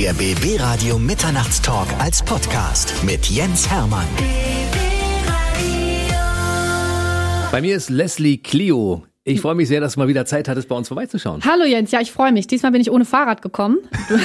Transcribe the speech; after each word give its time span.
Der 0.00 0.12
BB 0.12 0.60
Radio 0.60 0.96
Mitternachtstalk 0.96 1.88
als 1.98 2.22
Podcast 2.22 2.94
mit 3.02 3.26
Jens 3.26 3.68
Hermann. 3.68 4.06
Bei 7.50 7.60
mir 7.60 7.74
ist 7.74 7.90
Leslie 7.90 8.38
Clio. 8.38 9.02
Ich 9.28 9.42
freue 9.42 9.54
mich 9.54 9.68
sehr, 9.68 9.82
dass 9.82 9.94
du 9.94 10.00
mal 10.00 10.08
wieder 10.08 10.24
Zeit 10.24 10.48
hattest, 10.48 10.68
bei 10.68 10.74
uns 10.74 10.88
vorbeizuschauen. 10.88 11.42
Hallo 11.44 11.64
Jens, 11.64 11.90
ja, 11.90 12.00
ich 12.00 12.10
freue 12.10 12.32
mich. 12.32 12.46
Diesmal 12.46 12.72
bin 12.72 12.80
ich 12.80 12.90
ohne 12.90 13.04
Fahrrad 13.04 13.42
gekommen. 13.42 13.76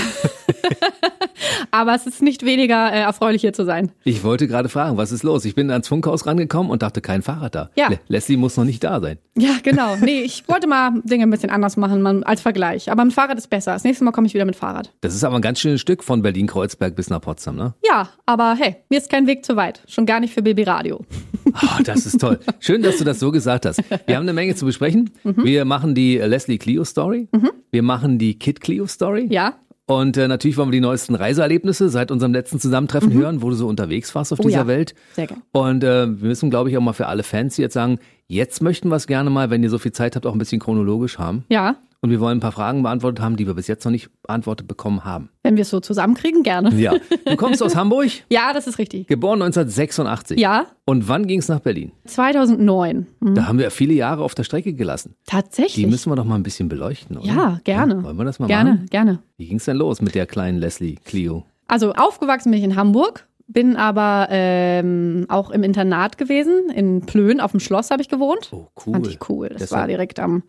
Aber 1.71 1.93
es 1.93 2.05
ist 2.05 2.21
nicht 2.21 2.45
weniger 2.45 2.91
äh, 2.93 3.01
erfreulich 3.01 3.41
hier 3.41 3.51
zu 3.51 3.65
sein. 3.65 3.91
Ich 4.05 4.23
wollte 4.23 4.47
gerade 4.47 4.69
fragen, 4.69 4.95
was 4.95 5.11
ist 5.11 5.23
los? 5.23 5.43
Ich 5.43 5.55
bin 5.55 5.69
ans 5.71 5.89
Funkhaus 5.89 6.25
rangekommen 6.25 6.71
und 6.71 6.83
dachte, 6.83 7.01
kein 7.01 7.21
Fahrrad 7.21 7.55
da. 7.55 7.69
Ja. 7.75 7.89
Le 7.89 7.99
Leslie 8.07 8.37
muss 8.37 8.55
noch 8.55 8.63
nicht 8.63 8.83
da 8.83 9.01
sein. 9.01 9.17
Ja, 9.37 9.55
genau. 9.61 9.97
Nee, 9.97 10.21
ich 10.21 10.47
wollte 10.47 10.67
mal 10.67 10.91
Dinge 11.03 11.23
ein 11.23 11.29
bisschen 11.29 11.49
anders 11.49 11.75
machen 11.75 12.23
als 12.23 12.41
Vergleich. 12.41 12.89
Aber 12.89 13.03
mit 13.03 13.13
Fahrrad 13.13 13.37
ist 13.37 13.49
besser. 13.49 13.73
Das 13.73 13.83
nächste 13.83 14.05
Mal 14.05 14.11
komme 14.11 14.27
ich 14.27 14.33
wieder 14.33 14.45
mit 14.45 14.55
Fahrrad. 14.55 14.93
Das 15.01 15.13
ist 15.15 15.23
aber 15.23 15.35
ein 15.35 15.41
ganz 15.41 15.59
schönes 15.59 15.81
Stück 15.81 16.03
von 16.03 16.21
Berlin-Kreuzberg 16.21 16.95
bis 16.95 17.09
nach 17.09 17.19
Potsdam, 17.19 17.57
ne? 17.57 17.73
Ja, 17.83 18.09
aber 18.25 18.55
hey, 18.57 18.77
mir 18.89 18.99
ist 18.99 19.09
kein 19.09 19.27
Weg 19.27 19.43
zu 19.43 19.55
weit. 19.57 19.81
Schon 19.87 20.05
gar 20.05 20.19
nicht 20.19 20.33
für 20.33 20.43
BB 20.43 20.67
Radio. 20.67 21.03
Oh, 21.45 21.83
das 21.83 22.05
ist 22.05 22.19
toll. 22.19 22.39
Schön, 22.59 22.81
dass 22.81 22.97
du 22.97 23.03
das 23.03 23.19
so 23.19 23.31
gesagt 23.31 23.65
hast. 23.65 23.81
Wir 24.05 24.15
haben 24.15 24.23
eine 24.23 24.33
Menge 24.33 24.55
zu 24.55 24.65
besprechen. 24.65 24.92
Wir 25.23 25.65
machen 25.65 25.95
die 25.95 26.17
Leslie 26.17 26.57
Clio 26.57 26.83
Story. 26.83 27.27
Wir 27.71 27.83
machen 27.83 28.17
die 28.17 28.37
Kid 28.39 28.61
Clio 28.61 28.87
Story. 28.87 29.27
Ja? 29.29 29.55
Und 29.85 30.15
äh, 30.15 30.27
natürlich 30.29 30.55
wollen 30.57 30.69
wir 30.69 30.77
die 30.77 30.79
neuesten 30.79 31.13
Reiseerlebnisse 31.13 31.89
seit 31.89 32.09
unserem 32.09 32.33
letzten 32.33 32.59
Zusammentreffen 32.59 33.11
hören, 33.11 33.41
wo 33.41 33.49
du 33.49 33.55
so 33.55 33.67
unterwegs 33.67 34.15
warst 34.15 34.31
auf 34.31 34.39
Oh 34.39 34.43
dieser 34.43 34.59
ja. 34.59 34.67
Welt. 34.67 34.95
Sehr 35.13 35.27
gern. 35.27 35.41
Und 35.51 35.83
äh, 35.83 36.07
wir 36.07 36.27
müssen, 36.29 36.49
glaube 36.49 36.69
ich, 36.69 36.77
auch 36.77 36.81
mal 36.81 36.93
für 36.93 37.07
alle 37.07 37.23
Fans, 37.23 37.57
die 37.57 37.63
jetzt 37.63 37.73
sagen, 37.73 37.99
jetzt 38.27 38.61
möchten 38.61 38.87
wir 38.89 38.95
es 38.95 39.07
gerne 39.07 39.29
mal, 39.29 39.49
wenn 39.49 39.61
ihr 39.61 39.69
so 39.69 39.77
viel 39.77 39.91
Zeit 39.91 40.15
habt, 40.15 40.25
auch 40.25 40.33
ein 40.33 40.39
bisschen 40.39 40.61
chronologisch 40.61 41.19
haben. 41.19 41.43
Ja. 41.49 41.75
Und 42.03 42.09
wir 42.09 42.19
wollen 42.19 42.37
ein 42.37 42.41
paar 42.41 42.51
Fragen 42.51 42.83
beantwortet 42.83 43.21
haben, 43.23 43.37
die 43.37 43.47
wir 43.47 43.53
bis 43.53 43.67
jetzt 43.67 43.85
noch 43.85 43.91
nicht 43.91 44.09
beantwortet 44.23 44.67
bekommen 44.67 45.05
haben. 45.05 45.29
Wenn 45.41 45.55
wir 45.55 45.61
es 45.61 45.69
so 45.69 45.79
zusammenkriegen, 45.79 46.43
gerne. 46.43 46.69
Ja. 46.75 46.93
Du 47.25 47.37
kommst 47.37 47.63
aus 47.63 47.75
Hamburg, 47.77 48.09
Ja, 48.29 48.51
das 48.53 48.67
ist 48.67 48.77
richtig. 48.77 49.07
geboren 49.07 49.41
1986. 49.41 50.37
Ja, 50.37 50.65
Und 50.85 51.07
wann 51.07 51.25
ging 51.25 51.39
es 51.39 51.47
nach 51.47 51.61
Berlin? 51.61 51.93
2009. 52.05 53.07
Hm. 53.23 53.35
Da 53.35 53.47
haben 53.47 53.57
wir 53.57 53.71
viele 53.71 53.93
Jahre 53.93 54.21
auf 54.23 54.35
der 54.35 54.43
Strecke 54.43 54.73
gelassen. 54.73 55.15
Tatsächlich. 55.25 55.75
Die 55.75 55.87
müssen 55.87 56.11
wir 56.11 56.15
doch 56.17 56.25
mal 56.25 56.35
ein 56.35 56.43
bisschen 56.43 56.67
beleuchten, 56.69 57.17
oder? 57.17 57.25
ja, 57.25 57.59
gerne. 57.63 58.03
Wollen 58.03 58.17
wir 58.17 58.25
das 58.25 58.39
mal 58.39 58.47
Gerne, 58.47 58.71
machen? 58.71 58.85
gerne. 58.89 59.19
Wie 59.37 59.47
ging 59.47 59.57
es 59.57 59.65
denn 59.65 59.77
los 59.77 60.01
mit 60.01 60.13
der 60.15 60.25
kleinen 60.25 60.57
Leslie 60.59 60.95
Clio? 61.05 61.45
Also 61.67 61.93
aufgewachsen 61.93 62.51
bin 62.51 62.59
ich 62.59 62.65
in 62.65 62.75
Hamburg, 62.75 63.25
bin 63.47 63.77
aber 63.77 64.27
ähm, 64.29 65.25
auch 65.29 65.49
im 65.51 65.63
Internat 65.63 66.17
gewesen. 66.17 66.69
In 66.75 67.01
Plön 67.05 67.39
auf 67.39 67.51
dem 67.51 67.61
Schloss 67.61 67.89
habe 67.89 68.01
ich 68.01 68.09
gewohnt. 68.09 68.49
Oh, 68.51 68.67
cool. 68.85 68.93
Fand 68.93 69.07
ich 69.07 69.17
cool. 69.29 69.47
Das 69.49 69.59
Deshalb- 69.61 69.79
war 69.81 69.87
direkt 69.87 70.19
am, 70.19 70.43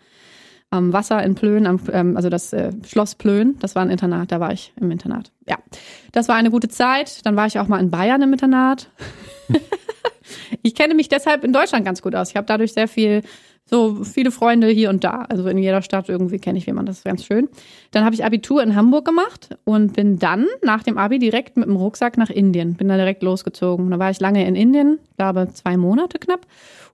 am 0.74 0.92
Wasser 0.92 1.22
in 1.22 1.34
Plön, 1.34 1.66
am, 1.66 1.80
ähm, 1.92 2.16
also 2.16 2.28
das 2.28 2.52
äh, 2.52 2.72
Schloss 2.86 3.14
Plön. 3.14 3.56
Das 3.60 3.74
war 3.74 3.82
ein 3.82 3.90
Internat, 3.90 4.32
da 4.32 4.40
war 4.40 4.52
ich 4.52 4.72
im 4.80 4.90
Internat. 4.90 5.30
Ja, 5.48 5.56
das 6.12 6.28
war 6.28 6.34
eine 6.36 6.50
gute 6.50 6.68
Zeit. 6.68 7.24
Dann 7.24 7.36
war 7.36 7.46
ich 7.46 7.58
auch 7.58 7.68
mal 7.68 7.80
in 7.80 7.90
Bayern 7.90 8.20
im 8.22 8.32
Internat. 8.32 8.90
ich 10.62 10.74
kenne 10.74 10.94
mich 10.94 11.08
deshalb 11.08 11.44
in 11.44 11.52
Deutschland 11.52 11.84
ganz 11.84 12.02
gut 12.02 12.14
aus. 12.14 12.30
Ich 12.30 12.36
habe 12.36 12.46
dadurch 12.46 12.72
sehr 12.72 12.88
viel, 12.88 13.22
so 13.64 14.02
viele 14.04 14.32
Freunde 14.32 14.66
hier 14.66 14.90
und 14.90 15.04
da. 15.04 15.26
Also 15.28 15.46
in 15.46 15.58
jeder 15.58 15.80
Stadt 15.80 16.08
irgendwie 16.08 16.38
kenne 16.38 16.58
ich 16.58 16.66
jemanden. 16.66 16.86
Das 16.86 16.98
ist 16.98 17.04
ganz 17.04 17.24
schön. 17.24 17.48
Dann 17.92 18.04
habe 18.04 18.14
ich 18.16 18.24
Abitur 18.24 18.60
in 18.62 18.74
Hamburg 18.74 19.04
gemacht 19.04 19.50
und 19.64 19.92
bin 19.92 20.18
dann 20.18 20.46
nach 20.62 20.82
dem 20.82 20.98
Abi 20.98 21.20
direkt 21.20 21.56
mit 21.56 21.66
dem 21.66 21.76
Rucksack 21.76 22.18
nach 22.18 22.30
Indien. 22.30 22.74
Bin 22.74 22.88
da 22.88 22.96
direkt 22.96 23.22
losgezogen. 23.22 23.90
Da 23.90 23.98
war 24.00 24.10
ich 24.10 24.18
lange 24.18 24.44
in 24.44 24.56
Indien, 24.56 24.98
glaube 25.16 25.48
zwei 25.52 25.76
Monate 25.76 26.18
knapp. 26.18 26.46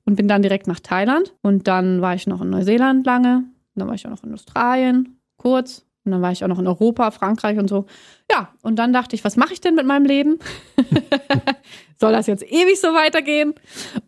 Und 0.05 0.17
bin 0.17 0.29
dann 0.29 0.43
direkt 0.43 0.67
nach 0.67 0.81
Thailand. 0.81 1.35
Und 1.43 1.67
dann 1.67 2.03
war 2.03 2.15
ich 2.15 2.27
noch 2.27 2.41
in 2.43 2.51
Neuseeland 2.51 3.07
lange. 3.07 3.45
Und 3.75 3.81
dann 3.81 3.89
war 3.89 3.95
ich 3.95 4.07
auch 4.07 4.11
noch 4.11 4.25
in 4.25 4.35
Australien, 4.35 5.21
kurz. 5.37 5.87
Und 6.05 6.13
dann 6.13 6.23
war 6.23 6.33
ich 6.33 6.43
auch 6.43 6.49
noch 6.49 6.59
in 6.59 6.67
Europa, 6.67 7.11
Frankreich 7.11 7.59
und 7.59 7.69
so. 7.69 7.85
Ja, 8.31 8.49
und 8.63 8.79
dann 8.79 8.93
dachte 8.93 9.15
ich, 9.15 9.23
was 9.23 9.37
mache 9.37 9.53
ich 9.53 9.61
denn 9.61 9.75
mit 9.75 9.87
meinem 9.87 10.07
Leben? 10.07 10.39
Soll 12.01 12.13
das 12.13 12.27
jetzt 12.27 12.43
ewig 12.43 12.81
so 12.81 12.89
weitergehen? 12.89 13.55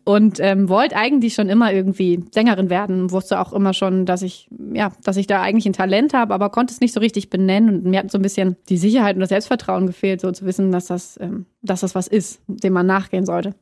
Und 0.03 0.39
ähm, 0.39 0.69
wollte 0.69 0.95
eigentlich 0.95 1.35
schon 1.35 1.49
immer 1.49 1.71
irgendwie 1.71 2.23
Sängerin 2.31 2.71
werden. 2.71 3.11
Wusste 3.11 3.39
auch 3.39 3.53
immer 3.53 3.73
schon, 3.73 4.07
dass 4.07 4.23
ich, 4.23 4.49
ja, 4.73 4.91
dass 5.03 5.17
ich 5.17 5.27
da 5.27 5.43
eigentlich 5.43 5.67
ein 5.67 5.73
Talent 5.73 6.15
habe, 6.15 6.33
aber 6.33 6.49
konnte 6.49 6.73
es 6.73 6.81
nicht 6.81 6.93
so 6.93 6.99
richtig 6.99 7.29
benennen. 7.29 7.75
Und 7.75 7.85
mir 7.85 7.99
hat 7.99 8.09
so 8.09 8.17
ein 8.17 8.23
bisschen 8.23 8.57
die 8.69 8.77
Sicherheit 8.77 9.15
und 9.15 9.19
das 9.19 9.29
Selbstvertrauen 9.29 9.85
gefehlt, 9.85 10.19
so 10.19 10.31
zu 10.31 10.45
wissen, 10.45 10.71
dass 10.71 10.87
das, 10.87 11.19
ähm, 11.21 11.45
dass 11.61 11.81
das 11.81 11.93
was 11.93 12.07
ist, 12.07 12.41
dem 12.47 12.73
man 12.73 12.87
nachgehen 12.87 13.27
sollte. 13.27 13.53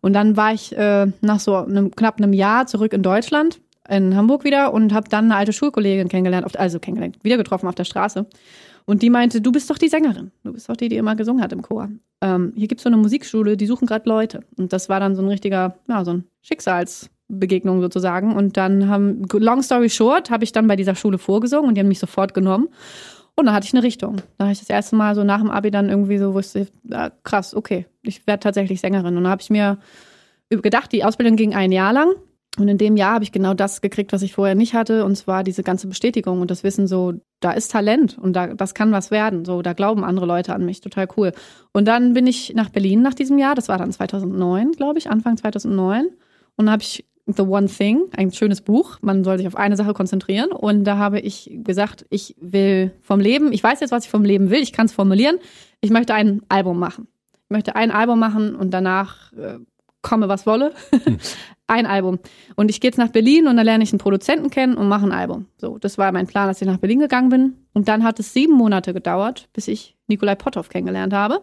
Und 0.00 0.12
dann 0.12 0.36
war 0.36 0.52
ich 0.52 0.76
äh, 0.76 1.06
nach 1.20 1.40
so 1.40 1.54
einem, 1.54 1.92
knapp 1.92 2.18
einem 2.18 2.32
Jahr 2.32 2.66
zurück 2.66 2.92
in 2.92 3.02
Deutschland, 3.02 3.60
in 3.88 4.16
Hamburg 4.16 4.44
wieder 4.44 4.72
und 4.72 4.92
habe 4.92 5.08
dann 5.08 5.26
eine 5.26 5.36
alte 5.36 5.52
Schulkollegin 5.52 6.08
kennengelernt, 6.08 6.58
also 6.58 6.78
kennengelernt, 6.78 7.18
wieder 7.22 7.36
getroffen 7.36 7.68
auf 7.68 7.74
der 7.74 7.84
Straße. 7.84 8.26
Und 8.86 9.02
die 9.02 9.10
meinte, 9.10 9.40
du 9.40 9.50
bist 9.50 9.68
doch 9.68 9.78
die 9.78 9.88
Sängerin. 9.88 10.30
Du 10.44 10.52
bist 10.52 10.68
doch 10.68 10.76
die, 10.76 10.88
die 10.88 10.96
immer 10.96 11.16
gesungen 11.16 11.42
hat 11.42 11.52
im 11.52 11.62
Chor. 11.62 11.88
Ähm, 12.20 12.52
hier 12.56 12.68
gibt's 12.68 12.84
so 12.84 12.88
eine 12.88 12.96
Musikschule, 12.96 13.56
die 13.56 13.66
suchen 13.66 13.86
gerade 13.86 14.08
Leute. 14.08 14.44
Und 14.56 14.72
das 14.72 14.88
war 14.88 15.00
dann 15.00 15.16
so 15.16 15.22
ein 15.22 15.28
richtiger, 15.28 15.76
ja, 15.88 16.04
so 16.04 16.12
ein 16.12 16.24
Schicksalsbegegnung 16.42 17.80
sozusagen. 17.80 18.34
Und 18.34 18.56
dann 18.56 18.88
haben, 18.88 19.24
long 19.32 19.62
story 19.62 19.90
short, 19.90 20.30
habe 20.30 20.44
ich 20.44 20.52
dann 20.52 20.68
bei 20.68 20.76
dieser 20.76 20.94
Schule 20.94 21.18
vorgesungen 21.18 21.68
und 21.68 21.74
die 21.74 21.80
haben 21.80 21.88
mich 21.88 21.98
sofort 21.98 22.32
genommen. 22.32 22.68
Und 23.34 23.46
dann 23.46 23.54
hatte 23.54 23.66
ich 23.66 23.74
eine 23.74 23.82
Richtung. 23.82 24.16
Da 24.38 24.44
habe 24.44 24.52
ich 24.52 24.60
das 24.60 24.70
erste 24.70 24.94
Mal 24.94 25.14
so 25.16 25.24
nach 25.24 25.40
dem 25.40 25.50
Abi 25.50 25.70
dann 25.72 25.90
irgendwie 25.90 26.18
so 26.18 26.32
wusste, 26.32 26.68
ja, 26.84 27.10
krass, 27.24 27.54
okay, 27.54 27.86
ich 28.02 28.26
werde 28.26 28.40
tatsächlich 28.40 28.80
Sängerin. 28.80 29.16
Und 29.16 29.24
dann 29.24 29.30
habe 29.30 29.42
ich 29.42 29.50
mir 29.50 29.78
gedacht, 30.48 30.92
die 30.92 31.04
Ausbildung 31.04 31.36
ging 31.36 31.54
ein 31.54 31.72
Jahr 31.72 31.92
lang. 31.92 32.12
Und 32.58 32.68
in 32.68 32.78
dem 32.78 32.96
Jahr 32.96 33.14
habe 33.14 33.24
ich 33.24 33.32
genau 33.32 33.54
das 33.54 33.80
gekriegt, 33.82 34.12
was 34.12 34.22
ich 34.22 34.32
vorher 34.32 34.54
nicht 34.54 34.74
hatte, 34.74 35.04
und 35.04 35.16
zwar 35.16 35.44
diese 35.44 35.62
ganze 35.62 35.86
Bestätigung 35.86 36.40
und 36.40 36.50
das 36.50 36.64
Wissen 36.64 36.86
so, 36.86 37.14
da 37.40 37.52
ist 37.52 37.70
Talent 37.70 38.16
und 38.18 38.34
da, 38.34 38.54
das 38.54 38.74
kann 38.74 38.92
was 38.92 39.10
werden. 39.10 39.44
So, 39.44 39.60
da 39.60 39.74
glauben 39.74 40.04
andere 40.04 40.26
Leute 40.26 40.54
an 40.54 40.64
mich, 40.64 40.80
total 40.80 41.06
cool. 41.16 41.32
Und 41.72 41.86
dann 41.86 42.14
bin 42.14 42.26
ich 42.26 42.54
nach 42.54 42.70
Berlin 42.70 43.02
nach 43.02 43.14
diesem 43.14 43.38
Jahr, 43.38 43.54
das 43.54 43.68
war 43.68 43.78
dann 43.78 43.92
2009, 43.92 44.72
glaube 44.72 44.98
ich, 44.98 45.10
Anfang 45.10 45.36
2009. 45.36 46.06
Und 46.06 46.16
dann 46.56 46.70
habe 46.70 46.82
ich 46.82 47.04
The 47.26 47.42
One 47.42 47.66
Thing, 47.66 48.04
ein 48.16 48.30
schönes 48.30 48.60
Buch. 48.60 48.98
Man 49.02 49.24
soll 49.24 49.38
sich 49.38 49.48
auf 49.48 49.56
eine 49.56 49.76
Sache 49.76 49.94
konzentrieren. 49.94 50.52
Und 50.52 50.84
da 50.84 50.96
habe 50.96 51.18
ich 51.18 51.50
gesagt, 51.64 52.06
ich 52.08 52.36
will 52.40 52.92
vom 53.02 53.18
Leben, 53.20 53.52
ich 53.52 53.62
weiß 53.62 53.80
jetzt, 53.80 53.90
was 53.90 54.04
ich 54.04 54.10
vom 54.10 54.24
Leben 54.24 54.50
will, 54.50 54.62
ich 54.62 54.72
kann 54.72 54.86
es 54.86 54.92
formulieren. 54.92 55.38
Ich 55.80 55.90
möchte 55.90 56.14
ein 56.14 56.42
Album 56.48 56.78
machen. 56.78 57.08
Ich 57.44 57.50
möchte 57.50 57.76
ein 57.76 57.90
Album 57.90 58.18
machen 58.18 58.54
und 58.54 58.72
danach 58.72 59.32
äh, 59.32 59.58
komme, 60.02 60.28
was 60.28 60.46
wolle. 60.46 60.72
ein 61.66 61.86
Album. 61.86 62.18
Und 62.54 62.70
ich 62.70 62.80
gehe 62.80 62.88
jetzt 62.88 62.98
nach 62.98 63.08
Berlin 63.08 63.48
und 63.48 63.56
dann 63.56 63.66
lerne 63.66 63.84
ich 63.84 63.92
einen 63.92 63.98
Produzenten 63.98 64.50
kennen 64.50 64.76
und 64.76 64.88
mache 64.88 65.06
ein 65.06 65.12
Album. 65.12 65.46
So, 65.58 65.78
das 65.78 65.98
war 65.98 66.12
mein 66.12 66.26
Plan, 66.26 66.48
als 66.48 66.60
ich 66.60 66.66
nach 66.66 66.78
Berlin 66.78 67.00
gegangen 67.00 67.28
bin. 67.28 67.54
Und 67.72 67.88
dann 67.88 68.04
hat 68.04 68.20
es 68.20 68.32
sieben 68.32 68.54
Monate 68.54 68.94
gedauert, 68.94 69.48
bis 69.52 69.68
ich 69.68 69.96
Nikolai 70.06 70.34
Potthoff 70.34 70.68
kennengelernt 70.68 71.12
habe. 71.12 71.42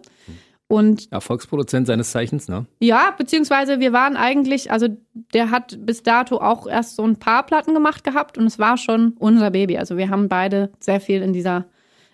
Und 0.67 1.11
Erfolgsproduzent 1.11 1.88
seines 1.88 2.11
Zeichens, 2.11 2.47
ne? 2.47 2.66
ja, 2.79 3.13
beziehungsweise 3.16 3.79
wir 3.79 3.94
waren 3.94 4.16
eigentlich, 4.16 4.72
also 4.72 4.88
der 5.34 5.51
hat 5.51 5.78
bis 5.85 6.01
dato 6.01 6.38
auch 6.38 6.66
erst 6.66 6.95
so 6.95 7.03
ein 7.03 7.17
paar 7.17 7.45
Platten 7.45 7.73
gemacht 7.73 8.03
gehabt 8.03 8.38
und 8.38 8.45
es 8.45 8.57
war 8.57 8.78
schon 8.78 9.13
unser 9.19 9.51
Baby. 9.51 9.78
Also 9.78 9.97
wir 9.97 10.09
haben 10.09 10.29
beide 10.29 10.72
sehr 10.79 11.00
viel 11.00 11.22
in 11.22 11.34
dieser, 11.34 11.57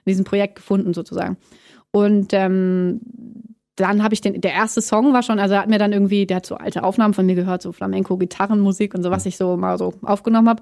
in 0.03 0.09
diesem 0.09 0.26
Projekt 0.26 0.56
gefunden 0.56 0.94
sozusagen. 0.94 1.38
Und 1.91 2.34
ähm, 2.34 3.00
dann 3.79 4.03
habe 4.03 4.13
ich 4.13 4.22
den, 4.22 4.41
der 4.41 4.53
erste 4.53 4.81
Song 4.81 5.13
war 5.13 5.23
schon, 5.23 5.40
also 5.40 5.56
er 5.56 5.62
hat 5.62 5.69
mir 5.69 5.79
dann 5.79 5.94
irgendwie, 5.94 6.25
der 6.25 6.38
hat 6.38 6.45
so 6.45 6.56
alte 6.56 6.84
Aufnahmen 6.84 7.13
von 7.13 7.25
mir 7.25 7.35
gehört, 7.35 7.62
so 7.62 7.72
Flamenco-Gitarrenmusik 7.72 8.94
und 8.94 9.03
so, 9.03 9.12
was 9.12 9.25
ich 9.25 9.38
so 9.38 9.57
mal 9.57 9.78
so 9.78 9.94
aufgenommen 10.01 10.50
habe. 10.50 10.62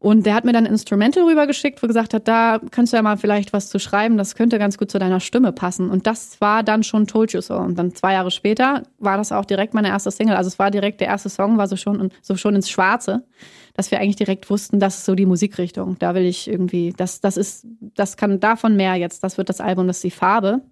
Und 0.00 0.24
der 0.24 0.34
hat 0.34 0.46
mir 0.46 0.54
dann 0.54 0.64
ein 0.64 0.72
Instrumental 0.72 1.24
rübergeschickt, 1.24 1.82
wo 1.82 1.86
gesagt 1.86 2.14
hat, 2.14 2.26
da 2.26 2.58
kannst 2.70 2.94
du 2.94 2.96
ja 2.96 3.02
mal 3.02 3.18
vielleicht 3.18 3.52
was 3.52 3.68
zu 3.68 3.78
schreiben, 3.78 4.16
das 4.16 4.34
könnte 4.34 4.58
ganz 4.58 4.78
gut 4.78 4.90
zu 4.90 4.98
deiner 4.98 5.20
Stimme 5.20 5.52
passen. 5.52 5.90
Und 5.90 6.06
das 6.06 6.40
war 6.40 6.62
dann 6.62 6.82
schon 6.82 7.06
Told 7.06 7.34
You 7.34 7.42
So. 7.42 7.56
Und 7.56 7.78
dann 7.78 7.94
zwei 7.94 8.14
Jahre 8.14 8.30
später 8.30 8.84
war 8.98 9.18
das 9.18 9.30
auch 9.30 9.44
direkt 9.44 9.74
meine 9.74 9.88
erste 9.88 10.10
Single. 10.10 10.36
Also 10.36 10.48
es 10.48 10.58
war 10.58 10.70
direkt 10.70 11.02
der 11.02 11.08
erste 11.08 11.28
Song, 11.28 11.58
war 11.58 11.68
so 11.68 11.76
schon, 11.76 12.10
so 12.22 12.34
schon 12.36 12.54
ins 12.56 12.70
Schwarze, 12.70 13.24
dass 13.74 13.90
wir 13.90 14.00
eigentlich 14.00 14.16
direkt 14.16 14.48
wussten, 14.48 14.80
das 14.80 14.96
ist 14.96 15.04
so 15.04 15.14
die 15.14 15.26
Musikrichtung. 15.26 15.96
Da 15.98 16.14
will 16.14 16.24
ich 16.24 16.48
irgendwie, 16.48 16.94
das, 16.96 17.20
das 17.20 17.36
ist, 17.36 17.66
das 17.94 18.16
kann 18.16 18.40
davon 18.40 18.76
mehr 18.76 18.94
jetzt, 18.94 19.22
das 19.22 19.36
wird 19.36 19.50
das 19.50 19.60
Album, 19.60 19.86
das 19.86 19.96
ist 19.98 20.04
die 20.04 20.10
Farbe. 20.10 20.62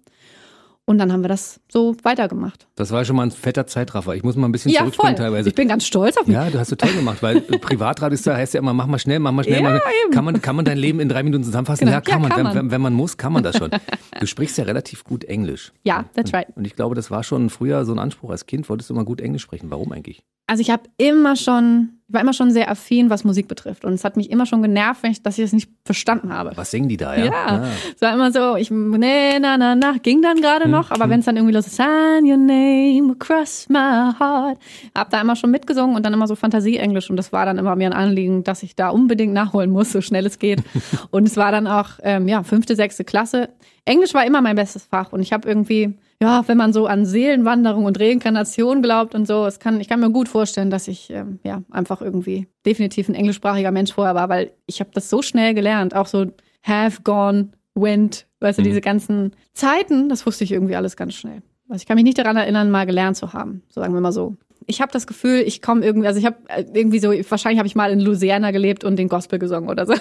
Und 0.89 0.97
dann 0.97 1.13
haben 1.13 1.21
wir 1.21 1.27
das 1.27 1.59
so 1.71 1.95
weitergemacht. 2.01 2.65
Das 2.73 2.89
war 2.89 3.05
schon 3.05 3.15
mal 3.15 3.21
ein 3.21 3.29
fetter 3.29 3.67
Zeitraffer. 3.67 4.15
Ich 4.15 4.23
muss 4.23 4.35
mal 4.35 4.47
ein 4.47 4.51
bisschen 4.51 4.71
Ja, 4.71 4.79
zurückspringen 4.79 5.17
voll. 5.17 5.23
teilweise. 5.23 5.47
Ich 5.49 5.53
bin 5.53 5.67
ganz 5.67 5.85
stolz 5.85 6.17
auf 6.17 6.25
mich. 6.25 6.33
Ja, 6.33 6.49
du 6.49 6.57
hast 6.57 6.75
toll 6.75 6.91
gemacht, 6.93 7.21
weil 7.21 7.41
Privatradiostar 7.41 8.35
heißt 8.35 8.55
ja 8.55 8.59
immer, 8.59 8.73
mach 8.73 8.87
mal 8.87 8.97
schnell, 8.97 9.19
mach 9.19 9.31
mal 9.31 9.43
schnell. 9.43 9.61
Ja, 9.61 9.69
mach, 9.69 9.81
kann, 10.11 10.25
man, 10.25 10.41
kann 10.41 10.55
man 10.55 10.65
dein 10.65 10.79
Leben 10.79 10.99
in 10.99 11.07
drei 11.07 11.21
Minuten 11.21 11.43
zusammenfassen? 11.43 11.81
Genau. 11.85 11.91
Ja, 11.91 12.01
kann, 12.01 12.13
Ja, 12.13 12.19
man. 12.21 12.29
kann 12.29 12.37
wenn, 12.39 12.43
man. 12.45 12.55
Wenn, 12.55 12.71
wenn 12.71 12.81
man 12.81 12.93
muss, 12.93 13.17
kann 13.17 13.31
man 13.33 13.43
das 13.43 13.55
schon. 13.57 13.69
Du 14.19 14.25
sprichst 14.25 14.57
ja 14.57 14.63
relativ 14.63 15.03
gut 15.03 15.23
Englisch. 15.25 15.71
Ja, 15.83 16.05
that's 16.15 16.33
right. 16.33 16.47
Und 16.55 16.65
ich 16.65 16.75
glaube, 16.75 16.95
das 16.95 17.11
war 17.11 17.23
schon 17.23 17.51
früher 17.51 17.85
so 17.85 17.91
ein 17.93 17.99
Anspruch 17.99 18.31
als 18.31 18.47
Kind. 18.47 18.67
Wolltest 18.67 18.89
du 18.89 18.95
immer 18.95 19.05
gut 19.05 19.21
Englisch 19.21 19.43
sprechen. 19.43 19.69
Warum 19.69 19.91
eigentlich? 19.91 20.23
Also 20.49 20.61
ich 20.61 20.71
habe 20.71 20.83
immer 20.97 21.35
schon, 21.35 21.89
ich 22.07 22.13
war 22.15 22.21
immer 22.21 22.33
schon 22.33 22.49
sehr 22.49 22.71
affin, 22.71 23.11
was 23.11 23.23
Musik 23.23 23.47
betrifft. 23.47 23.85
Und 23.85 23.93
es 23.93 24.03
hat 24.03 24.17
mich 24.17 24.31
immer 24.31 24.47
schon 24.47 24.63
genervt, 24.63 25.01
ich, 25.05 25.21
dass 25.21 25.37
ich 25.37 25.43
das 25.43 25.53
nicht 25.53 25.69
verstanden 25.85 26.33
habe. 26.33 26.53
Was 26.55 26.71
singen 26.71 26.89
die 26.89 26.97
da, 26.97 27.15
ja? 27.15 27.25
Ja, 27.25 27.31
Ah. 27.45 27.67
es 27.95 28.01
war 28.01 28.13
immer 28.15 28.31
so, 28.31 28.55
ich, 28.55 28.71
nee, 28.71 29.37
na, 29.39 29.57
na, 29.59 29.75
na, 29.75 29.93
ging 30.01 30.23
dann 30.23 30.41
gerade 30.41 30.63
Hm, 30.65 30.71
noch, 30.71 30.89
aber 30.89 31.07
wenn 31.07 31.19
es 31.19 31.25
dann 31.27 31.35
irgendwie 31.37 31.53
los 31.53 31.67
ist, 31.67 31.75
sign 31.75 32.23
your 32.25 32.37
name 32.37 33.11
across 33.11 33.69
my 33.69 34.11
heart, 34.19 34.57
hab 34.95 35.11
da 35.11 35.21
immer 35.21 35.35
schon 35.35 35.51
mitgesungen 35.51 35.95
und 35.95 36.03
dann 36.03 36.13
immer 36.13 36.25
so 36.27 36.35
Fantasie-Englisch 36.35 37.11
und 37.11 37.17
das 37.17 37.31
war 37.31 37.45
dann 37.45 37.59
immer 37.59 37.75
mir 37.75 37.85
ein 37.87 37.93
Anliegen, 37.93 38.43
dass 38.43 38.63
ich 38.63 38.75
da 38.75 38.89
unbedingt 38.89 39.33
nachholen 39.33 39.69
muss, 39.69 39.91
so 39.91 40.01
schnell 40.01 40.25
es 40.25 40.39
geht. 40.39 40.63
und 41.11 41.27
es 41.27 41.37
war 41.37 41.51
dann 41.51 41.67
auch, 41.67 41.91
ähm, 42.01 42.27
ja, 42.27 42.41
fünfte, 42.41 42.75
sechste 42.75 43.03
Klasse. 43.03 43.49
Englisch 43.85 44.15
war 44.15 44.25
immer 44.25 44.41
mein 44.41 44.55
bestes 44.55 44.83
Fach 44.85 45.13
und 45.13 45.21
ich 45.21 45.31
habe 45.31 45.47
irgendwie, 45.47 45.93
ja, 46.21 46.43
wenn 46.47 46.57
man 46.57 46.73
so 46.73 46.85
an 46.85 47.05
Seelenwanderung 47.05 47.85
und 47.85 47.99
Reinkarnation 47.99 48.81
glaubt 48.81 49.15
und 49.15 49.25
so, 49.25 49.45
es 49.45 49.59
kann, 49.59 49.79
ich 49.79 49.87
kann 49.87 50.01
mir 50.01 50.11
gut 50.11 50.27
vorstellen, 50.27 50.69
dass 50.69 50.89
ich 50.89 51.09
ähm, 51.11 51.39
ja 51.43 51.63
einfach 51.71 52.01
irgendwie 52.01 52.47
definitiv 52.65 53.07
ein 53.07 53.15
englischsprachiger 53.15 53.71
Mensch 53.71 53.93
vorher 53.93 54.15
war, 54.15 54.27
weil 54.27 54.51
ich 54.65 54.81
habe 54.81 54.89
das 54.93 55.09
so 55.09 55.21
schnell 55.21 55.53
gelernt, 55.53 55.95
auch 55.95 56.07
so 56.07 56.25
have 56.61 57.03
gone, 57.03 57.49
went, 57.73 58.27
weißt 58.41 58.59
du, 58.59 58.63
diese 58.63 58.81
ganzen 58.81 59.31
Zeiten, 59.53 60.09
das 60.09 60.25
wusste 60.25 60.43
ich 60.43 60.51
irgendwie 60.51 60.75
alles 60.75 60.97
ganz 60.97 61.13
schnell. 61.13 61.41
Also 61.69 61.81
ich 61.81 61.85
kann 61.85 61.95
mich 61.95 62.03
nicht 62.03 62.17
daran 62.17 62.35
erinnern, 62.35 62.69
mal 62.69 62.85
gelernt 62.85 63.15
zu 63.15 63.31
haben, 63.31 63.63
sagen 63.69 63.93
wir 63.93 64.01
mal 64.01 64.11
so. 64.11 64.35
Ich 64.65 64.81
habe 64.81 64.91
das 64.91 65.07
Gefühl, 65.07 65.39
ich 65.39 65.61
komme 65.61 65.85
irgendwie, 65.85 66.07
also 66.07 66.19
ich 66.19 66.25
habe 66.25 66.37
irgendwie 66.73 66.99
so, 66.99 67.11
wahrscheinlich 67.11 67.59
habe 67.59 67.67
ich 67.67 67.75
mal 67.75 67.91
in 67.91 68.01
Louisiana 68.01 68.51
gelebt 68.51 68.83
und 68.83 68.97
den 68.97 69.07
Gospel 69.07 69.39
gesungen 69.39 69.69
oder 69.69 69.85
so. 69.85 69.93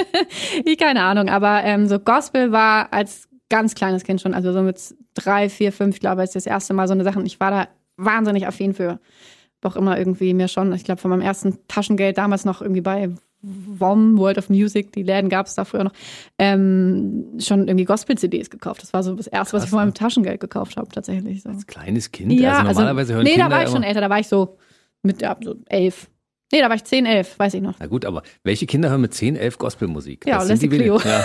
ich 0.64 0.78
keine 0.78 1.02
Ahnung, 1.02 1.28
aber 1.28 1.64
ähm, 1.64 1.88
so 1.88 1.98
Gospel 1.98 2.52
war 2.52 2.92
als 2.92 3.28
ganz 3.48 3.74
kleines 3.74 4.04
Kind 4.04 4.20
schon, 4.20 4.32
also 4.32 4.52
so 4.52 4.62
mit 4.62 4.78
drei, 5.16 5.48
vier, 5.48 5.72
fünf, 5.72 5.96
ich 5.96 6.00
glaube, 6.00 6.22
ist 6.22 6.36
das 6.36 6.46
erste 6.46 6.74
Mal 6.74 6.86
so 6.86 6.94
eine 6.94 7.04
Sache. 7.04 7.18
Und 7.18 7.26
ich 7.26 7.40
war 7.40 7.50
da 7.50 7.68
wahnsinnig 7.96 8.46
affin 8.46 8.74
für. 8.74 9.00
Doch 9.60 9.74
immer 9.74 9.98
irgendwie 9.98 10.34
mir 10.34 10.48
schon, 10.48 10.72
ich 10.74 10.84
glaube, 10.84 11.00
von 11.00 11.10
meinem 11.10 11.22
ersten 11.22 11.58
Taschengeld 11.66 12.18
damals 12.18 12.44
noch 12.44 12.60
irgendwie 12.60 12.82
bei 12.82 13.10
WOM, 13.42 14.18
World 14.18 14.38
of 14.38 14.48
Music, 14.50 14.92
die 14.92 15.02
Läden 15.02 15.28
gab 15.28 15.46
es 15.46 15.54
da 15.54 15.64
früher 15.64 15.84
noch, 15.84 15.92
ähm, 16.38 17.38
schon 17.38 17.68
irgendwie 17.68 17.84
Gospel-CDs 17.84 18.50
gekauft. 18.50 18.82
Das 18.82 18.92
war 18.92 19.02
so 19.02 19.14
das 19.14 19.26
Erste, 19.26 19.54
was 19.54 19.64
ich 19.64 19.64
Krass, 19.64 19.70
von 19.70 19.78
meinem 19.78 19.88
ne? 19.88 19.94
Taschengeld 19.94 20.40
gekauft 20.40 20.76
habe, 20.76 20.88
tatsächlich. 20.88 21.42
So. 21.42 21.50
Als 21.50 21.66
kleines 21.66 22.12
Kind? 22.12 22.32
also 22.32 22.80
normalerweise 22.80 23.14
hören 23.14 23.24
nee, 23.24 23.30
Kinder 23.30 23.48
da 23.48 23.54
war 23.54 23.62
ich 23.64 23.70
schon 23.70 23.82
älter, 23.82 24.00
da 24.00 24.10
war 24.10 24.18
ich 24.18 24.28
so 24.28 24.56
mit 25.02 25.22
ja, 25.22 25.36
so 25.40 25.56
elf. 25.66 26.08
Nee, 26.52 26.60
da 26.60 26.68
war 26.68 26.76
ich 26.76 26.84
zehn, 26.84 27.06
elf, 27.06 27.38
weiß 27.38 27.54
ich 27.54 27.62
noch. 27.62 27.74
Na 27.78 27.86
gut, 27.86 28.04
aber 28.04 28.22
welche 28.44 28.66
Kinder 28.66 28.90
hören 28.90 29.00
mit 29.00 29.14
10, 29.14 29.34
11 29.34 29.58
Gospelmusik? 29.58 30.26
Ja, 30.26 30.38
Das 30.38 30.46
sind 30.46 30.62
die 30.62 30.68
Leslie 30.68 30.98
Clio. 30.98 31.00
Ja. 31.00 31.24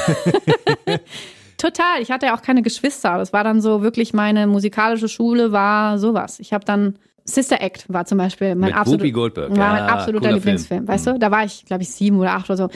Total. 1.61 2.01
Ich 2.01 2.09
hatte 2.09 2.25
ja 2.25 2.35
auch 2.35 2.41
keine 2.41 2.63
Geschwister. 2.63 3.19
Das 3.19 3.33
war 3.33 3.43
dann 3.43 3.61
so 3.61 3.83
wirklich 3.83 4.13
meine 4.13 4.47
musikalische 4.47 5.07
Schule 5.07 5.51
war 5.51 5.99
sowas. 5.99 6.39
Ich 6.39 6.53
habe 6.53 6.65
dann 6.65 6.95
Sister 7.23 7.61
Act 7.61 7.85
war 7.87 8.05
zum 8.05 8.17
Beispiel 8.17 8.55
mein 8.55 8.71
Goldberg. 9.11 9.51
war 9.51 9.73
mein 9.73 9.77
Ja, 9.77 9.85
absoluter 9.87 10.31
Lieblingsfilm. 10.31 10.85
Film. 10.85 10.87
Weißt 10.87 11.05
du, 11.05 11.19
da 11.19 11.29
war 11.29 11.45
ich, 11.45 11.65
glaube 11.65 11.83
ich, 11.83 11.91
sieben 11.91 12.17
oder 12.17 12.31
acht 12.31 12.49
oder 12.49 12.57
so. 12.57 12.69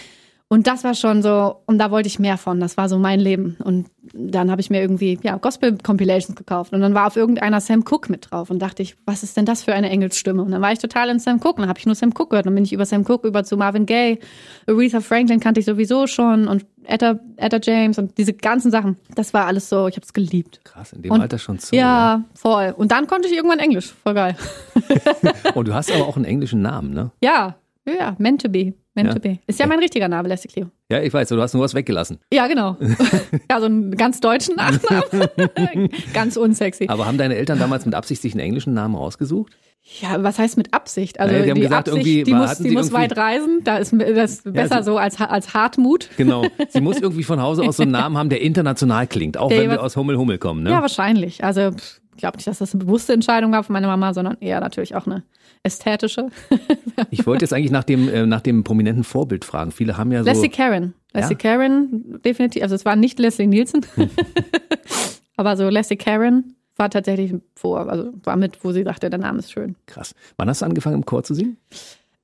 Und 0.48 0.68
das 0.68 0.84
war 0.84 0.94
schon 0.94 1.24
so, 1.24 1.56
und 1.66 1.80
da 1.80 1.90
wollte 1.90 2.08
ich 2.08 2.20
mehr 2.20 2.38
von. 2.38 2.60
Das 2.60 2.78
war 2.78 2.88
so 2.88 3.00
mein 3.00 3.20
Leben. 3.20 3.58
Und 3.64 3.88
dann 4.14 4.52
habe 4.52 4.62
ich 4.62 4.70
mir 4.70 4.80
irgendwie 4.80 5.18
ja, 5.24 5.38
Gospel-Compilations 5.38 6.36
gekauft. 6.36 6.72
Und 6.72 6.82
dann 6.82 6.94
war 6.94 7.08
auf 7.08 7.16
irgendeiner 7.16 7.60
Sam 7.60 7.84
Cooke 7.84 8.12
mit 8.12 8.28
drauf. 8.30 8.52
Und 8.52 8.60
dachte 8.60 8.84
ich, 8.84 8.96
was 9.08 9.24
ist 9.24 9.36
denn 9.36 9.46
das 9.46 9.64
für 9.64 9.74
eine 9.74 9.90
Engelsstimme? 9.90 10.44
Und 10.44 10.52
dann 10.52 10.62
war 10.62 10.72
ich 10.72 10.78
total 10.78 11.10
in 11.10 11.18
Sam 11.18 11.38
Cooke. 11.38 11.56
Und 11.56 11.62
dann 11.62 11.70
habe 11.70 11.80
ich 11.80 11.88
nur 11.88 11.96
Sam 11.96 12.12
Cooke 12.12 12.30
gehört. 12.30 12.46
Und 12.46 12.52
dann 12.52 12.56
bin 12.56 12.64
ich 12.64 12.74
über 12.74 12.86
Sam 12.86 13.04
Cooke 13.10 13.28
über 13.28 13.44
zu 13.44 13.58
Marvin 13.58 13.88
Gaye. 13.88 14.20
Aretha 14.68 15.02
Franklin 15.02 15.40
kannte 15.40 15.62
ich 15.62 15.66
sowieso 15.66 16.06
schon. 16.06 16.48
Und 16.48 16.68
Etta, 16.88 17.20
Etta 17.38 17.60
James 17.62 17.98
und 17.98 18.18
diese 18.18 18.34
ganzen 18.34 18.72
Sachen. 18.72 18.98
Das 19.16 19.34
war 19.34 19.46
alles 19.46 19.70
so, 19.70 19.88
ich 19.88 19.96
habe 19.96 20.06
es 20.06 20.14
geliebt. 20.14 20.62
Krass, 20.64 20.94
in 20.94 21.02
dem 21.02 21.12
Und- 21.12 21.22
Alter 21.22 21.38
schon 21.38 21.60
so. 21.60 21.76
ja, 21.76 22.24
voll. 22.34 22.74
Und 22.78 22.92
dann 22.92 23.08
konnte 23.08 23.28
ich 23.28 23.36
irgendwann 23.36 23.60
Englisch. 23.60 23.94
Voll 24.04 24.14
geil. 24.14 24.36
Und 25.56 25.68
du 25.68 25.74
hast 25.74 25.92
aber 25.92 26.08
auch 26.08 26.16
einen 26.16 26.26
englischen 26.26 26.62
Namen, 26.62 26.94
ne? 26.94 27.12
Ja, 27.22 27.56
ja, 27.88 27.94
ja. 27.94 28.16
Meant 28.18 28.42
to 28.42 28.50
be. 28.50 28.74
Meant 28.94 29.10
Ja. 29.10 29.14
to 29.14 29.20
be. 29.20 29.40
Ist 29.48 29.60
ja 29.60 29.68
mein 29.68 29.80
richtiger 29.80 30.08
Name, 30.08 30.30
Leslie 30.30 30.50
Clio. 30.52 30.68
Ja, 30.90 31.02
ich 31.02 31.14
weiß, 31.14 31.28
du 31.30 31.42
hast 31.42 31.54
nur 31.54 31.64
was 31.64 31.74
weggelassen. 31.74 32.20
Ja, 32.32 32.48
genau. 32.48 32.78
ja, 33.52 33.60
so 33.60 33.66
einen 33.66 33.92
ganz 33.98 34.20
deutschen 34.22 34.56
Nachnamen. 34.58 35.90
ganz 36.14 36.38
unsexy. 36.38 36.88
Aber 36.88 37.06
haben 37.06 37.18
deine 37.18 37.36
Eltern 37.36 37.60
damals 37.60 37.86
mit 37.86 37.94
Absicht 37.94 38.22
sich 38.22 38.34
einen 38.34 38.40
englischen 38.42 38.74
Namen 38.74 38.96
rausgesucht? 38.96 39.54
Ja, 40.02 40.24
was 40.24 40.40
heißt 40.40 40.58
mit 40.58 40.74
Absicht? 40.74 41.20
Also 41.20 41.32
Naja, 41.32 41.44
die 41.46 41.50
haben 41.52 41.56
die 41.58 41.62
gesagt, 41.62 41.90
Absicht, 41.90 42.28
die 42.28 42.34
muss, 42.34 42.58
die 42.58 42.64
sie 42.70 42.72
muss 42.76 42.92
weit 42.92 43.16
reisen. 43.16 43.62
Da 43.64 43.78
ist 43.78 43.94
das 43.94 44.32
ist 44.34 44.52
besser 44.54 44.78
sie- 44.82 44.92
so 44.92 44.98
als, 44.98 45.20
als 45.22 45.54
Hartmut. 45.54 46.10
Genau. 46.18 46.46
Sie 46.70 46.82
muss 46.82 47.00
irgendwie 47.00 47.24
von 47.24 47.40
Hause 47.42 47.62
aus 47.64 47.78
so 47.78 47.84
einen 47.84 47.92
Namen 47.94 48.18
haben, 48.18 48.30
der 48.30 48.42
international 48.42 49.06
klingt, 49.06 49.38
auch 49.38 49.50
Der 49.50 49.62
wenn 49.62 49.70
wir 49.70 49.84
aus 49.84 49.96
Hummel 49.96 50.18
Hummel 50.18 50.40
kommen, 50.40 50.64
ne? 50.64 50.72
Ja, 50.72 50.82
wahrscheinlich. 50.82 51.44
Also 51.44 51.70
ich 52.16 52.18
glaube 52.22 52.38
nicht, 52.38 52.48
dass 52.48 52.58
das 52.58 52.74
eine 52.74 52.84
bewusste 52.84 53.14
Entscheidung 53.14 53.52
war 53.52 53.64
von 53.64 53.74
meiner 53.74 53.88
Mama, 53.88 54.14
sondern 54.14 54.38
eher 54.40 54.60
natürlich 54.60 54.96
auch 54.96 55.06
eine 55.06 55.24
ästhetische. 55.64 56.30
Ich 57.12 57.28
wollte 57.28 57.44
jetzt 57.44 57.52
eigentlich 57.54 57.72
nach 57.72 57.84
dem, 57.84 58.08
äh, 58.08 58.26
nach 58.26 58.40
dem 58.40 58.64
prominenten 58.64 59.04
Vorbild 59.04 59.44
fragen. 59.44 59.72
Viele 59.72 59.98
haben 59.98 60.12
ja 60.14 60.24
so. 60.24 60.30
Leslie 60.30 60.48
Karen. 60.50 60.94
Leslie 61.14 61.36
Karen, 61.36 62.22
definitiv. 62.24 62.64
Also 62.64 62.74
es 62.74 62.86
war 62.86 62.96
nicht 62.96 63.20
Leslie 63.20 63.48
Nielsen. 63.48 63.86
Aber 65.38 65.58
so 65.58 65.68
Leslie 65.70 65.98
Karen 65.98 66.56
war 66.78 66.90
tatsächlich 66.90 67.34
vor, 67.56 67.90
also 67.90 68.12
war 68.24 68.36
mit, 68.36 68.64
wo 68.64 68.72
sie 68.72 68.84
sagte, 68.84 69.10
der 69.10 69.20
Name 69.20 69.40
ist 69.40 69.52
schön. 69.52 69.76
Krass. 69.86 70.14
Wann 70.38 70.50
hast 70.50 70.62
du 70.62 70.66
angefangen 70.66 70.98
im 70.98 71.06
Chor 71.06 71.24
zu 71.24 71.34
singen? 71.34 71.58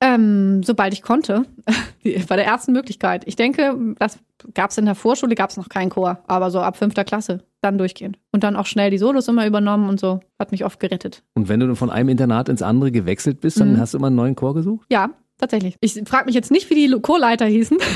Ähm, 0.00 0.62
sobald 0.64 0.92
ich 0.92 1.02
konnte, 1.02 1.44
bei 2.04 2.36
der 2.36 2.44
ersten 2.44 2.72
Möglichkeit. 2.72 3.22
Ich 3.26 3.36
denke, 3.36 3.76
das 4.00 4.18
gab 4.52 4.70
es 4.70 4.78
in 4.78 4.84
der 4.84 4.96
Vorschule, 4.96 5.36
gab 5.36 5.50
es 5.50 5.56
noch 5.56 5.68
keinen 5.68 5.90
Chor, 5.90 6.18
aber 6.26 6.50
so 6.50 6.58
ab 6.60 6.76
fünfter 6.76 7.04
Klasse, 7.04 7.44
dann 7.60 7.78
durchgehend. 7.78 8.18
Und 8.32 8.42
dann 8.42 8.56
auch 8.56 8.66
schnell 8.66 8.90
die 8.90 8.98
Solos 8.98 9.28
immer 9.28 9.46
übernommen 9.46 9.88
und 9.88 10.00
so. 10.00 10.18
Hat 10.40 10.50
mich 10.50 10.64
oft 10.64 10.80
gerettet. 10.80 11.22
Und 11.34 11.48
wenn 11.48 11.60
du 11.60 11.68
dann 11.68 11.76
von 11.76 11.90
einem 11.90 12.08
Internat 12.08 12.48
ins 12.48 12.62
andere 12.62 12.90
gewechselt 12.90 13.40
bist, 13.40 13.58
Mhm. 13.58 13.60
dann 13.74 13.80
hast 13.80 13.94
du 13.94 13.98
immer 13.98 14.08
einen 14.08 14.16
neuen 14.16 14.34
Chor 14.34 14.54
gesucht? 14.54 14.86
Ja, 14.90 15.10
tatsächlich. 15.38 15.76
Ich 15.80 15.94
frage 16.06 16.26
mich 16.26 16.34
jetzt 16.34 16.50
nicht, 16.50 16.68
wie 16.68 16.74
die 16.74 17.00
Chorleiter 17.00 17.46
hießen, 17.46 17.78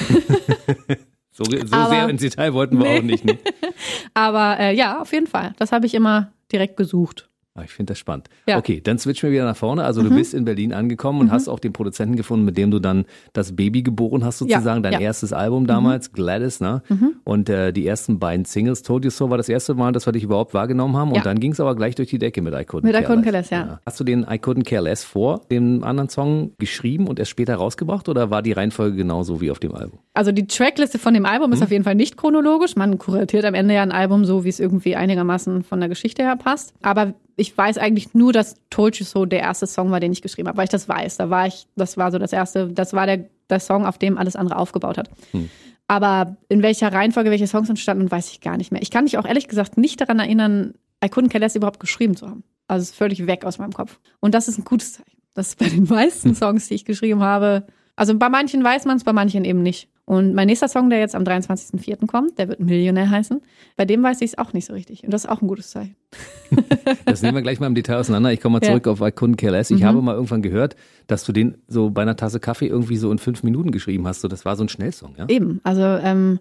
So, 1.33 1.45
so 1.45 1.89
sehr 1.91 2.09
ins 2.09 2.23
Detail 2.23 2.55
wollten 2.55 2.79
wir 2.79 2.85
Nee. 2.89 2.99
auch 2.99 3.03
nicht. 3.03 3.25
Ne? 3.27 3.37
aber 4.15 4.59
äh, 4.59 4.75
ja, 4.75 5.03
auf 5.03 5.13
jeden 5.13 5.27
Fall. 5.27 5.53
Das 5.59 5.71
habe 5.71 5.85
ich 5.85 5.93
immer 5.93 6.33
direkt 6.53 6.77
gesucht. 6.77 7.31
Ah, 7.57 7.63
Ich 7.65 7.71
finde 7.73 7.93
das 7.93 7.99
spannend. 7.99 8.29
Ja. 8.47 8.59
Okay, 8.59 8.81
dann 8.83 8.99
switchen 8.99 9.29
wir 9.31 9.35
wieder 9.35 9.45
nach 9.47 9.57
vorne. 9.57 9.85
Also 9.85 10.03
du 10.03 10.11
bist 10.11 10.35
in 10.35 10.45
Berlin 10.45 10.73
angekommen 10.75 11.21
und 11.21 11.31
hast 11.33 11.49
auch 11.49 11.59
den 11.59 11.73
Produzenten 11.73 12.15
gefunden, 12.17 12.45
mit 12.45 12.59
dem 12.59 12.71
du 12.71 12.79
dann 12.79 13.07
das 13.33 13.57
Baby 13.57 13.83
geboren 13.83 14.25
hast, 14.25 14.39
sozusagen. 14.39 14.83
Dein 14.83 14.93
ja. 14.95 15.01
erstes 15.01 15.33
Album 15.33 15.67
damals, 15.67 16.13
Gladys, 16.13 16.61
ne? 16.61 16.83
Und 17.25 17.49
äh, 17.49 17.73
die 17.73 17.87
ersten 17.87 18.19
beiden 18.19 18.45
Singles, 18.45 18.83
Told 18.83 19.05
You 19.05 19.11
So, 19.11 19.31
war 19.31 19.39
das 19.39 19.49
erste 19.49 19.75
Mal, 19.75 19.93
dass 19.93 20.07
wir 20.07 20.13
dich 20.13 20.23
überhaupt 20.25 20.53
wahrgenommen 20.55 20.97
haben. 20.97 21.09
Und 21.11 21.17
Ja. 21.17 21.23
dann 21.23 21.41
ging 21.41 21.53
es 21.53 21.61
aber 21.61 21.75
gleich 21.75 21.95
durch 21.95 22.11
die 22.11 22.19
Decke 22.19 22.43
mit 22.43 22.53
I 22.53 22.59
Couldn't 22.59 22.85
Mit 22.85 22.95
I 22.95 23.03
Care 23.03 23.15
Couldn't 23.15 23.31
Less. 23.31 23.49
Care 23.49 23.63
Less, 23.63 23.71
ja. 23.71 23.81
Hast 23.87 23.99
du 24.01 24.05
den 24.05 24.21
I 24.23 24.37
Couldn't 24.39 24.65
Care 24.65 24.83
Less 24.83 25.03
vor 25.05 25.41
dem 25.51 25.83
anderen 25.83 26.09
Song 26.11 26.53
geschrieben 26.59 27.07
und 27.09 27.19
erst 27.19 27.31
später 27.31 27.55
rausgebracht 27.57 28.09
oder 28.09 28.31
war 28.31 28.43
die 28.43 28.53
Reihenfolge 28.53 28.97
genauso 28.97 29.41
wie 29.41 29.51
auf 29.51 29.59
dem 29.59 29.75
Album? 29.75 29.99
Also 30.15 30.33
die 30.33 30.47
Trackliste 30.47 30.99
von 30.99 31.15
dem 31.15 31.25
Album 31.27 31.53
ist 31.53 31.63
auf 31.63 31.71
jeden 31.71 31.85
Fall 31.85 31.95
nicht 31.95 32.17
chronologisch. 32.17 32.77
Man 32.77 32.99
kuratiert 32.99 33.45
am 33.45 33.55
Ende 33.55 33.75
ja 33.75 33.83
ein 33.83 33.93
Album 33.93 34.25
so, 34.25 34.45
wie 34.45 34.49
es 34.49 34.61
irgendwie 34.61 34.97
einigermaßen 34.97 35.63
von 35.63 35.81
der 35.81 35.89
Geschichte 35.89 36.23
her 36.23 36.37
passt. 36.37 36.75
Aber 36.83 37.15
ich 37.37 37.57
weiß 37.57 37.79
eigentlich 37.79 38.15
nur, 38.15 38.33
dass 38.33 38.57
Told 38.71 38.97
You 38.97 39.05
So 39.05 39.27
der 39.27 39.41
erste 39.41 39.67
Song 39.67 39.91
war, 39.91 40.01
den 40.01 40.13
ich 40.13 40.23
geschrieben 40.23 40.49
habe, 40.49 40.57
weil 40.57 40.65
ich 40.65 40.71
das 40.71 40.89
weiß. 40.89 41.19
Da 41.19 41.29
war 41.31 41.47
ich, 41.47 41.67
das 41.77 41.97
war 41.97 42.11
so 42.11 42.19
das 42.19 42.33
erste, 42.33 42.69
das 42.69 42.95
war 42.95 43.07
der, 43.07 43.27
der 43.51 43.61
Song, 43.61 43.85
auf 43.85 43.99
dem 43.99 44.17
alles 44.17 44.37
andere 44.37 44.59
aufgebaut 44.59 44.97
hat. 44.97 45.11
Aber 45.87 46.37
in 46.49 46.63
welcher 46.63 46.93
Reihenfolge 46.93 47.31
welche 47.31 47.47
Songs 47.47 47.69
entstanden, 47.69 48.11
weiß 48.11 48.31
ich 48.31 48.41
gar 48.41 48.57
nicht 48.57 48.73
mehr. 48.73 48.83
Ich 48.83 48.91
kann 48.91 49.05
mich 49.05 49.19
auch 49.19 49.27
ehrlich 49.27 49.49
gesagt 49.49 49.77
nicht 49.77 50.01
daran 50.01 50.19
erinnern, 50.19 50.75
I 51.05 51.09
Couldn't 51.09 51.29
Care 51.29 51.41
Less 51.41 51.55
überhaupt 51.55 51.79
geschrieben 51.79 52.17
zu 52.17 52.29
haben. 52.29 52.43
Also 52.69 52.83
es 52.83 52.91
ist 52.91 52.97
völlig 52.97 53.27
weg 53.27 53.45
aus 53.45 53.59
meinem 53.59 53.73
Kopf. 53.73 54.01
Und 54.21 54.35
das 54.35 54.49
ist 54.49 54.59
ein 54.59 54.65
gutes 54.65 54.95
Zeichen. 54.95 55.19
Das 55.35 55.49
ist 55.49 55.59
bei 55.59 55.69
den 55.69 55.85
meisten 55.89 56.35
Songs, 56.35 56.69
die 56.69 56.75
ich 56.75 56.85
geschrieben 56.85 57.23
habe. 57.23 57.67
Also 57.95 58.17
bei 58.17 58.29
manchen 58.29 58.65
weiß 58.65 58.87
man 58.87 58.97
es, 58.97 59.05
bei 59.05 59.13
manchen 59.13 59.45
eben 59.45 59.63
nicht. 59.63 59.89
Und 60.07 60.35
mein 60.35 60.47
nächster 60.47 60.69
Song, 60.69 60.89
der 60.89 61.01
jetzt 61.01 61.15
am 61.17 61.25
23.04. 61.25 62.07
kommt, 62.07 62.39
der 62.39 62.49
wird 62.49 62.61
Millionär 62.61 63.11
heißen. 63.11 63.43
Bei 63.77 63.85
dem 63.85 64.03
weiß 64.05 64.21
ich 64.23 64.31
es 64.31 64.39
auch 64.39 64.53
nicht 64.53 64.65
so 64.65 64.73
richtig. 64.73 65.03
Und 65.03 65.13
das 65.13 65.25
ist 65.25 65.31
auch 65.31 65.43
ein 65.43 65.49
gutes 65.49 65.71
Zeichen. 65.71 65.97
Das 67.05 67.23
nehmen 67.23 67.35
wir 67.37 67.43
gleich 67.43 67.59
mal 67.61 67.67
im 67.67 67.75
Detail 67.75 67.97
auseinander. 67.97 68.33
Ich 68.33 68.41
komme 68.41 68.55
mal 68.61 68.65
Ja. 68.65 68.71
zurück 68.71 68.87
auf 68.87 69.01
I 69.01 69.11
Couldn't 69.11 69.37
Care 69.37 69.53
Less. 69.53 69.71
Ich 69.71 69.83
habe 69.83 70.01
mal 70.03 70.15
irgendwann 70.15 70.43
gehört, 70.43 70.77
dass 71.09 71.25
du 71.25 71.33
den 71.33 71.57
so 71.67 71.91
bei 71.91 72.03
einer 72.03 72.17
Tasse 72.17 72.39
Kaffee 72.41 72.67
irgendwie 72.67 72.97
so 72.97 73.11
in 73.11 73.19
fünf 73.19 73.43
Minuten 73.43 73.71
geschrieben 73.73 74.07
hast. 74.07 74.21
So, 74.21 74.29
das 74.29 74.45
war 74.45 74.55
so 74.57 74.63
ein 74.65 74.69
Schnellsong, 74.69 75.15
ja? 75.19 75.27
Eben. 75.29 75.61
Also 75.65 75.83
ähm, 75.83 76.39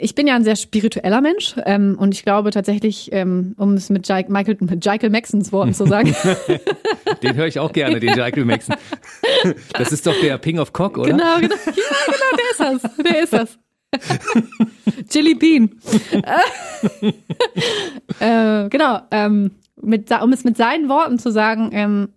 ich 0.00 0.14
bin 0.14 0.26
ja 0.26 0.34
ein 0.34 0.44
sehr 0.44 0.56
spiritueller 0.56 1.20
Mensch 1.20 1.54
ähm, 1.64 1.96
und 1.98 2.14
ich 2.14 2.24
glaube 2.24 2.50
tatsächlich, 2.50 3.10
ähm, 3.12 3.54
um 3.56 3.74
es 3.74 3.90
mit, 3.90 4.08
Jike, 4.08 4.30
Michael, 4.32 4.56
mit 4.60 4.84
Michael 4.84 5.10
Maxons 5.10 5.52
Worten 5.52 5.74
zu 5.74 5.86
sagen, 5.86 6.14
Den 7.22 7.34
höre 7.36 7.46
ich 7.46 7.58
auch 7.58 7.72
gerne, 7.72 8.00
den 8.00 8.10
Michael 8.10 8.44
Maxon. 8.44 8.76
Das 9.74 9.92
ist 9.92 10.06
doch 10.06 10.18
der 10.20 10.38
Ping 10.38 10.58
of 10.58 10.72
Cock, 10.72 10.98
oder? 10.98 11.10
Genau, 11.10 11.38
genau. 11.40 11.54
Ja, 11.66 11.72
genau, 12.06 12.36
der 12.36 12.50
ist 12.50 12.60
das. 12.60 12.96
Der 13.04 13.22
ist 13.22 13.32
das. 13.32 13.58
Chili 15.08 15.34
Bean. 15.34 15.70
äh, 18.20 18.68
genau, 18.68 19.00
ähm, 19.10 19.50
mit, 19.82 20.10
um 20.22 20.32
es 20.32 20.44
mit 20.44 20.56
seinen 20.56 20.88
Worten 20.88 21.18
zu 21.18 21.30
sagen, 21.30 21.70
ähm, 21.72 22.08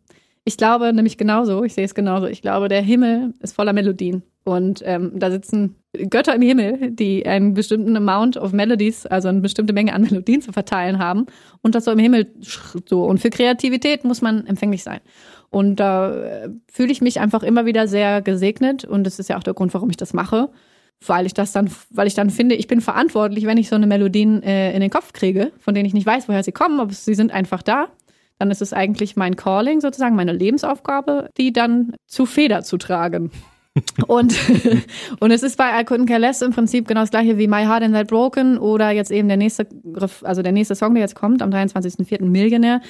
ich 0.46 0.58
glaube 0.58 0.94
nämlich 0.94 1.18
genauso, 1.18 1.64
ich 1.64 1.74
sehe 1.74 1.86
es 1.86 1.96
genauso, 1.96 2.28
ich 2.28 2.42
glaube, 2.42 2.68
der 2.68 2.82
Himmel 2.82 3.34
ist 3.40 3.56
voller 3.56 3.74
Melodien. 3.74 4.24
Und 4.44 4.82
ähm, 4.86 5.14
da 5.16 5.32
sitzen 5.32 5.76
Götter 6.10 6.34
im 6.34 6.42
Himmel, 6.42 6.92
die 6.92 7.26
einen 7.26 7.54
bestimmten 7.54 7.96
Amount 7.96 8.38
of 8.38 8.52
Melodies, 8.52 9.06
also 9.06 9.28
eine 9.28 9.42
bestimmte 9.42 9.74
Menge 9.74 9.94
an 9.94 10.02
Melodien 10.02 10.42
zu 10.42 10.52
verteilen 10.52 10.98
haben 10.98 11.28
und 11.62 11.76
das 11.76 11.86
so 11.86 11.92
im 11.92 12.00
Himmel 12.00 12.34
so. 12.90 13.06
Und 13.06 13.20
für 13.20 13.30
Kreativität 13.30 14.04
muss 14.04 14.22
man 14.22 14.48
empfänglich 14.48 14.84
sein. 14.84 15.02
Und 15.52 15.76
da 15.76 16.12
äh, 16.12 16.50
fühle 16.72 16.92
ich 16.92 17.02
mich 17.02 17.20
einfach 17.20 17.44
immer 17.44 17.68
wieder 17.68 17.88
sehr 17.88 18.24
gesegnet 18.24 18.86
und 18.86 19.04
das 19.04 19.20
ist 19.20 19.30
ja 19.30 19.38
auch 19.38 19.44
der 19.44 19.54
Grund, 19.54 19.74
warum 19.76 19.92
ich 19.92 19.98
das 19.98 20.14
mache, 20.14 20.50
weil 21.06 21.28
ich 21.28 21.36
das 21.36 21.52
dann, 21.52 21.70
weil 21.92 22.08
ich 22.08 22.16
dann 22.16 22.32
finde, 22.32 22.56
ich 22.56 22.66
bin 22.66 22.82
verantwortlich, 22.82 23.46
wenn 23.46 23.60
ich 23.60 23.70
so 23.70 23.76
eine 23.76 23.86
Melodien 23.86 24.42
äh, 24.42 24.74
in 24.74 24.82
den 24.82 24.90
Kopf 24.90 25.14
kriege, 25.14 25.52
von 25.60 25.76
denen 25.76 25.86
ich 25.86 25.94
nicht 25.94 26.08
weiß, 26.08 26.28
woher 26.28 26.42
sie 26.42 26.54
kommen, 26.54 26.80
aber 26.80 26.92
sie 26.92 27.14
sind 27.14 27.32
einfach 27.32 27.62
da. 27.62 27.90
Dann 28.40 28.50
ist 28.50 28.64
es 28.64 28.74
eigentlich 28.74 29.16
mein 29.16 29.36
Calling 29.36 29.80
sozusagen, 29.80 30.16
meine 30.16 30.34
Lebensaufgabe, 30.34 31.30
die 31.38 31.54
dann 31.54 31.94
zu 32.08 32.26
Feder 32.26 32.64
zu 32.64 32.78
tragen 32.78 33.30
und, 34.08 34.36
und 35.20 35.32
es 35.32 35.44
ist 35.44 35.58
bei 35.58 35.82
I 35.82 35.84
Couldn't 35.84 36.08
Care 36.08 36.20
Less 36.20 36.42
im 36.42 36.52
Prinzip 36.52 36.88
genau 36.88 37.02
das 37.02 37.12
gleiche 37.12 37.38
wie 37.38 37.48
My 37.48 37.64
Heart 37.64 37.84
and 37.84 37.96
That 37.96 38.08
Broken 38.08 38.58
oder 38.58 38.92
jetzt 38.92 39.12
eben 39.12 39.28
der 39.28 39.38
nächste, 39.38 39.68
also 40.24 40.42
der 40.42 40.52
nächste 40.52 40.76
Song, 40.76 40.94
der 40.94 41.02
jetzt 41.02 41.16
kommt, 41.16 41.42
am 41.42 41.50
23.04. 41.50 42.24
Millionär. 42.24 42.82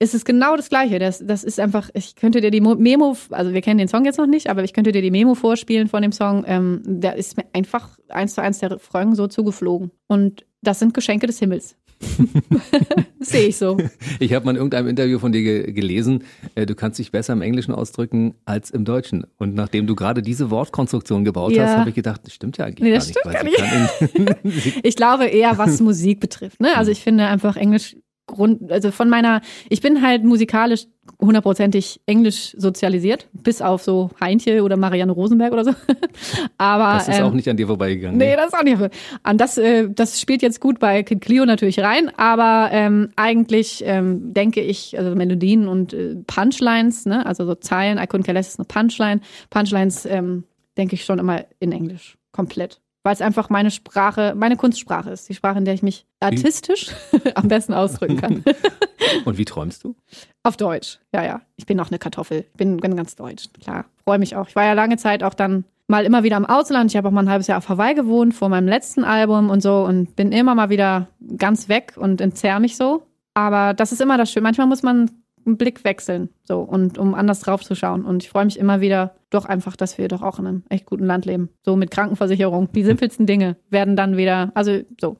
Ist 0.00 0.14
es 0.14 0.24
genau 0.24 0.56
das 0.56 0.68
Gleiche. 0.68 1.00
Das, 1.00 1.18
das 1.26 1.42
ist 1.42 1.58
einfach, 1.58 1.90
ich 1.92 2.14
könnte 2.14 2.40
dir 2.40 2.52
die 2.52 2.60
Memo, 2.60 3.16
also 3.30 3.52
wir 3.52 3.60
kennen 3.62 3.78
den 3.78 3.88
Song 3.88 4.04
jetzt 4.04 4.18
noch 4.18 4.28
nicht, 4.28 4.48
aber 4.48 4.62
ich 4.62 4.72
könnte 4.72 4.92
dir 4.92 5.02
die 5.02 5.10
Memo 5.10 5.34
vorspielen 5.34 5.88
von 5.88 6.02
dem 6.02 6.12
Song. 6.12 6.44
Ähm, 6.46 6.82
da 6.86 7.10
ist 7.10 7.36
mir 7.36 7.44
einfach 7.52 7.98
eins 8.08 8.34
zu 8.34 8.40
eins 8.40 8.60
der 8.60 8.70
Refrain 8.70 9.16
so 9.16 9.26
zugeflogen. 9.26 9.90
Und 10.06 10.46
das 10.62 10.78
sind 10.78 10.94
Geschenke 10.94 11.26
des 11.26 11.40
Himmels. 11.40 11.74
Sehe 13.20 13.48
ich 13.48 13.56
so. 13.56 13.76
Ich 14.20 14.32
habe 14.32 14.44
mal 14.44 14.52
in 14.52 14.56
irgendeinem 14.56 14.88
Interview 14.88 15.18
von 15.18 15.32
dir 15.32 15.42
ge 15.42 15.72
gelesen, 15.72 16.24
äh, 16.54 16.66
du 16.66 16.74
kannst 16.74 16.98
dich 16.98 17.10
besser 17.10 17.32
im 17.32 17.42
Englischen 17.42 17.74
ausdrücken 17.74 18.34
als 18.44 18.70
im 18.70 18.84
Deutschen. 18.84 19.26
Und 19.38 19.54
nachdem 19.54 19.86
du 19.86 19.94
gerade 19.94 20.22
diese 20.22 20.50
Wortkonstruktion 20.50 21.24
gebaut 21.24 21.52
ja. 21.52 21.64
hast, 21.64 21.76
habe 21.76 21.90
ich 21.90 21.96
gedacht, 21.96 22.22
das 22.24 22.34
stimmt 22.34 22.58
ja 22.58 22.66
eigentlich 22.66 22.80
nee, 22.80 22.94
das 22.94 23.12
gar 23.12 23.44
nicht. 23.44 23.58
Stimmt 23.58 24.26
gar 24.26 24.36
nicht. 24.42 24.80
ich 24.82 24.96
glaube 24.96 25.26
eher, 25.26 25.58
was 25.58 25.80
Musik 25.80 26.20
betrifft. 26.20 26.60
Ne? 26.60 26.76
Also 26.76 26.90
ich 26.90 27.00
finde 27.00 27.26
einfach 27.26 27.56
Englisch 27.56 27.96
Grund, 28.28 28.70
also 28.70 28.92
von 28.92 29.10
meiner, 29.10 29.40
ich 29.68 29.80
bin 29.80 30.02
halt 30.02 30.22
musikalisch 30.22 30.86
hundertprozentig 31.20 32.00
englisch 32.06 32.54
sozialisiert, 32.56 33.28
bis 33.32 33.60
auf 33.60 33.82
so 33.82 34.10
Heintje 34.20 34.62
oder 34.62 34.76
Marianne 34.76 35.10
Rosenberg 35.10 35.52
oder 35.52 35.64
so. 35.64 35.70
Aber 36.58 36.94
das 36.98 37.08
ist 37.08 37.18
ähm, 37.18 37.24
auch 37.24 37.32
nicht 37.32 37.48
an 37.48 37.56
dir 37.56 37.66
vorbeigegangen. 37.66 38.18
Nee, 38.18 38.36
das 38.36 38.48
ist 38.48 38.54
auch 38.54 38.62
nicht. 38.62 38.78
An 39.22 39.38
das, 39.38 39.58
äh, 39.58 39.88
das 39.90 40.20
spielt 40.20 40.42
jetzt 40.42 40.60
gut 40.60 40.78
bei 40.78 41.02
Kid 41.02 41.20
Clio 41.20 41.44
natürlich 41.44 41.80
rein, 41.80 42.12
aber 42.16 42.68
ähm, 42.72 43.08
eigentlich 43.16 43.82
ähm, 43.84 44.32
denke 44.34 44.60
ich, 44.60 44.96
also 44.98 45.14
Melodien 45.16 45.66
und 45.66 45.92
äh, 45.92 46.16
Punchlines, 46.26 47.06
ne, 47.06 47.24
also 47.26 47.46
so 47.46 47.54
Zeilen, 47.54 47.98
I 47.98 48.02
couldn't 48.02 48.24
care 48.24 48.34
less 48.34 48.48
ist 48.48 48.60
eine 48.60 48.66
Punchline. 48.66 49.20
Punchlines 49.50 50.06
ähm, 50.06 50.44
denke 50.76 50.94
ich 50.94 51.04
schon 51.04 51.18
immer 51.18 51.44
in 51.58 51.72
Englisch, 51.72 52.16
komplett 52.32 52.80
weil 53.08 53.14
es 53.14 53.22
einfach 53.22 53.48
meine 53.48 53.70
Sprache, 53.70 54.34
meine 54.36 54.58
Kunstsprache 54.58 55.08
ist, 55.08 55.30
die 55.30 55.34
Sprache, 55.34 55.56
in 55.56 55.64
der 55.64 55.72
ich 55.72 55.82
mich 55.82 56.04
artistisch 56.20 56.90
am 57.36 57.48
besten 57.48 57.72
ausdrücken 57.72 58.18
kann. 58.18 58.44
Und 59.24 59.38
wie 59.38 59.46
träumst 59.46 59.82
du? 59.82 59.96
Auf 60.42 60.58
Deutsch, 60.58 60.98
ja, 61.14 61.24
ja. 61.24 61.40
Ich 61.56 61.64
bin 61.64 61.80
auch 61.80 61.88
eine 61.88 61.98
Kartoffel. 61.98 62.40
Ich 62.40 62.58
bin 62.58 62.78
ganz, 62.78 62.96
ganz 62.96 63.16
deutsch, 63.16 63.48
klar. 63.62 63.86
Freue 64.04 64.18
mich 64.18 64.36
auch. 64.36 64.46
Ich 64.46 64.56
war 64.56 64.66
ja 64.66 64.74
lange 64.74 64.98
Zeit 64.98 65.22
auch 65.22 65.32
dann 65.32 65.64
mal 65.86 66.04
immer 66.04 66.22
wieder 66.22 66.36
im 66.36 66.44
Ausland. 66.44 66.90
Ich 66.90 66.98
habe 66.98 67.08
auch 67.08 67.12
mal 67.12 67.22
ein 67.22 67.30
halbes 67.30 67.46
Jahr 67.46 67.56
auf 67.56 67.70
Hawaii 67.70 67.94
gewohnt 67.94 68.34
vor 68.34 68.50
meinem 68.50 68.68
letzten 68.68 69.04
Album 69.04 69.48
und 69.48 69.62
so 69.62 69.86
und 69.86 70.14
bin 70.14 70.30
immer 70.30 70.54
mal 70.54 70.68
wieder 70.68 71.08
ganz 71.38 71.70
weg 71.70 71.94
und 71.96 72.20
entzerre 72.20 72.60
mich 72.60 72.76
so. 72.76 73.06
Aber 73.32 73.72
das 73.72 73.90
ist 73.90 74.02
immer 74.02 74.18
das 74.18 74.30
Schöne. 74.30 74.42
Manchmal 74.42 74.66
muss 74.66 74.82
man 74.82 75.10
einen 75.48 75.58
Blick 75.58 75.84
wechseln, 75.84 76.28
so 76.44 76.60
und 76.60 76.98
um 76.98 77.14
anders 77.14 77.40
drauf 77.40 77.64
zu 77.64 77.74
schauen. 77.74 78.04
Und 78.04 78.22
ich 78.22 78.30
freue 78.30 78.44
mich 78.44 78.58
immer 78.58 78.80
wieder 78.80 79.14
doch 79.30 79.44
einfach, 79.44 79.76
dass 79.76 79.98
wir 79.98 80.08
doch 80.08 80.22
auch 80.22 80.38
in 80.38 80.46
einem 80.46 80.62
echt 80.68 80.86
guten 80.86 81.04
Land 81.04 81.26
leben. 81.26 81.48
So 81.64 81.76
mit 81.76 81.90
Krankenversicherung. 81.90 82.70
Die 82.72 82.84
simpelsten 82.84 83.26
Dinge 83.26 83.56
werden 83.70 83.96
dann 83.96 84.16
wieder, 84.16 84.52
also 84.54 84.80
so. 85.00 85.18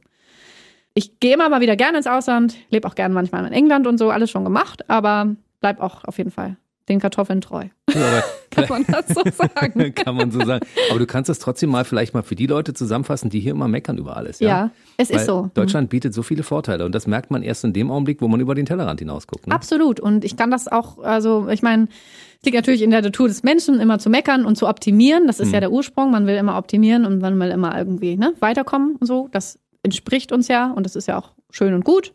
Ich 0.95 1.21
gehe 1.21 1.35
immer 1.35 1.49
mal 1.49 1.61
wieder 1.61 1.77
gerne 1.77 1.99
ins 1.99 2.07
Ausland, 2.07 2.57
lebe 2.71 2.89
auch 2.89 2.95
gerne 2.95 3.15
manchmal 3.15 3.45
in 3.47 3.53
England 3.53 3.87
und 3.87 3.99
so, 3.99 4.11
alles 4.11 4.31
schon 4.31 4.45
gemacht, 4.45 4.89
aber 4.91 5.37
bleib 5.61 5.81
auch 5.81 6.05
auf 6.05 6.19
jeden 6.19 6.31
Fall 6.31 6.57
den 6.89 7.01
Kartoffeln 7.01 7.41
treu. 7.41 7.67
Ja, 7.93 8.23
kann 8.51 8.67
man 8.69 8.85
das 8.87 9.09
so 9.09 9.23
sagen? 9.31 9.95
kann 9.95 10.17
man 10.17 10.31
so 10.31 10.45
sagen. 10.45 10.67
Aber 10.91 10.99
du 10.99 11.07
kannst 11.07 11.29
das 11.29 11.39
trotzdem 11.39 11.71
mal 11.71 11.85
vielleicht 11.85 12.15
mal 12.15 12.23
für 12.23 12.35
die 12.35 12.47
Leute 12.47 12.75
zusammenfassen, 12.75 13.31
die 13.31 13.41
hier 13.41 13.53
immer 13.53 13.69
meckern 13.69 13.99
über 13.99 14.17
alles. 14.17 14.41
Ja, 14.41 14.49
ja 14.49 14.71
es 14.97 15.11
Weil 15.11 15.17
ist 15.17 15.27
so. 15.27 15.51
Deutschland 15.55 15.91
bietet 15.91 16.15
so 16.15 16.23
viele 16.23 16.43
Vorteile 16.43 16.85
und 16.85 16.95
das 16.95 17.07
merkt 17.07 17.31
man 17.31 17.43
erst 17.43 17.65
in 17.65 17.73
dem 17.73 17.91
Augenblick, 17.91 18.21
wo 18.21 18.29
man 18.29 18.41
über 18.41 18.55
den 18.55 18.67
Tellerrand 18.67 19.01
hinausguckt. 19.01 19.47
Ne? 19.47 19.55
Absolut. 19.55 20.01
Und 20.01 20.25
ich 20.25 20.37
kann 20.37 20.51
das 20.51 20.69
auch, 20.69 20.99
also 20.99 21.49
ich 21.49 21.63
meine, 21.63 21.89
es 22.39 22.45
liegt 22.45 22.57
natürlich 22.57 22.83
in 22.83 22.91
der 22.91 23.03
Natur 23.03 23.29
des 23.29 23.43
Menschen, 23.43 23.81
immer 23.81 23.99
zu 23.99 24.11
meckern 24.11 24.45
und 24.45 24.57
zu 24.57 24.69
optimieren. 24.69 25.27
Das 25.27 25.41
ist 25.41 25.49
mhm. 25.49 25.55
ja 25.55 25.61
der 25.61 25.73
Ursprung. 25.73 26.11
Man 26.11 26.27
will 26.27 26.37
immer 26.37 26.57
optimieren 26.57 27.05
und 27.05 27.21
man 27.21 27.39
will 27.39 27.51
immer 27.51 27.77
irgendwie 27.77 28.17
ne, 28.17 28.33
weiterkommen 28.41 28.97
und 28.97 29.07
so. 29.07 29.29
Das 29.33 29.59
entspricht 29.83 30.33
uns 30.33 30.49
ja 30.49 30.71
und 30.73 30.85
das 30.85 30.97
ist 30.97 31.07
ja 31.07 31.19
auch 31.19 31.33
schön 31.51 31.75
und 31.75 31.85
gut 31.85 32.13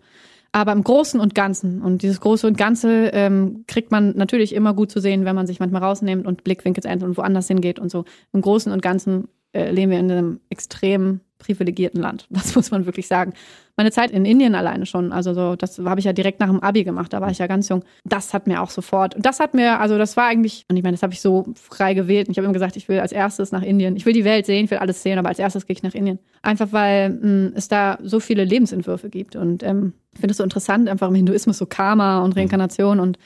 aber 0.54 0.72
im 0.72 0.84
Großen 0.84 1.20
und 1.20 1.36
Ganzen. 1.36 1.82
Und 1.82 2.04
dieses 2.04 2.22
Große 2.22 2.48
und 2.48 2.58
Ganze 2.58 3.08
ähm, 3.08 3.66
kriegt 3.68 3.92
man 3.92 4.16
natürlich 4.16 4.54
immer 4.54 4.74
gut 4.74 4.92
zu 4.92 5.02
sehen, 5.02 5.26
wenn 5.26 5.36
man 5.36 5.48
sich 5.48 5.60
manchmal 5.60 5.84
rausnimmt 5.84 6.26
und 6.26 6.44
Blickwinkel 6.44 6.86
ändert 6.86 7.10
und 7.10 7.18
woanders 7.18 7.48
hingeht 7.48 7.80
und 7.80 7.90
so. 7.90 8.06
Im 8.32 8.42
Großen 8.42 8.72
und 8.72 8.82
Ganzen 8.82 9.28
äh, 9.52 9.72
leben 9.72 9.92
wir 9.92 10.00
in 10.00 10.12
einem 10.12 10.40
extrem 10.50 11.22
privilegierten 11.44 12.02
Land. 12.02 12.28
Das 12.44 12.56
muss 12.56 12.72
man 12.72 12.86
wirklich 12.86 13.08
sagen. 13.08 13.34
Meine 13.78 13.92
Zeit 13.92 14.12
in 14.12 14.26
Indien 14.26 14.54
alleine 14.54 14.86
schon, 14.86 15.12
also 15.12 15.34
so, 15.34 15.56
das 15.56 15.80
habe 15.80 16.00
ich 16.00 16.06
ja 16.06 16.14
direkt 16.14 16.40
nach 16.40 16.48
dem 16.48 16.60
Abi 16.60 16.84
gemacht, 16.84 17.12
da 17.12 17.22
war 17.22 17.32
ich 17.32 17.40
ja 17.40 17.48
ganz 17.48 17.70
jung. 17.70 17.84
Das 18.04 18.34
hat 18.34 18.46
mir 18.46 18.62
auch 18.62 18.70
sofort, 18.70 19.16
und 19.16 19.26
das 19.26 19.40
hat 19.40 19.54
mir, 19.54 19.80
also 19.80 19.98
das 19.98 20.16
war 20.16 20.26
eigentlich, 20.28 20.66
und 20.70 20.78
ich 20.78 20.84
meine, 20.84 20.94
das 20.94 21.02
habe 21.02 21.14
ich 21.14 21.22
so 21.22 21.46
frei 21.56 21.94
gewählt. 21.94 22.28
Und 22.28 22.34
ich 22.34 22.38
habe 22.38 22.46
immer 22.46 22.54
gesagt, 22.54 22.76
ich 22.76 22.88
will 22.88 23.00
als 23.00 23.12
erstes 23.12 23.52
nach 23.52 23.64
Indien. 23.64 23.96
Ich 23.96 24.06
will 24.06 24.14
die 24.14 24.26
Welt 24.26 24.46
sehen, 24.46 24.66
ich 24.66 24.72
will 24.72 24.78
alles 24.78 25.02
sehen, 25.02 25.18
aber 25.18 25.30
als 25.30 25.40
erstes 25.40 25.66
gehe 25.66 25.76
ich 25.76 25.84
nach 25.84 25.94
Indien. 25.94 26.20
Einfach 26.42 26.72
weil 26.72 27.10
mh, 27.10 27.22
hm, 27.22 27.54
es 27.56 27.68
da 27.68 27.98
so 28.04 28.20
viele 28.20 28.44
Lebensentwürfe 28.44 29.10
gibt. 29.10 29.36
Und 29.36 29.64
ähm, 29.64 29.94
ich 30.14 30.20
finde 30.20 30.32
es 30.32 30.38
so 30.38 30.44
interessant, 30.44 30.88
einfach 30.90 31.08
im 31.08 31.16
Hinduismus 31.16 31.58
so 31.58 31.66
Karma 31.66 32.24
und 32.24 32.36
Reinkarnation 32.36 33.00
und 33.00 33.18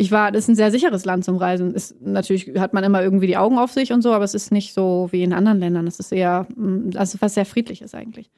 ich 0.00 0.10
war, 0.10 0.32
das 0.32 0.44
ist 0.44 0.48
ein 0.48 0.54
sehr 0.54 0.70
sicheres 0.70 1.04
Land 1.04 1.26
zum 1.26 1.36
Reisen. 1.36 1.74
Ist, 1.74 2.00
natürlich 2.00 2.58
hat 2.58 2.72
man 2.72 2.82
immer 2.84 3.02
irgendwie 3.02 3.26
die 3.26 3.36
Augen 3.36 3.58
auf 3.58 3.70
sich 3.70 3.92
und 3.92 4.00
so, 4.00 4.14
aber 4.14 4.24
es 4.24 4.32
ist 4.32 4.50
nicht 4.50 4.72
so 4.72 5.08
wie 5.10 5.22
in 5.22 5.34
anderen 5.34 5.58
Ländern. 5.58 5.86
Es 5.86 6.00
ist 6.00 6.10
eher, 6.10 6.46
mm, 6.56 6.92
also 6.96 7.18
was 7.20 7.34
sehr 7.34 7.44
friedliches 7.44 7.92
eigentlich. 7.92 8.30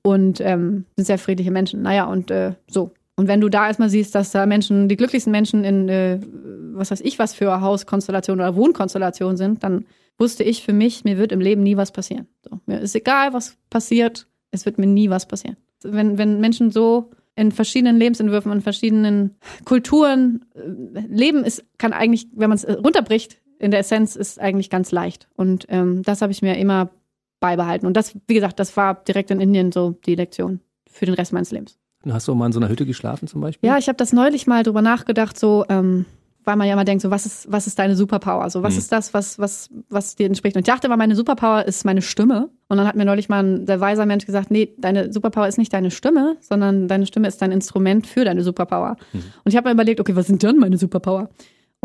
Und 0.00 0.40
ähm, 0.40 0.86
sind 0.96 1.04
sehr 1.04 1.18
friedliche 1.18 1.50
Menschen. 1.50 1.82
Naja, 1.82 2.06
und 2.06 2.30
äh, 2.30 2.54
so. 2.66 2.92
Und 3.14 3.28
wenn 3.28 3.42
du 3.42 3.50
da 3.50 3.66
erstmal 3.66 3.90
siehst, 3.90 4.14
dass 4.14 4.32
da 4.32 4.46
Menschen, 4.46 4.88
die 4.88 4.96
glücklichsten 4.96 5.30
Menschen 5.30 5.64
in, 5.64 5.90
äh, 5.90 6.18
was 6.72 6.90
weiß 6.90 7.02
ich, 7.02 7.18
was 7.18 7.34
für 7.34 7.60
Hauskonstellationen 7.60 8.42
oder 8.42 8.56
Wohnkonstellationen 8.56 9.36
sind, 9.36 9.62
dann 9.64 9.84
wusste 10.16 10.44
ich 10.44 10.62
für 10.62 10.72
mich, 10.72 11.04
mir 11.04 11.18
wird 11.18 11.30
im 11.30 11.40
Leben 11.42 11.62
nie 11.62 11.76
was 11.76 11.92
passieren. 11.92 12.26
So, 12.48 12.58
mir 12.64 12.80
ist 12.80 12.94
egal, 12.94 13.34
was 13.34 13.58
passiert, 13.68 14.28
es 14.50 14.64
wird 14.64 14.78
mir 14.78 14.86
nie 14.86 15.10
was 15.10 15.28
passieren. 15.28 15.58
Wenn, 15.82 16.16
wenn 16.16 16.40
Menschen 16.40 16.70
so 16.70 17.10
in 17.34 17.52
verschiedenen 17.52 17.96
Lebensentwürfen, 17.96 18.52
in 18.52 18.60
verschiedenen 18.60 19.36
Kulturen. 19.64 20.44
Leben 20.54 21.44
ist, 21.44 21.64
kann 21.78 21.92
eigentlich, 21.92 22.28
wenn 22.34 22.50
man 22.50 22.56
es 22.56 22.66
runterbricht, 22.68 23.38
in 23.58 23.70
der 23.70 23.80
Essenz 23.80 24.16
ist 24.16 24.40
eigentlich 24.40 24.70
ganz 24.70 24.90
leicht. 24.90 25.28
Und 25.36 25.66
ähm, 25.68 26.02
das 26.02 26.20
habe 26.20 26.32
ich 26.32 26.42
mir 26.42 26.56
immer 26.58 26.90
beibehalten. 27.40 27.86
Und 27.86 27.96
das, 27.96 28.16
wie 28.26 28.34
gesagt, 28.34 28.58
das 28.58 28.76
war 28.76 28.94
direkt 28.94 29.30
in 29.30 29.40
Indien 29.40 29.72
so 29.72 29.92
die 30.04 30.14
Lektion 30.14 30.60
für 30.90 31.06
den 31.06 31.14
Rest 31.14 31.32
meines 31.32 31.50
Lebens. 31.52 31.78
Hast 32.10 32.26
du 32.26 32.34
mal 32.34 32.46
in 32.46 32.52
so 32.52 32.58
einer 32.58 32.68
Hütte 32.68 32.86
geschlafen 32.86 33.28
zum 33.28 33.40
Beispiel? 33.40 33.68
Ja, 33.68 33.78
ich 33.78 33.88
habe 33.88 33.96
das 33.96 34.12
neulich 34.12 34.46
mal 34.46 34.64
drüber 34.64 34.82
nachgedacht, 34.82 35.38
so, 35.38 35.64
ähm, 35.68 36.04
weil 36.44 36.56
man 36.56 36.66
ja 36.66 36.74
immer 36.74 36.84
denkt, 36.84 37.02
so 37.02 37.10
was 37.10 37.26
ist, 37.26 37.50
was 37.50 37.66
ist 37.66 37.78
deine 37.78 37.96
Superpower? 37.96 38.48
So, 38.50 38.62
was 38.62 38.74
mhm. 38.74 38.78
ist 38.78 38.92
das, 38.92 39.14
was, 39.14 39.38
was, 39.38 39.70
was 39.88 40.16
dir 40.16 40.26
entspricht? 40.26 40.56
Und 40.56 40.60
ich 40.60 40.72
dachte 40.72 40.86
immer, 40.86 40.96
meine 40.96 41.16
Superpower 41.16 41.64
ist 41.64 41.84
meine 41.84 42.02
Stimme. 42.02 42.50
Und 42.68 42.78
dann 42.78 42.86
hat 42.86 42.96
mir 42.96 43.04
neulich 43.04 43.28
mal 43.28 43.44
ein 43.44 43.66
sehr 43.66 43.80
weiser 43.80 44.06
Mensch 44.06 44.26
gesagt, 44.26 44.50
nee, 44.50 44.74
deine 44.78 45.12
Superpower 45.12 45.46
ist 45.46 45.58
nicht 45.58 45.72
deine 45.72 45.90
Stimme, 45.90 46.36
sondern 46.40 46.88
deine 46.88 47.06
Stimme 47.06 47.28
ist 47.28 47.42
dein 47.42 47.52
Instrument 47.52 48.06
für 48.06 48.24
deine 48.24 48.42
Superpower. 48.42 48.96
Mhm. 49.12 49.18
Und 49.44 49.52
ich 49.52 49.56
habe 49.56 49.68
mir 49.68 49.74
überlegt, 49.74 50.00
okay, 50.00 50.16
was 50.16 50.26
sind 50.26 50.42
denn 50.42 50.58
meine 50.58 50.78
Superpower? 50.78 51.28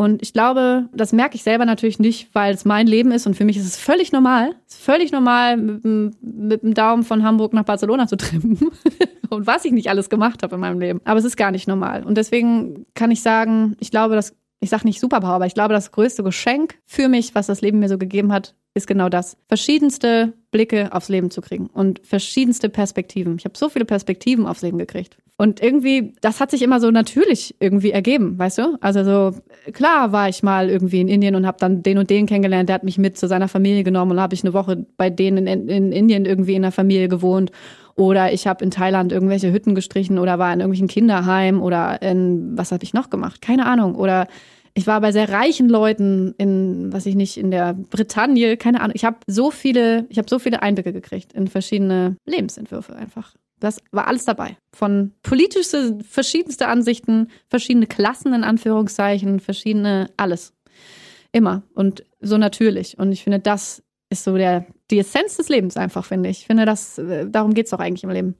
Und 0.00 0.22
ich 0.22 0.32
glaube, 0.32 0.88
das 0.94 1.12
merke 1.12 1.34
ich 1.34 1.42
selber 1.42 1.64
natürlich 1.64 1.98
nicht, 1.98 2.32
weil 2.32 2.54
es 2.54 2.64
mein 2.64 2.86
Leben 2.86 3.10
ist 3.10 3.26
und 3.26 3.34
für 3.34 3.44
mich 3.44 3.56
ist 3.56 3.66
es 3.66 3.76
völlig 3.76 4.12
normal, 4.12 4.54
es 4.64 4.74
ist 4.74 4.84
völlig 4.84 5.10
normal, 5.10 5.56
mit, 5.56 6.22
mit 6.22 6.62
dem 6.62 6.72
Daumen 6.72 7.02
von 7.02 7.24
Hamburg 7.24 7.52
nach 7.52 7.64
Barcelona 7.64 8.06
zu 8.06 8.16
trimmen. 8.16 8.60
und 9.28 9.48
was 9.48 9.64
ich 9.64 9.72
nicht 9.72 9.90
alles 9.90 10.08
gemacht 10.08 10.44
habe 10.44 10.54
in 10.54 10.60
meinem 10.60 10.78
Leben. 10.78 11.00
Aber 11.04 11.18
es 11.18 11.24
ist 11.24 11.36
gar 11.36 11.50
nicht 11.50 11.66
normal. 11.66 12.04
Und 12.04 12.16
deswegen 12.16 12.86
kann 12.94 13.10
ich 13.10 13.22
sagen, 13.22 13.76
ich 13.80 13.90
glaube, 13.90 14.14
dass 14.14 14.36
ich 14.60 14.70
sage 14.70 14.86
nicht 14.86 15.00
Superpower, 15.00 15.34
aber 15.34 15.46
ich 15.46 15.54
glaube, 15.54 15.74
das 15.74 15.92
größte 15.92 16.22
Geschenk 16.22 16.78
für 16.84 17.08
mich, 17.08 17.34
was 17.34 17.46
das 17.46 17.60
Leben 17.60 17.78
mir 17.78 17.88
so 17.88 17.98
gegeben 17.98 18.32
hat, 18.32 18.54
ist 18.74 18.86
genau 18.86 19.08
das. 19.08 19.36
Verschiedenste 19.48 20.32
Blicke 20.50 20.92
aufs 20.92 21.08
Leben 21.08 21.30
zu 21.30 21.40
kriegen 21.40 21.66
und 21.66 22.00
verschiedenste 22.04 22.68
Perspektiven. 22.68 23.36
Ich 23.38 23.44
habe 23.44 23.58
so 23.58 23.68
viele 23.68 23.84
Perspektiven 23.84 24.46
aufs 24.46 24.62
Leben 24.62 24.78
gekriegt. 24.78 25.18
Und 25.36 25.62
irgendwie, 25.62 26.14
das 26.20 26.40
hat 26.40 26.50
sich 26.50 26.62
immer 26.62 26.80
so 26.80 26.90
natürlich 26.90 27.54
irgendwie 27.60 27.92
ergeben, 27.92 28.36
weißt 28.38 28.58
du? 28.58 28.78
Also 28.80 29.04
so, 29.04 29.38
klar 29.72 30.10
war 30.10 30.28
ich 30.28 30.42
mal 30.42 30.68
irgendwie 30.68 31.00
in 31.00 31.06
Indien 31.06 31.36
und 31.36 31.46
habe 31.46 31.58
dann 31.60 31.84
den 31.84 31.98
und 31.98 32.10
den 32.10 32.26
kennengelernt, 32.26 32.68
der 32.68 32.74
hat 32.74 32.82
mich 32.82 32.98
mit 32.98 33.16
zu 33.16 33.28
seiner 33.28 33.46
Familie 33.46 33.84
genommen 33.84 34.12
und 34.12 34.20
habe 34.20 34.34
ich 34.34 34.42
eine 34.42 34.52
Woche 34.52 34.84
bei 34.96 35.10
denen 35.10 35.46
in, 35.46 35.68
in 35.68 35.92
Indien 35.92 36.24
irgendwie 36.24 36.54
in 36.54 36.62
der 36.62 36.72
Familie 36.72 37.08
gewohnt. 37.08 37.52
Oder 37.98 38.32
ich 38.32 38.46
habe 38.46 38.64
in 38.64 38.70
Thailand 38.70 39.10
irgendwelche 39.10 39.52
Hütten 39.52 39.74
gestrichen 39.74 40.20
oder 40.20 40.38
war 40.38 40.52
in 40.52 40.60
irgendwelchen 40.60 40.86
Kinderheim 40.86 41.60
oder 41.60 42.00
in, 42.00 42.56
was 42.56 42.70
habe 42.70 42.84
ich 42.84 42.94
noch 42.94 43.10
gemacht? 43.10 43.42
Keine 43.42 43.66
Ahnung. 43.66 43.96
Oder 43.96 44.28
Ich 44.78 44.86
war 44.86 45.00
bei 45.00 45.10
sehr 45.10 45.28
reichen 45.28 45.68
Leuten 45.68 46.36
in, 46.38 46.92
was 46.92 47.04
ich 47.04 47.16
nicht, 47.16 47.36
in 47.36 47.50
der 47.50 47.74
Bretagne, 47.74 48.56
keine 48.56 48.80
Ahnung. 48.80 48.92
Ich 48.94 49.04
habe 49.04 49.16
so 49.26 49.50
viele, 49.50 50.06
ich 50.08 50.18
habe 50.18 50.28
so 50.28 50.38
viele 50.38 50.62
Einblicke 50.62 50.92
gekriegt 50.92 51.32
in 51.32 51.48
verschiedene 51.48 52.14
Lebensentwürfe 52.26 52.94
einfach. 52.94 53.34
Das 53.58 53.80
war 53.90 54.06
alles 54.06 54.24
dabei. 54.24 54.56
Von 54.72 55.14
politische, 55.22 55.98
verschiedenste 56.08 56.68
Ansichten, 56.68 57.26
verschiedene 57.48 57.88
Klassen 57.88 58.32
in 58.32 58.44
Anführungszeichen, 58.44 59.40
verschiedene, 59.40 60.10
alles. 60.16 60.52
Immer. 61.32 61.64
Und 61.74 62.04
so 62.20 62.38
natürlich. 62.38 62.96
Und 62.98 63.10
ich 63.10 63.24
finde, 63.24 63.40
das 63.40 63.82
ist 64.10 64.22
so 64.22 64.36
der, 64.36 64.64
die 64.90 64.98
Essenz 64.98 65.36
des 65.36 65.48
Lebens 65.48 65.76
einfach, 65.76 66.04
finde 66.04 66.28
ich. 66.28 66.40
Ich 66.40 66.46
finde, 66.46 66.64
das, 66.64 66.98
äh, 66.98 67.28
darum 67.28 67.54
geht 67.54 67.66
es 67.66 67.70
doch 67.70 67.80
eigentlich 67.80 68.04
im 68.04 68.10
Leben. 68.10 68.34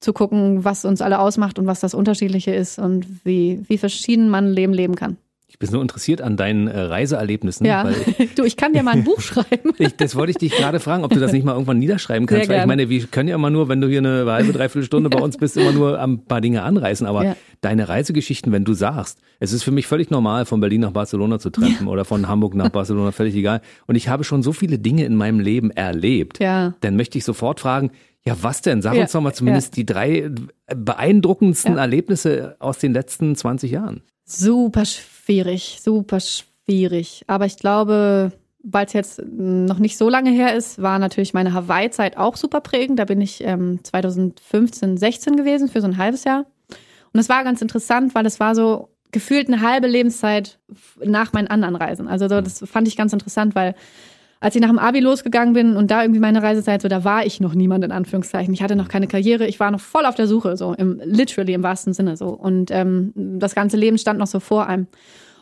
Zu 0.00 0.12
gucken, 0.12 0.64
was 0.64 0.84
uns 0.84 1.02
alle 1.02 1.18
ausmacht 1.18 1.58
und 1.58 1.66
was 1.66 1.80
das 1.80 1.94
Unterschiedliche 1.94 2.54
ist 2.54 2.78
und 2.78 3.24
wie, 3.24 3.62
wie 3.68 3.78
verschieden 3.78 4.30
man 4.30 4.48
Leben 4.48 4.72
leben 4.72 4.94
kann. 4.94 5.18
Ich 5.50 5.58
bin 5.58 5.68
so 5.68 5.82
interessiert 5.82 6.22
an 6.22 6.36
deinen 6.36 6.68
äh, 6.68 6.78
Reiseerlebnissen. 6.78 7.66
Ja, 7.66 7.90
du, 8.36 8.44
ich 8.44 8.56
kann 8.56 8.72
dir 8.72 8.84
mal 8.84 8.92
ein 8.92 9.02
Buch 9.02 9.20
schreiben. 9.20 9.72
ich, 9.78 9.96
das 9.96 10.14
wollte 10.14 10.30
ich 10.30 10.36
dich 10.36 10.52
gerade 10.52 10.78
fragen, 10.78 11.02
ob 11.02 11.12
du 11.12 11.18
das 11.18 11.32
nicht 11.32 11.44
mal 11.44 11.54
irgendwann 11.54 11.80
niederschreiben 11.80 12.28
kannst. 12.28 12.46
Sehr 12.46 12.54
weil 12.54 12.62
ich 12.62 12.68
meine, 12.68 12.88
wir 12.88 13.06
können 13.08 13.28
ja 13.28 13.34
immer 13.34 13.50
nur, 13.50 13.68
wenn 13.68 13.80
du 13.80 13.88
hier 13.88 13.98
eine 13.98 14.24
halbe, 14.30 14.52
dreiviertel 14.52 14.84
Stunde 14.84 15.10
bei 15.10 15.18
uns 15.18 15.38
bist, 15.38 15.56
immer 15.56 15.72
nur 15.72 16.00
ein 16.00 16.24
paar 16.24 16.40
Dinge 16.40 16.62
anreißen. 16.62 17.04
Aber 17.04 17.24
ja. 17.24 17.36
deine 17.62 17.88
Reisegeschichten, 17.88 18.52
wenn 18.52 18.64
du 18.64 18.74
sagst, 18.74 19.18
es 19.40 19.52
ist 19.52 19.64
für 19.64 19.72
mich 19.72 19.88
völlig 19.88 20.08
normal, 20.10 20.46
von 20.46 20.60
Berlin 20.60 20.82
nach 20.82 20.92
Barcelona 20.92 21.40
zu 21.40 21.50
treffen 21.50 21.86
ja. 21.86 21.92
oder 21.92 22.04
von 22.04 22.28
Hamburg 22.28 22.54
nach 22.54 22.68
Barcelona, 22.68 23.10
völlig 23.10 23.34
egal. 23.34 23.60
Und 23.88 23.96
ich 23.96 24.08
habe 24.08 24.22
schon 24.22 24.44
so 24.44 24.52
viele 24.52 24.78
Dinge 24.78 25.04
in 25.04 25.16
meinem 25.16 25.40
Leben 25.40 25.72
erlebt. 25.72 26.38
Ja. 26.38 26.74
Dann 26.80 26.94
möchte 26.94 27.18
ich 27.18 27.24
sofort 27.24 27.58
fragen, 27.58 27.90
ja, 28.24 28.36
was 28.40 28.62
denn? 28.62 28.82
Sag 28.82 28.94
ja, 28.94 29.02
uns 29.02 29.12
doch 29.12 29.20
mal 29.20 29.32
zumindest 29.32 29.76
ja. 29.76 29.82
die 29.82 29.86
drei 29.86 30.30
beeindruckendsten 30.72 31.74
ja. 31.74 31.80
Erlebnisse 31.80 32.56
aus 32.60 32.78
den 32.78 32.92
letzten 32.92 33.34
20 33.34 33.72
Jahren. 33.72 34.02
Super 34.24 34.84
schwierig, 35.30 35.78
super 35.80 36.18
schwierig. 36.20 37.24
Aber 37.28 37.46
ich 37.46 37.56
glaube, 37.56 38.32
weil 38.62 38.86
es 38.86 38.92
jetzt 38.92 39.22
noch 39.24 39.78
nicht 39.78 39.96
so 39.96 40.08
lange 40.08 40.30
her 40.30 40.54
ist, 40.54 40.82
war 40.82 40.98
natürlich 40.98 41.34
meine 41.34 41.54
Hawaii-Zeit 41.54 42.16
auch 42.16 42.36
super 42.36 42.60
prägend. 42.60 42.98
Da 42.98 43.04
bin 43.04 43.20
ich 43.20 43.42
ähm, 43.44 43.78
2015, 43.84 44.96
16 44.96 45.36
gewesen 45.36 45.68
für 45.68 45.80
so 45.80 45.86
ein 45.86 45.98
halbes 45.98 46.24
Jahr. 46.24 46.46
Und 47.12 47.20
es 47.20 47.28
war 47.28 47.44
ganz 47.44 47.62
interessant, 47.62 48.14
weil 48.14 48.26
es 48.26 48.40
war 48.40 48.54
so 48.54 48.88
gefühlt 49.12 49.48
eine 49.48 49.60
halbe 49.60 49.86
Lebenszeit 49.86 50.58
nach 51.02 51.32
meinen 51.32 51.48
anderen 51.48 51.76
Reisen. 51.76 52.08
Also 52.08 52.28
das 52.28 52.62
fand 52.70 52.88
ich 52.88 52.96
ganz 52.96 53.12
interessant, 53.12 53.54
weil 53.54 53.74
als 54.40 54.54
ich 54.54 54.62
nach 54.62 54.68
dem 54.68 54.78
Abi 54.78 55.00
losgegangen 55.00 55.52
bin 55.52 55.76
und 55.76 55.90
da 55.90 56.02
irgendwie 56.02 56.20
meine 56.20 56.42
Reisezeit 56.42 56.80
so, 56.80 56.88
da 56.88 57.04
war 57.04 57.26
ich 57.26 57.40
noch 57.40 57.54
niemand 57.54 57.84
in 57.84 57.92
Anführungszeichen. 57.92 58.54
Ich 58.54 58.62
hatte 58.62 58.74
noch 58.74 58.88
keine 58.88 59.06
Karriere, 59.06 59.46
ich 59.46 59.60
war 59.60 59.70
noch 59.70 59.80
voll 59.80 60.06
auf 60.06 60.14
der 60.14 60.26
Suche, 60.26 60.56
so 60.56 60.72
im 60.72 61.00
literally 61.04 61.52
im 61.52 61.62
wahrsten 61.62 61.92
Sinne 61.92 62.16
so. 62.16 62.28
Und 62.28 62.70
ähm, 62.70 63.12
das 63.14 63.54
ganze 63.54 63.76
Leben 63.76 63.98
stand 63.98 64.18
noch 64.18 64.26
so 64.26 64.40
vor 64.40 64.66
einem. 64.66 64.86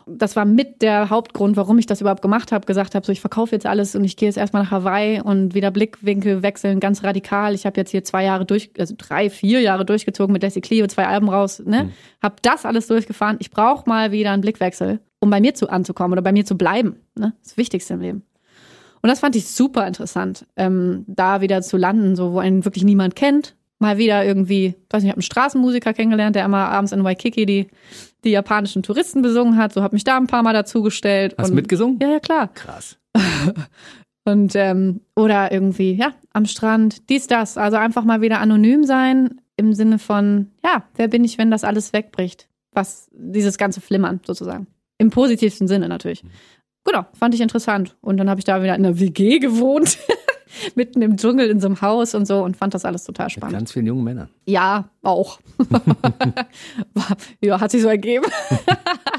Das 0.05 0.35
war 0.35 0.43
mit 0.43 0.81
der 0.81 1.11
Hauptgrund, 1.11 1.55
warum 1.55 1.77
ich 1.77 1.85
das 1.85 2.01
überhaupt 2.01 2.23
gemacht 2.23 2.51
habe. 2.51 2.65
Gesagt 2.65 2.95
habe, 2.95 3.05
so 3.05 3.11
ich 3.11 3.21
verkaufe 3.21 3.55
jetzt 3.55 3.67
alles 3.67 3.95
und 3.95 4.03
ich 4.03 4.17
gehe 4.17 4.27
jetzt 4.27 4.37
erstmal 4.37 4.63
nach 4.63 4.71
Hawaii 4.71 5.21
und 5.21 5.53
wieder 5.53 5.69
Blickwinkel 5.69 6.41
wechseln, 6.41 6.79
ganz 6.79 7.03
radikal. 7.03 7.53
Ich 7.53 7.65
habe 7.65 7.79
jetzt 7.79 7.91
hier 7.91 8.03
zwei 8.03 8.25
Jahre 8.25 8.43
durch, 8.43 8.71
also 8.79 8.95
drei, 8.97 9.29
vier 9.29 9.61
Jahre 9.61 9.85
durchgezogen 9.85 10.33
mit 10.33 10.41
Desi 10.41 10.61
Clio, 10.61 10.87
zwei 10.87 11.05
Alben 11.07 11.29
raus, 11.29 11.61
ne? 11.63 11.85
Mhm. 11.85 11.91
Hab 12.21 12.41
das 12.41 12.65
alles 12.65 12.87
durchgefahren. 12.87 13.37
Ich 13.39 13.51
brauche 13.51 13.87
mal 13.87 14.11
wieder 14.11 14.31
einen 14.31 14.41
Blickwechsel, 14.41 14.99
um 15.19 15.29
bei 15.29 15.39
mir 15.39 15.53
zu 15.53 15.69
anzukommen 15.69 16.13
oder 16.13 16.23
bei 16.23 16.31
mir 16.31 16.43
zu 16.43 16.57
bleiben. 16.57 16.95
Ne? 17.15 17.33
Das 17.43 17.55
Wichtigste 17.55 17.93
im 17.93 18.01
Leben. 18.01 18.23
Und 19.01 19.09
das 19.09 19.19
fand 19.19 19.35
ich 19.35 19.47
super 19.47 19.87
interessant, 19.87 20.45
ähm, 20.55 21.05
da 21.07 21.41
wieder 21.41 21.61
zu 21.61 21.77
landen, 21.77 22.15
so 22.15 22.33
wo 22.33 22.39
einen 22.39 22.65
wirklich 22.65 22.83
niemand 22.83 23.15
kennt. 23.15 23.55
Mal 23.79 23.97
wieder 23.97 24.25
irgendwie, 24.25 24.75
weiß 24.89 25.03
nicht, 25.03 25.09
ich 25.09 25.11
habe 25.11 25.17
einen 25.17 25.21
Straßenmusiker 25.21 25.93
kennengelernt, 25.93 26.35
der 26.35 26.43
immer 26.43 26.67
abends 26.69 26.91
in 26.91 27.03
Waikiki 27.03 27.45
die, 27.45 27.67
die 28.25 28.31
japanischen 28.31 28.83
Touristen 28.83 29.21
besungen 29.21 29.55
hat. 29.55 29.71
So 29.71 29.81
habe 29.81 29.95
mich 29.95 30.03
da 30.03 30.17
ein 30.17 30.27
paar 30.27 30.43
Mal 30.43 30.53
dazugestellt. 30.53 31.35
Hast 31.37 31.51
du 31.51 31.55
mitgesungen? 31.55 31.97
Ja, 32.01 32.09
ja, 32.09 32.19
klar. 32.19 32.49
Krass. 32.53 32.97
und 34.25 34.53
ähm, 34.55 34.99
oder 35.15 35.51
irgendwie, 35.53 35.93
ja, 35.93 36.11
am 36.33 36.45
Strand, 36.45 37.09
dies, 37.09 37.27
das. 37.27 37.57
Also 37.57 37.77
einfach 37.77 38.03
mal 38.03 38.19
wieder 38.19 38.41
anonym 38.41 38.83
sein 38.83 39.39
im 39.55 39.73
Sinne 39.73 39.97
von, 39.97 40.47
ja, 40.63 40.83
wer 40.95 41.07
bin 41.07 41.23
ich, 41.23 41.37
wenn 41.37 41.51
das 41.51 41.63
alles 41.63 41.93
wegbricht? 41.93 42.49
Was 42.73 43.09
dieses 43.13 43.57
ganze 43.57 43.79
Flimmern 43.79 44.19
sozusagen. 44.25 44.67
Im 44.97 45.09
positivsten 45.09 45.67
Sinne 45.69 45.87
natürlich. 45.87 46.23
Genau, 46.89 47.05
fand 47.13 47.35
ich 47.35 47.41
interessant. 47.41 47.95
Und 48.01 48.17
dann 48.17 48.29
habe 48.31 48.39
ich 48.39 48.45
da 48.45 48.63
wieder 48.63 48.73
in 48.75 48.83
einer 48.83 48.99
WG 48.99 49.37
gewohnt, 49.37 49.99
mitten 50.75 51.03
im 51.03 51.17
Dschungel 51.17 51.47
in 51.47 51.59
so 51.59 51.67
einem 51.67 51.81
Haus 51.81 52.15
und 52.15 52.25
so 52.25 52.43
und 52.43 52.57
fand 52.57 52.73
das 52.73 52.83
alles 52.83 53.03
total 53.03 53.29
spannend. 53.29 53.51
Mit 53.51 53.59
ganz 53.59 53.71
vielen 53.71 53.85
jungen 53.85 54.03
Männern. 54.03 54.29
Ja, 54.47 54.89
auch. 55.03 55.39
ja, 57.41 57.61
hat 57.61 57.69
sich 57.69 57.83
so 57.83 57.89
ergeben. 57.89 58.25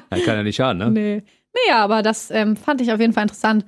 kann 0.08 0.20
ja 0.26 0.42
nicht 0.42 0.56
schaden, 0.56 0.78
ne? 0.78 0.90
Nee. 0.90 1.22
Nee, 1.54 1.72
aber 1.72 2.02
das 2.02 2.32
ähm, 2.32 2.56
fand 2.56 2.80
ich 2.80 2.92
auf 2.92 2.98
jeden 2.98 3.12
Fall 3.12 3.22
interessant. 3.22 3.64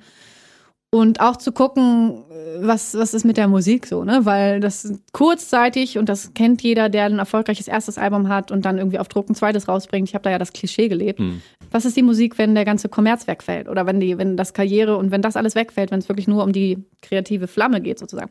Und 0.89 1.21
auch 1.21 1.37
zu 1.37 1.51
gucken, 1.53 2.23
was, 2.59 2.93
was 2.93 3.13
ist 3.13 3.25
mit 3.25 3.37
der 3.37 3.47
Musik 3.47 3.87
so, 3.87 4.03
ne? 4.03 4.25
Weil 4.25 4.59
das 4.59 4.93
kurzzeitig, 5.11 5.97
und 5.97 6.07
das 6.07 6.33
kennt 6.33 6.61
jeder, 6.61 6.89
der 6.89 7.05
ein 7.05 7.19
erfolgreiches 7.19 7.67
erstes 7.67 7.97
Album 7.97 8.27
hat 8.27 8.51
und 8.51 8.63
dann 8.65 8.77
irgendwie 8.77 8.99
auf 8.99 9.07
Druck 9.07 9.29
ein 9.29 9.35
zweites 9.35 9.67
rausbringt. 9.67 10.09
Ich 10.09 10.13
habe 10.13 10.23
da 10.23 10.29
ja 10.29 10.37
das 10.37 10.53
Klischee 10.53 10.89
gelebt. 10.89 11.19
Hm. 11.19 11.41
Was 11.73 11.85
ist 11.85 11.97
die 11.97 12.03
Musik, 12.03 12.37
wenn 12.37 12.53
der 12.53 12.65
ganze 12.65 12.87
Kommerz 12.87 13.25
wegfällt? 13.25 13.67
Oder 13.67 13.85
wenn 13.87 13.99
die, 13.99 14.17
wenn 14.19 14.37
das 14.37 14.53
Karriere 14.53 14.95
und 14.95 15.09
wenn 15.09 15.23
das 15.23 15.35
alles 15.35 15.55
wegfällt, 15.55 15.89
wenn 15.89 15.99
es 15.99 16.07
wirklich 16.07 16.27
nur 16.27 16.43
um 16.43 16.53
die 16.53 16.77
kreative 17.01 17.47
Flamme 17.47 17.81
geht, 17.81 17.97
sozusagen. 17.97 18.29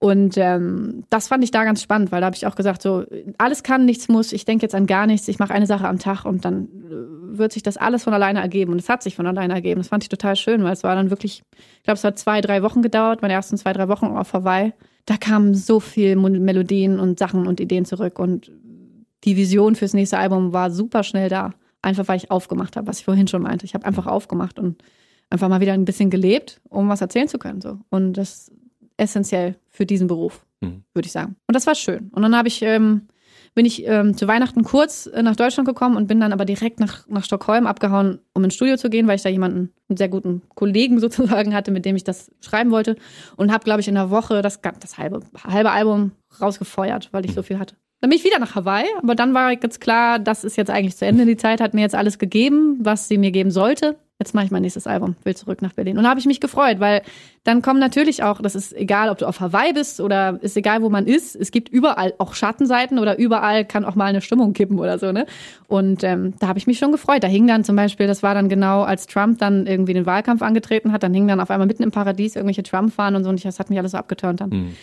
Und 0.00 0.36
ähm, 0.36 1.04
das 1.08 1.28
fand 1.28 1.44
ich 1.44 1.52
da 1.52 1.64
ganz 1.64 1.80
spannend, 1.80 2.12
weil 2.12 2.20
da 2.20 2.26
habe 2.26 2.36
ich 2.36 2.46
auch 2.46 2.56
gesagt, 2.56 2.82
so 2.82 3.04
alles 3.38 3.62
kann, 3.62 3.84
nichts 3.84 4.08
muss. 4.08 4.32
Ich 4.32 4.44
denke 4.44 4.64
jetzt 4.64 4.74
an 4.74 4.86
gar 4.86 5.06
nichts. 5.06 5.28
Ich 5.28 5.38
mache 5.38 5.54
eine 5.54 5.66
Sache 5.66 5.86
am 5.86 6.00
Tag 6.00 6.24
und 6.24 6.44
dann 6.44 6.64
äh, 6.64 7.38
wird 7.38 7.52
sich 7.52 7.62
das 7.62 7.76
alles 7.76 8.02
von 8.02 8.12
alleine 8.12 8.40
ergeben. 8.40 8.72
Und 8.72 8.80
es 8.80 8.88
hat 8.88 9.02
sich 9.02 9.14
von 9.14 9.26
alleine 9.26 9.54
ergeben. 9.54 9.80
Das 9.80 9.88
fand 9.88 10.02
ich 10.02 10.08
total 10.08 10.34
schön, 10.34 10.64
weil 10.64 10.72
es 10.72 10.82
war 10.82 10.96
dann 10.96 11.10
wirklich, 11.10 11.42
ich 11.78 11.84
glaube, 11.84 11.96
es 11.96 12.04
hat 12.04 12.18
zwei, 12.18 12.40
drei 12.40 12.62
Wochen 12.62 12.82
gedauert, 12.82 13.22
meine 13.22 13.34
ersten 13.34 13.56
zwei, 13.56 13.72
drei 13.72 13.88
Wochen 13.88 14.06
auf 14.06 14.32
Hawaii. 14.32 14.72
Da 15.06 15.16
kamen 15.16 15.54
so 15.54 15.80
viel 15.80 16.16
Melodien 16.16 16.98
und 16.98 17.18
Sachen 17.18 17.46
und 17.46 17.60
Ideen 17.60 17.84
zurück 17.84 18.18
und 18.18 18.50
die 19.24 19.36
Vision 19.36 19.74
fürs 19.74 19.94
nächste 19.94 20.18
Album 20.18 20.52
war 20.52 20.70
super 20.70 21.02
schnell 21.02 21.28
da. 21.28 21.52
Einfach 21.84 22.08
weil 22.08 22.16
ich 22.16 22.30
aufgemacht 22.30 22.76
habe, 22.76 22.86
was 22.86 23.00
ich 23.00 23.04
vorhin 23.04 23.28
schon 23.28 23.42
meinte. 23.42 23.66
Ich 23.66 23.74
habe 23.74 23.84
einfach 23.84 24.06
aufgemacht 24.06 24.58
und 24.58 24.82
einfach 25.28 25.50
mal 25.50 25.60
wieder 25.60 25.74
ein 25.74 25.84
bisschen 25.84 26.08
gelebt, 26.08 26.62
um 26.70 26.88
was 26.88 27.02
erzählen 27.02 27.28
zu 27.28 27.38
können. 27.38 27.60
So. 27.60 27.78
Und 27.90 28.14
das 28.14 28.50
essentiell 28.96 29.56
für 29.68 29.84
diesen 29.84 30.06
Beruf, 30.06 30.46
mhm. 30.62 30.84
würde 30.94 31.04
ich 31.04 31.12
sagen. 31.12 31.36
Und 31.46 31.54
das 31.54 31.66
war 31.66 31.74
schön. 31.74 32.10
Und 32.14 32.22
dann 32.22 32.34
habe 32.34 32.48
ich, 32.48 32.62
ähm, 32.62 33.02
bin 33.54 33.66
ich 33.66 33.86
ähm, 33.86 34.16
zu 34.16 34.26
Weihnachten 34.26 34.64
kurz 34.64 35.06
äh, 35.06 35.22
nach 35.22 35.36
Deutschland 35.36 35.68
gekommen 35.68 35.98
und 35.98 36.06
bin 36.06 36.20
dann 36.20 36.32
aber 36.32 36.46
direkt 36.46 36.80
nach, 36.80 37.06
nach 37.06 37.22
Stockholm 37.22 37.66
abgehauen, 37.66 38.20
um 38.32 38.42
ins 38.44 38.54
Studio 38.54 38.78
zu 38.78 38.88
gehen, 38.88 39.06
weil 39.06 39.16
ich 39.16 39.22
da 39.22 39.28
jemanden, 39.28 39.70
einen 39.90 39.98
sehr 39.98 40.08
guten 40.08 40.40
Kollegen 40.54 41.00
sozusagen 41.00 41.54
hatte, 41.54 41.70
mit 41.70 41.84
dem 41.84 41.96
ich 41.96 42.04
das 42.04 42.30
schreiben 42.40 42.70
wollte. 42.70 42.96
Und 43.36 43.52
habe, 43.52 43.64
glaube 43.64 43.82
ich, 43.82 43.88
in 43.88 43.96
einer 43.98 44.08
Woche 44.08 44.40
das, 44.40 44.60
das 44.80 44.96
halbe, 44.96 45.20
halbe 45.46 45.70
Album 45.70 46.12
rausgefeuert, 46.40 47.10
weil 47.12 47.26
ich 47.26 47.34
so 47.34 47.42
viel 47.42 47.58
hatte. 47.58 47.76
Dann 48.04 48.10
bin 48.10 48.18
ich 48.18 48.24
wieder 48.26 48.38
nach 48.38 48.54
Hawaii, 48.54 48.84
aber 49.02 49.14
dann 49.14 49.32
war 49.32 49.56
ganz 49.56 49.80
klar, 49.80 50.18
das 50.18 50.44
ist 50.44 50.58
jetzt 50.58 50.70
eigentlich 50.70 50.94
zu 50.94 51.06
Ende. 51.06 51.24
Die 51.24 51.38
Zeit 51.38 51.62
hat 51.62 51.72
mir 51.72 51.80
jetzt 51.80 51.94
alles 51.94 52.18
gegeben, 52.18 52.76
was 52.82 53.08
sie 53.08 53.16
mir 53.16 53.30
geben 53.30 53.50
sollte 53.50 53.96
jetzt 54.20 54.32
mache 54.32 54.44
ich 54.44 54.50
mein 54.52 54.62
nächstes 54.62 54.86
Album, 54.86 55.16
will 55.24 55.34
zurück 55.34 55.60
nach 55.60 55.72
Berlin. 55.72 55.98
Und 55.98 56.04
da 56.04 56.10
habe 56.10 56.20
ich 56.20 56.26
mich 56.26 56.40
gefreut, 56.40 56.78
weil 56.78 57.02
dann 57.42 57.62
kommen 57.62 57.80
natürlich 57.80 58.22
auch, 58.22 58.40
das 58.40 58.54
ist 58.54 58.72
egal, 58.72 59.10
ob 59.10 59.18
du 59.18 59.26
auf 59.26 59.40
Hawaii 59.40 59.72
bist 59.72 60.00
oder 60.00 60.38
ist 60.40 60.56
egal, 60.56 60.82
wo 60.82 60.88
man 60.88 61.06
ist, 61.06 61.34
es 61.34 61.50
gibt 61.50 61.68
überall 61.68 62.14
auch 62.18 62.34
Schattenseiten 62.34 62.98
oder 63.00 63.18
überall 63.18 63.64
kann 63.64 63.84
auch 63.84 63.96
mal 63.96 64.06
eine 64.06 64.20
Stimmung 64.20 64.52
kippen 64.52 64.78
oder 64.78 64.98
so, 64.98 65.10
ne? 65.10 65.26
Und 65.66 66.04
ähm, 66.04 66.34
da 66.38 66.46
habe 66.46 66.58
ich 66.58 66.66
mich 66.66 66.78
schon 66.78 66.92
gefreut. 66.92 67.24
Da 67.24 67.28
hing 67.28 67.46
dann 67.46 67.64
zum 67.64 67.74
Beispiel, 67.74 68.06
das 68.06 68.22
war 68.22 68.34
dann 68.34 68.48
genau, 68.48 68.82
als 68.82 69.08
Trump 69.08 69.40
dann 69.40 69.66
irgendwie 69.66 69.94
den 69.94 70.06
Wahlkampf 70.06 70.42
angetreten 70.42 70.92
hat, 70.92 71.02
dann 71.02 71.12
hing 71.12 71.26
dann 71.26 71.40
auf 71.40 71.50
einmal 71.50 71.66
mitten 71.66 71.82
im 71.82 71.90
Paradies 71.90 72.36
irgendwelche 72.36 72.62
Trump-Fahnen 72.62 73.16
und 73.16 73.24
so 73.24 73.30
und 73.30 73.44
das 73.44 73.58
hat 73.58 73.68
mich 73.68 73.78
alles 73.78 73.92
so 73.92 73.98
abgeturnt 73.98 74.40
dann. 74.40 74.50
Mhm. 74.50 74.76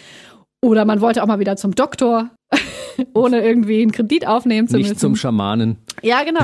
Oder 0.62 0.86
man 0.86 1.02
wollte 1.02 1.24
auch 1.24 1.28
mal 1.28 1.40
wieder 1.40 1.56
zum 1.56 1.74
Doktor, 1.74 2.30
ohne 3.14 3.44
irgendwie 3.44 3.82
einen 3.82 3.92
Kredit 3.92 4.28
aufnehmen 4.28 4.68
zu 4.68 4.76
Nicht 4.78 4.84
müssen. 4.84 4.92
Nicht 4.94 5.00
zum 5.00 5.16
Schamanen. 5.16 5.78
Ja, 6.04 6.24
genau. 6.24 6.42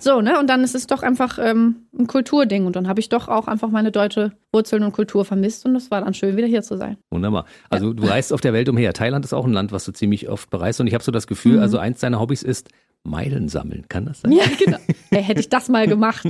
So, 0.00 0.20
ne? 0.20 0.38
Und 0.40 0.48
dann 0.48 0.64
ist 0.64 0.74
es 0.74 0.88
doch 0.88 1.04
einfach 1.04 1.38
ähm, 1.40 1.86
ein 1.96 2.08
Kulturding. 2.08 2.66
Und 2.66 2.74
dann 2.74 2.88
habe 2.88 2.98
ich 2.98 3.08
doch 3.08 3.28
auch 3.28 3.46
einfach 3.46 3.70
meine 3.70 3.92
deutsche 3.92 4.32
Wurzeln 4.52 4.82
und 4.82 4.92
Kultur 4.92 5.24
vermisst. 5.24 5.64
Und 5.64 5.76
es 5.76 5.92
war 5.92 6.00
dann 6.00 6.12
schön, 6.12 6.36
wieder 6.36 6.48
hier 6.48 6.62
zu 6.62 6.76
sein. 6.76 6.96
Wunderbar. 7.10 7.44
Also 7.70 7.88
ja. 7.88 7.94
du 7.94 8.02
reist 8.04 8.32
auf 8.32 8.40
der 8.40 8.52
Welt 8.52 8.68
umher. 8.68 8.92
Thailand 8.94 9.24
ist 9.24 9.32
auch 9.32 9.44
ein 9.44 9.52
Land, 9.52 9.70
was 9.70 9.84
du 9.84 9.92
ziemlich 9.92 10.28
oft 10.28 10.50
bereist. 10.50 10.80
Und 10.80 10.88
ich 10.88 10.94
habe 10.94 11.04
so 11.04 11.12
das 11.12 11.28
Gefühl, 11.28 11.58
mhm. 11.58 11.62
also 11.62 11.78
eins 11.78 12.00
deiner 12.00 12.18
Hobbys 12.18 12.42
ist 12.42 12.68
Meilen 13.04 13.48
sammeln. 13.48 13.86
Kann 13.88 14.06
das 14.06 14.20
sein? 14.20 14.32
Ja, 14.32 14.44
genau. 14.58 14.78
Hey, 15.10 15.22
hätte 15.22 15.40
ich 15.40 15.48
das 15.48 15.68
mal 15.68 15.86
gemacht, 15.86 16.26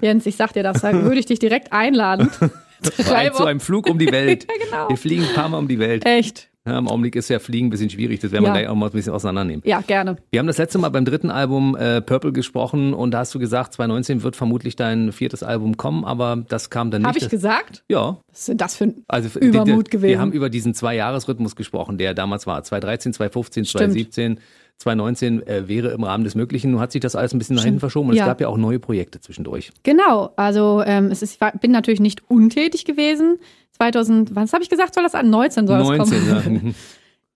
Jens, 0.00 0.26
ich 0.26 0.36
sag 0.36 0.52
dir 0.52 0.62
das, 0.62 0.80
dann 0.80 1.02
würde 1.04 1.18
ich 1.18 1.26
dich 1.26 1.38
direkt 1.38 1.72
einladen. 1.72 2.30
Zu 2.82 3.44
einem 3.44 3.60
Flug 3.60 3.88
um 3.88 3.98
die 3.98 4.10
Welt. 4.10 4.46
ja, 4.48 4.64
genau. 4.64 4.88
Wir 4.88 4.96
fliegen 4.96 5.24
ein 5.24 5.34
paar 5.34 5.48
Mal 5.48 5.58
um 5.58 5.68
die 5.68 5.78
Welt. 5.78 6.04
Echt? 6.04 6.48
Ja, 6.64 6.78
Im 6.78 6.86
Augenblick 6.86 7.16
ist 7.16 7.28
ja 7.28 7.40
Fliegen 7.40 7.66
ein 7.66 7.70
bisschen 7.70 7.90
schwierig, 7.90 8.20
das 8.20 8.30
werden 8.30 8.44
wir 8.44 8.52
gleich 8.52 8.68
auch 8.68 8.76
mal 8.76 8.86
ein 8.86 8.92
bisschen 8.92 9.12
auseinandernehmen. 9.12 9.62
Ja, 9.66 9.80
gerne. 9.80 10.16
Wir 10.30 10.38
haben 10.38 10.46
das 10.46 10.58
letzte 10.58 10.78
Mal 10.78 10.90
beim 10.90 11.04
dritten 11.04 11.28
Album 11.28 11.76
äh, 11.76 12.00
Purple 12.00 12.32
gesprochen 12.32 12.94
und 12.94 13.10
da 13.10 13.18
hast 13.18 13.34
du 13.34 13.40
gesagt, 13.40 13.72
2019 13.72 14.22
wird 14.22 14.36
vermutlich 14.36 14.76
dein 14.76 15.10
viertes 15.10 15.42
Album 15.42 15.76
kommen, 15.76 16.04
aber 16.04 16.44
das 16.48 16.70
kam 16.70 16.92
dann 16.92 17.02
nicht. 17.02 17.08
Habe 17.08 17.18
ich 17.18 17.28
gesagt? 17.28 17.82
Ja. 17.88 18.18
Was 18.30 18.48
ist 18.48 18.60
das 18.60 18.76
für 18.76 18.84
ein 18.84 19.04
also, 19.08 19.40
Übermut 19.40 19.90
gewesen? 19.90 20.10
Wir 20.10 20.20
haben 20.20 20.30
über 20.30 20.50
diesen 20.50 20.72
Zwei-Jahres-Rhythmus 20.72 21.56
gesprochen, 21.56 21.98
der 21.98 22.14
damals 22.14 22.46
war 22.46 22.62
2013, 22.62 23.12
2015, 23.14 23.64
Stimmt. 23.64 24.40
2017. 24.82 25.12
2019 25.12 25.46
äh, 25.46 25.68
wäre 25.68 25.88
im 25.88 26.04
Rahmen 26.04 26.24
des 26.24 26.34
Möglichen. 26.34 26.72
Nun 26.72 26.80
hat 26.80 26.92
sich 26.92 27.00
das 27.00 27.16
alles 27.16 27.32
ein 27.32 27.38
bisschen 27.38 27.56
nach 27.56 27.64
hinten 27.64 27.80
verschoben 27.80 28.10
und 28.10 28.16
ja. 28.16 28.24
es 28.24 28.28
gab 28.28 28.40
ja 28.40 28.48
auch 28.48 28.56
neue 28.56 28.78
Projekte 28.78 29.20
zwischendurch. 29.20 29.70
Genau, 29.82 30.32
also 30.36 30.82
ähm, 30.84 31.06
es 31.06 31.22
ist, 31.22 31.40
ich 31.40 31.60
bin 31.60 31.70
natürlich 31.70 32.00
nicht 32.00 32.22
untätig 32.28 32.84
gewesen. 32.84 33.38
2000, 33.72 34.34
was 34.34 34.52
habe 34.52 34.62
ich 34.62 34.70
gesagt, 34.70 34.94
soll 34.94 35.02
das 35.02 35.14
an? 35.14 35.30
19 35.30 35.66
soll 35.66 35.78
19, 35.78 35.98
das 35.98 36.44
kommen. 36.44 36.66
Ja. 36.66 36.72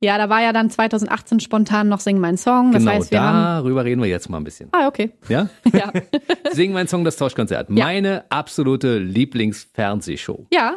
Ja, 0.03 0.19
da 0.19 0.29
war 0.29 0.43
ja 0.43 0.53
dann 0.53 0.69
2018 0.69 1.41
spontan 1.41 1.89
noch 1.89 2.01
Sing 2.01 2.19
mein 2.19 2.37
Song. 2.37 2.71
Das 2.71 2.83
genau, 2.83 2.93
heißt, 2.93 3.11
wir 3.11 3.19
darüber 3.19 3.81
haben... 3.81 3.87
reden 3.87 4.03
wir 4.03 4.09
jetzt 4.09 4.29
mal 4.29 4.37
ein 4.37 4.45
bisschen. 4.45 4.69
Ah, 4.73 4.89
okay. 4.89 5.11
Ja? 5.27 5.49
ja. 5.73 5.91
Sing 6.53 6.75
mein 6.75 6.87
Song, 6.87 7.03
das 7.03 7.17
Tauschkonzert. 7.17 7.71
Ja. 7.71 7.87
Meine 7.87 8.25
absolute 8.29 8.99
Lieblingsfernsehshow. 8.99 10.49
Ja. 10.53 10.77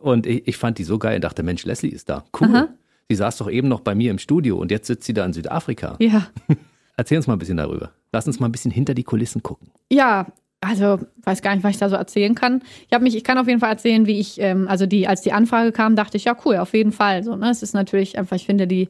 Und 0.00 0.26
ich, 0.26 0.48
ich, 0.48 0.56
fand 0.56 0.78
die 0.78 0.84
so 0.84 0.98
geil 0.98 1.16
und 1.16 1.24
dachte, 1.24 1.42
Mensch, 1.42 1.66
Leslie 1.66 1.90
ist 1.90 2.08
da. 2.08 2.24
Cool. 2.40 2.48
Aha. 2.48 2.68
Sie 3.08 3.16
saß 3.16 3.36
doch 3.38 3.50
eben 3.50 3.68
noch 3.68 3.80
bei 3.80 3.94
mir 3.94 4.10
im 4.10 4.18
Studio 4.18 4.56
und 4.58 4.70
jetzt 4.70 4.86
sitzt 4.86 5.04
sie 5.04 5.12
da 5.12 5.24
in 5.24 5.32
Südafrika. 5.32 5.96
Ja. 6.00 6.26
Erzähl 6.96 7.18
uns 7.18 7.26
mal 7.26 7.34
ein 7.34 7.38
bisschen 7.38 7.56
darüber. 7.56 7.90
Lass 8.12 8.26
uns 8.26 8.40
mal 8.40 8.48
ein 8.48 8.52
bisschen 8.52 8.70
hinter 8.70 8.94
die 8.94 9.02
Kulissen 9.02 9.42
gucken. 9.42 9.70
Ja, 9.90 10.26
also 10.60 10.98
weiß 11.22 11.42
gar 11.42 11.54
nicht, 11.54 11.64
was 11.64 11.72
ich 11.72 11.78
da 11.78 11.88
so 11.88 11.96
erzählen 11.96 12.34
kann. 12.34 12.62
Ich 12.86 12.94
habe 12.94 13.04
mich, 13.04 13.16
ich 13.16 13.24
kann 13.24 13.38
auf 13.38 13.46
jeden 13.46 13.60
Fall 13.60 13.70
erzählen, 13.70 14.06
wie 14.06 14.18
ich, 14.18 14.40
ähm, 14.40 14.68
also 14.68 14.86
die, 14.86 15.06
als 15.06 15.20
die 15.20 15.32
Anfrage 15.32 15.72
kam, 15.72 15.96
dachte 15.96 16.16
ich, 16.16 16.24
ja 16.24 16.36
cool, 16.44 16.56
auf 16.56 16.72
jeden 16.72 16.92
Fall. 16.92 17.22
So, 17.22 17.36
ne? 17.36 17.50
Es 17.50 17.62
ist 17.62 17.74
natürlich 17.74 18.18
einfach, 18.18 18.36
ich 18.36 18.46
finde 18.46 18.66
die, 18.66 18.88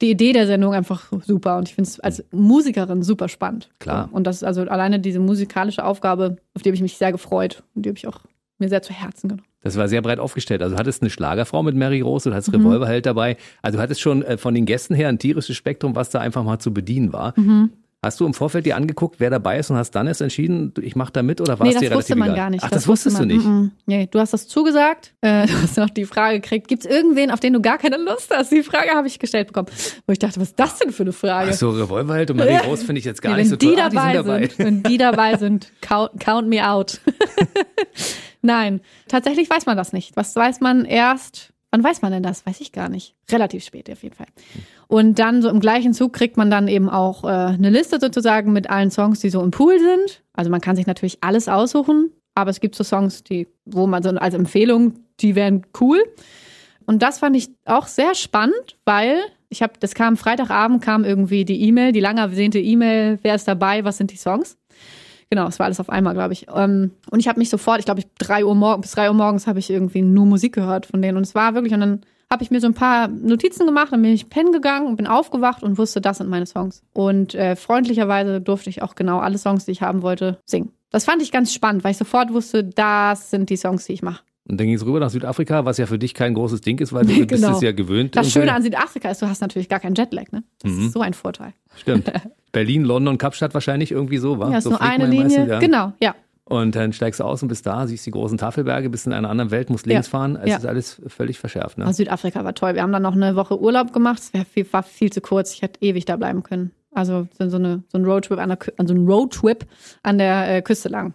die 0.00 0.10
Idee 0.10 0.32
der 0.32 0.46
Sendung 0.46 0.74
einfach 0.74 1.10
super 1.24 1.56
und 1.56 1.68
ich 1.68 1.74
finde 1.74 1.88
es 1.88 2.00
als 2.00 2.24
Musikerin 2.30 3.02
super 3.02 3.28
spannend. 3.28 3.70
Klar. 3.78 4.08
Und 4.12 4.26
das 4.26 4.36
ist 4.36 4.44
also 4.44 4.62
alleine 4.62 5.00
diese 5.00 5.18
musikalische 5.18 5.84
Aufgabe, 5.84 6.36
auf 6.54 6.62
die 6.62 6.68
habe 6.68 6.76
ich 6.76 6.82
mich 6.82 6.96
sehr 6.96 7.12
gefreut 7.12 7.62
und 7.74 7.84
die 7.84 7.88
habe 7.88 7.98
ich 7.98 8.06
auch 8.06 8.20
mir 8.58 8.68
sehr 8.68 8.82
zu 8.82 8.92
Herzen 8.92 9.28
genommen. 9.28 9.47
Das 9.62 9.76
war 9.76 9.88
sehr 9.88 10.02
breit 10.02 10.20
aufgestellt. 10.20 10.62
Also 10.62 10.76
du 10.76 10.80
hattest 10.80 11.02
eine 11.02 11.10
Schlagerfrau 11.10 11.62
mit 11.62 11.74
Mary 11.74 12.00
Rose, 12.00 12.30
du 12.30 12.34
hattest 12.34 12.52
mhm. 12.52 12.66
Revolverheld 12.66 13.06
dabei. 13.06 13.36
Also 13.62 13.78
du 13.78 13.82
hattest 13.82 14.00
schon 14.00 14.22
äh, 14.22 14.38
von 14.38 14.54
den 14.54 14.66
Gästen 14.66 14.94
her 14.94 15.08
ein 15.08 15.18
tierisches 15.18 15.56
Spektrum, 15.56 15.96
was 15.96 16.10
da 16.10 16.20
einfach 16.20 16.44
mal 16.44 16.58
zu 16.58 16.72
bedienen 16.72 17.12
war. 17.12 17.34
Mhm. 17.36 17.70
Hast 18.00 18.20
du 18.20 18.26
im 18.26 18.32
Vorfeld 18.32 18.64
dir 18.64 18.76
angeguckt, 18.76 19.18
wer 19.18 19.28
dabei 19.28 19.58
ist 19.58 19.72
und 19.72 19.76
hast 19.76 19.90
dann 19.90 20.06
erst 20.06 20.20
entschieden, 20.20 20.72
ich 20.80 20.94
mache 20.94 21.10
da 21.12 21.24
mit 21.24 21.40
oder 21.40 21.58
war 21.58 21.66
nee, 21.66 21.72
es 21.72 21.80
dir 21.80 21.90
relativ 21.90 22.14
egal? 22.14 22.28
Das 22.28 22.28
wusste 22.28 22.32
man 22.32 22.36
gar 22.36 22.50
nicht. 22.50 22.62
Ach, 22.62 22.70
das, 22.70 22.82
das 22.82 22.88
wusstest 22.88 23.18
man, 23.18 23.28
du 23.28 23.34
nicht? 23.34 23.44
Mm, 23.44 23.50
mm. 23.50 23.72
Nee, 23.86 24.08
du 24.08 24.20
hast 24.20 24.32
das 24.32 24.46
zugesagt, 24.46 25.14
äh, 25.20 25.48
du 25.48 25.60
hast 25.60 25.76
noch 25.76 25.90
die 25.90 26.04
Frage 26.04 26.40
gekriegt, 26.40 26.68
gibt 26.68 26.84
es 26.84 26.90
irgendwen, 26.90 27.32
auf 27.32 27.40
den 27.40 27.54
du 27.54 27.60
gar 27.60 27.76
keine 27.76 27.96
Lust 27.96 28.32
hast? 28.32 28.52
Die 28.52 28.62
Frage 28.62 28.90
habe 28.90 29.08
ich 29.08 29.18
gestellt 29.18 29.48
bekommen. 29.48 29.66
Wo 30.06 30.12
ich 30.12 30.20
dachte, 30.20 30.40
was 30.40 30.50
ist 30.50 30.60
das 30.60 30.78
denn 30.78 30.92
für 30.92 31.02
eine 31.02 31.12
Frage? 31.12 31.50
Ach 31.52 31.56
so, 31.56 31.70
Revolverheld 31.70 32.30
und 32.30 32.36
Marie 32.36 32.58
Rose 32.58 32.84
finde 32.84 33.00
ich 33.00 33.04
jetzt 33.04 33.20
gar 33.20 33.32
nee, 33.32 33.40
nicht 33.42 33.48
so 33.48 33.56
toll. 33.56 33.74
Die 33.74 33.80
ah, 33.80 33.88
die 33.88 33.96
sind 33.96 34.14
dabei. 34.14 34.46
Sind, 34.46 34.58
wenn 34.60 34.82
die 34.84 34.98
dabei 34.98 35.36
sind, 35.36 35.72
count, 35.80 36.20
count 36.20 36.48
me 36.48 36.64
out. 36.64 37.00
Nein, 38.42 38.80
tatsächlich 39.08 39.48
weiß 39.48 39.66
man 39.66 39.76
das 39.76 39.92
nicht. 39.92 40.16
Was 40.16 40.34
weiß 40.34 40.60
man 40.60 40.84
erst 40.84 41.52
Wann 41.70 41.84
weiß 41.84 42.00
man 42.00 42.12
denn 42.12 42.22
das? 42.22 42.46
Weiß 42.46 42.60
ich 42.60 42.72
gar 42.72 42.88
nicht. 42.88 43.14
Relativ 43.30 43.62
spät 43.62 43.90
auf 43.90 44.02
jeden 44.02 44.14
Fall. 44.14 44.28
Und 44.86 45.18
dann 45.18 45.42
so 45.42 45.50
im 45.50 45.60
gleichen 45.60 45.92
Zug 45.92 46.14
kriegt 46.14 46.38
man 46.38 46.50
dann 46.50 46.66
eben 46.66 46.88
auch 46.88 47.24
äh, 47.24 47.28
eine 47.28 47.68
Liste 47.68 48.00
sozusagen 48.00 48.52
mit 48.52 48.70
allen 48.70 48.90
Songs, 48.90 49.20
die 49.20 49.28
so 49.28 49.42
im 49.42 49.50
Pool 49.50 49.78
sind. 49.78 50.22
Also 50.32 50.50
man 50.50 50.62
kann 50.62 50.76
sich 50.76 50.86
natürlich 50.86 51.18
alles 51.22 51.46
aussuchen, 51.46 52.10
aber 52.34 52.50
es 52.50 52.60
gibt 52.60 52.74
so 52.74 52.84
Songs, 52.84 53.22
die, 53.22 53.48
wo 53.66 53.86
man 53.86 54.02
so 54.02 54.10
als 54.10 54.34
Empfehlung, 54.34 54.94
die 55.20 55.34
wären 55.34 55.66
cool. 55.78 56.02
Und 56.86 57.02
das 57.02 57.18
fand 57.18 57.36
ich 57.36 57.50
auch 57.66 57.86
sehr 57.86 58.14
spannend, 58.14 58.78
weil 58.86 59.18
ich 59.50 59.62
habe, 59.62 59.74
das 59.78 59.94
kam 59.94 60.16
Freitagabend 60.16 60.82
kam 60.82 61.04
irgendwie 61.04 61.44
die 61.44 61.60
E-Mail, 61.62 61.92
die 61.92 62.00
lange 62.00 62.22
ersehnte 62.22 62.58
E-Mail, 62.58 63.18
wer 63.22 63.34
ist 63.34 63.48
dabei, 63.48 63.84
was 63.84 63.98
sind 63.98 64.10
die 64.10 64.16
Songs? 64.16 64.57
Genau, 65.30 65.46
es 65.46 65.58
war 65.58 65.66
alles 65.66 65.80
auf 65.80 65.90
einmal, 65.90 66.14
glaube 66.14 66.32
ich. 66.32 66.46
Ähm, 66.54 66.92
und 67.10 67.20
ich 67.20 67.28
habe 67.28 67.38
mich 67.38 67.50
sofort, 67.50 67.78
ich 67.80 67.84
glaube, 67.84 68.00
ich 68.00 68.06
drei 68.18 68.44
Uhr 68.44 68.54
morgens, 68.54 68.82
bis 68.82 68.92
drei 68.92 69.08
Uhr 69.08 69.14
morgens 69.14 69.46
habe 69.46 69.58
ich 69.58 69.68
irgendwie 69.68 70.02
nur 70.02 70.24
Musik 70.24 70.54
gehört 70.54 70.86
von 70.86 71.02
denen. 71.02 71.16
Und 71.16 71.24
es 71.24 71.34
war 71.34 71.54
wirklich, 71.54 71.74
und 71.74 71.80
dann 71.80 72.00
habe 72.30 72.42
ich 72.42 72.50
mir 72.50 72.60
so 72.60 72.66
ein 72.66 72.74
paar 72.74 73.08
Notizen 73.08 73.66
gemacht, 73.66 73.92
dann 73.92 74.02
bin 74.02 74.12
ich 74.12 74.28
pennen 74.28 74.52
gegangen 74.52 74.86
und 74.86 74.96
bin 74.96 75.06
aufgewacht 75.06 75.62
und 75.62 75.78
wusste, 75.78 76.00
das 76.00 76.18
sind 76.18 76.28
meine 76.28 76.46
Songs. 76.46 76.82
Und 76.92 77.34
äh, 77.34 77.56
freundlicherweise 77.56 78.40
durfte 78.40 78.70
ich 78.70 78.82
auch 78.82 78.94
genau 78.94 79.18
alle 79.18 79.38
Songs, 79.38 79.64
die 79.64 79.72
ich 79.72 79.82
haben 79.82 80.02
wollte, 80.02 80.38
singen. 80.44 80.72
Das 80.90 81.04
fand 81.04 81.22
ich 81.22 81.32
ganz 81.32 81.52
spannend, 81.52 81.84
weil 81.84 81.90
ich 81.92 81.98
sofort 81.98 82.32
wusste, 82.32 82.64
das 82.64 83.30
sind 83.30 83.50
die 83.50 83.56
Songs, 83.56 83.84
die 83.84 83.92
ich 83.92 84.02
mache. 84.02 84.22
Und 84.48 84.58
dann 84.58 84.66
ging 84.66 84.76
es 84.76 84.84
rüber 84.84 84.98
nach 84.98 85.10
Südafrika, 85.10 85.66
was 85.66 85.76
ja 85.76 85.86
für 85.86 85.98
dich 85.98 86.14
kein 86.14 86.32
großes 86.32 86.62
Ding 86.62 86.78
ist, 86.78 86.92
weil 86.94 87.04
du 87.04 87.12
nee, 87.12 87.24
bist 87.24 87.42
genau. 87.42 87.56
es 87.56 87.62
ja 87.62 87.72
gewöhnt. 87.72 88.16
Das 88.16 88.32
Schöne 88.32 88.54
an 88.54 88.62
Südafrika 88.62 89.10
ist, 89.10 89.20
du 89.20 89.28
hast 89.28 89.40
natürlich 89.40 89.68
gar 89.68 89.78
keinen 89.78 89.94
Jetlag, 89.94 90.32
ne? 90.32 90.42
Das 90.60 90.72
mhm. 90.72 90.86
ist 90.86 90.92
so 90.92 91.00
ein 91.02 91.12
Vorteil. 91.12 91.52
Stimmt. 91.76 92.10
Berlin, 92.52 92.82
London, 92.82 93.18
Kapstadt 93.18 93.52
wahrscheinlich 93.52 93.92
irgendwie 93.92 94.16
so, 94.16 94.38
war? 94.38 94.50
Ja, 94.50 94.58
ist 94.58 94.64
so 94.64 94.70
nur 94.70 94.80
eine 94.80 95.06
Linie. 95.06 95.46
ja. 95.46 95.58
Genau, 95.58 95.92
ja. 96.00 96.14
Und 96.48 96.76
dann 96.76 96.94
steigst 96.94 97.20
du 97.20 97.24
aus 97.24 97.42
und 97.42 97.48
bist 97.48 97.66
da, 97.66 97.86
siehst 97.86 98.06
die 98.06 98.10
großen 98.10 98.38
Tafelberge, 98.38 98.88
bist 98.88 99.06
in 99.06 99.12
einer 99.12 99.28
anderen 99.28 99.50
Welt, 99.50 99.68
musst 99.68 99.84
links 99.84 100.06
ja. 100.06 100.10
fahren. 100.10 100.36
Es 100.36 100.48
ja. 100.48 100.56
ist 100.56 100.64
alles 100.64 101.02
völlig 101.06 101.38
verschärft. 101.38 101.76
Ne? 101.76 101.84
Also 101.84 101.98
Südafrika 101.98 102.42
war 102.42 102.54
toll. 102.54 102.74
Wir 102.74 102.80
haben 102.80 102.92
dann 102.92 103.02
noch 103.02 103.14
eine 103.14 103.36
Woche 103.36 103.60
Urlaub 103.60 103.92
gemacht. 103.92 104.22
Es 104.32 104.72
war 104.72 104.82
viel 104.82 105.12
zu 105.12 105.20
kurz. 105.20 105.52
Ich 105.52 105.60
hätte 105.60 105.78
ewig 105.82 106.06
da 106.06 106.16
bleiben 106.16 106.42
können. 106.42 106.70
Also 106.94 107.28
so, 107.38 107.56
eine, 107.56 107.82
so 107.88 107.98
ein 107.98 108.04
Roadtrip 108.06 108.38
an 108.38 108.48
der, 108.48 108.58
also 108.78 108.94
ein 108.94 109.06
Roadtrip 109.06 109.66
an 110.02 110.16
der 110.16 110.56
äh, 110.56 110.62
Küste 110.62 110.88
lang. 110.88 111.12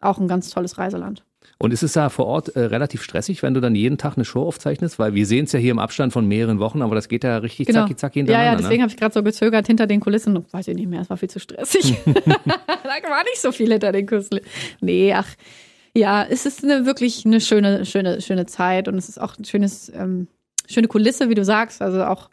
Auch 0.00 0.18
ein 0.18 0.28
ganz 0.28 0.50
tolles 0.50 0.78
Reiseland. 0.78 1.24
Und 1.58 1.72
ist 1.72 1.82
es 1.82 1.94
da 1.94 2.10
vor 2.10 2.26
Ort 2.26 2.50
äh, 2.50 2.60
relativ 2.60 3.02
stressig, 3.02 3.42
wenn 3.42 3.54
du 3.54 3.60
dann 3.60 3.74
jeden 3.74 3.96
Tag 3.96 4.16
eine 4.16 4.26
Show 4.26 4.42
aufzeichnest? 4.42 4.98
Weil 4.98 5.14
wir 5.14 5.24
sehen 5.24 5.46
es 5.46 5.52
ja 5.52 5.58
hier 5.58 5.70
im 5.70 5.78
Abstand 5.78 6.12
von 6.12 6.28
mehreren 6.28 6.58
Wochen, 6.58 6.82
aber 6.82 6.94
das 6.94 7.08
geht 7.08 7.24
ja 7.24 7.38
richtig 7.38 7.66
genau. 7.66 7.80
zacki 7.80 7.96
zacki 7.96 8.18
hintereinander. 8.20 8.46
Ja, 8.46 8.52
ja, 8.52 8.58
deswegen 8.58 8.76
ne? 8.76 8.82
habe 8.82 8.90
ich 8.90 8.98
gerade 8.98 9.14
so 9.14 9.22
gezögert 9.22 9.66
hinter 9.66 9.86
den 9.86 10.00
Kulissen. 10.00 10.44
Weiß 10.50 10.68
ich 10.68 10.76
nicht 10.76 10.88
mehr, 10.88 11.00
es 11.00 11.08
war 11.08 11.16
viel 11.16 11.30
zu 11.30 11.40
stressig. 11.40 11.96
da 12.04 12.12
war 12.14 13.22
nicht 13.24 13.40
so 13.40 13.52
viel 13.52 13.72
hinter 13.72 13.90
den 13.92 14.06
Kulissen. 14.06 14.40
Nee, 14.80 15.14
ach, 15.14 15.28
ja, 15.96 16.24
es 16.24 16.44
ist 16.44 16.62
eine, 16.62 16.84
wirklich 16.84 17.24
eine 17.24 17.40
schöne, 17.40 17.86
schöne, 17.86 18.20
schöne 18.20 18.44
Zeit 18.44 18.86
und 18.86 18.98
es 18.98 19.08
ist 19.08 19.18
auch 19.18 19.38
ein 19.38 19.46
schönes, 19.46 19.90
ähm, 19.94 20.28
schöne 20.68 20.88
Kulisse, 20.88 21.30
wie 21.30 21.34
du 21.34 21.44
sagst. 21.44 21.80
Also 21.80 22.04
auch, 22.04 22.28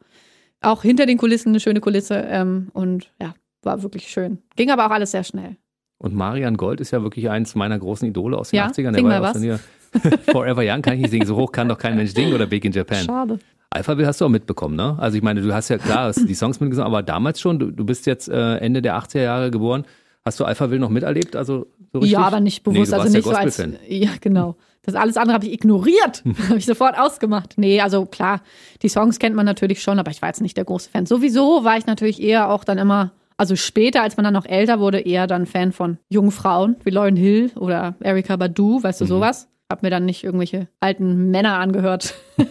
auch 0.60 0.82
hinter 0.82 1.06
den 1.06 1.18
Kulissen 1.18 1.50
eine 1.50 1.62
schöne 1.62 1.80
Kulisse 1.80 2.16
ähm, 2.16 2.72
und 2.74 3.10
ja, 3.22 3.36
war 3.62 3.82
wirklich 3.84 4.10
schön. 4.10 4.40
Ging 4.58 4.70
aber 4.70 4.86
auch 4.86 4.92
alles 4.92 5.12
sehr 5.12 5.24
schnell. 5.24 5.56
Und 5.98 6.14
Marian 6.16 6.58
Gold 6.58 6.82
ist 6.82 6.92
ja 6.92 7.02
wirklich 7.02 7.30
eins 7.30 7.56
meiner 7.56 7.80
großen 7.80 8.08
Idole 8.08 8.38
aus 8.38 8.50
den 8.50 8.58
ja, 8.58 8.68
80ern. 8.68 8.92
Der 8.92 9.04
war 9.04 9.12
ja 9.12 9.22
was. 9.22 9.62
Forever 10.32 10.64
Young 10.66 10.82
kann 10.82 10.96
ich 10.96 11.02
nicht 11.02 11.12
singen. 11.12 11.28
So 11.28 11.36
hoch 11.36 11.52
kann 11.52 11.70
doch 11.70 11.78
kein 11.78 11.96
Mensch 11.96 12.14
singen 12.14 12.34
oder 12.34 12.48
Big 12.48 12.66
in 12.66 12.72
Japan. 12.72 13.06
Schade. 13.06 13.40
Alphaville 13.70 14.08
hast 14.08 14.22
du 14.22 14.26
auch 14.26 14.30
mitbekommen, 14.30 14.76
ne? 14.76 14.96
Also 15.00 15.18
ich 15.18 15.24
meine, 15.24 15.42
du 15.42 15.54
hast 15.54 15.70
ja 15.70 15.78
klar 15.78 16.12
die 16.12 16.36
Songs 16.36 16.60
mitgesungen, 16.60 16.86
aber 16.86 17.02
damals 17.02 17.40
schon, 17.40 17.58
du, 17.58 17.72
du 17.72 17.86
bist 17.86 18.06
jetzt 18.06 18.30
äh, 18.30 18.58
Ende 18.58 18.82
der 18.82 18.98
80er 18.98 19.22
Jahre 19.22 19.52
geboren. 19.52 19.86
Hast 20.26 20.40
du 20.40 20.46
Alphaville 20.46 20.80
noch 20.80 20.90
miterlebt? 20.90 21.36
Also 21.36 21.68
so 21.92 22.02
Ja, 22.02 22.20
aber 22.20 22.40
nicht 22.40 22.64
bewusst. 22.64 22.92
Nee, 22.92 22.98
also 22.98 23.14
nicht 23.14 23.24
so 23.24 23.32
als. 23.32 23.64
Ja, 23.88 24.12
genau. 24.22 24.56
Das 24.84 24.96
alles 24.96 25.18
andere 25.18 25.36
habe 25.36 25.46
ich 25.46 25.54
ignoriert. 25.54 26.24
habe 26.50 26.58
ich 26.58 26.66
sofort 26.66 26.98
ausgemacht. 26.98 27.54
Nee, 27.58 27.82
also 27.82 28.06
klar, 28.06 28.42
die 28.82 28.90
Songs 28.90 29.20
kennt 29.20 29.36
man 29.36 29.46
natürlich 29.46 29.82
schon, 29.82 30.00
aber 30.00 30.12
ich 30.12 30.22
war 30.22 30.30
jetzt 30.30 30.42
nicht 30.42 30.58
der 30.58 30.66
große 30.66 30.90
Fan. 30.90 31.06
Sowieso 31.06 31.64
war 31.64 31.78
ich 31.78 31.86
natürlich 31.86 32.22
eher 32.22 32.50
auch 32.50 32.64
dann 32.64 32.78
immer 32.78 33.12
also 33.38 33.56
später, 33.56 34.02
als 34.02 34.18
man 34.18 34.24
dann 34.24 34.34
noch 34.34 34.46
älter 34.46 34.80
wurde, 34.80 35.00
eher 35.00 35.28
dann 35.28 35.46
Fan 35.46 35.72
von 35.72 35.98
jungen 36.10 36.32
Frauen 36.32 36.76
wie 36.84 36.90
Lauren 36.90 37.16
Hill 37.16 37.52
oder 37.56 37.96
Erika 38.02 38.36
Badu, 38.36 38.82
weißt 38.82 39.02
du, 39.02 39.06
mhm. 39.06 39.10
sowas. 39.10 39.48
Hab 39.70 39.82
mir 39.82 39.90
dann 39.90 40.06
nicht 40.06 40.24
irgendwelche 40.24 40.68
alten 40.82 41.32
Männer 41.32 41.58
angehört. 41.58 42.14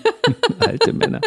Alte 0.58 0.92
Männer. 0.92 1.20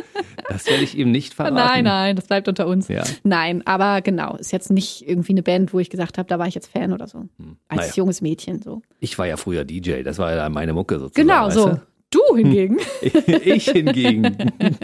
Das 0.50 0.68
werde 0.68 0.84
ich 0.84 0.98
ihm 0.98 1.12
nicht 1.12 1.34
verraten. 1.34 1.56
Nein, 1.56 1.84
nein, 1.86 2.16
das 2.16 2.28
bleibt 2.28 2.48
unter 2.48 2.68
uns. 2.68 2.88
Ja. 2.88 3.04
Nein, 3.24 3.62
aber 3.66 4.02
genau, 4.02 4.36
ist 4.36 4.52
jetzt 4.52 4.72
nicht 4.72 5.08
irgendwie 5.08 5.34
eine 5.34 5.44
Band, 5.44 5.74
wo 5.74 5.80
ich 5.80 5.90
gesagt 5.90 6.18
habe, 6.18 6.28
da 6.28 6.40
war 6.40 6.48
ich 6.48 6.56
jetzt 6.56 6.68
Fan 6.68 6.92
oder 6.92 7.08
so. 7.08 7.20
Hm. 7.20 7.58
Als 7.70 7.82
naja. 7.82 7.94
junges 7.96 8.22
Mädchen 8.22 8.62
so. 8.62 8.82
Ich 9.00 9.18
war 9.18 9.28
ja 9.28 9.38
früher 9.38 9.64
DJ, 9.64 10.02
das 10.04 10.18
war 10.18 10.36
ja 10.36 10.50
meine 10.50 10.74
Mucke 10.74 11.00
sozusagen. 11.00 11.28
Genau, 11.28 11.50
so. 11.50 11.70
Du? 11.70 11.80
Du 12.30 12.36
hingegen. 12.36 12.78
ich 13.02 13.70
hingegen. 13.70 14.38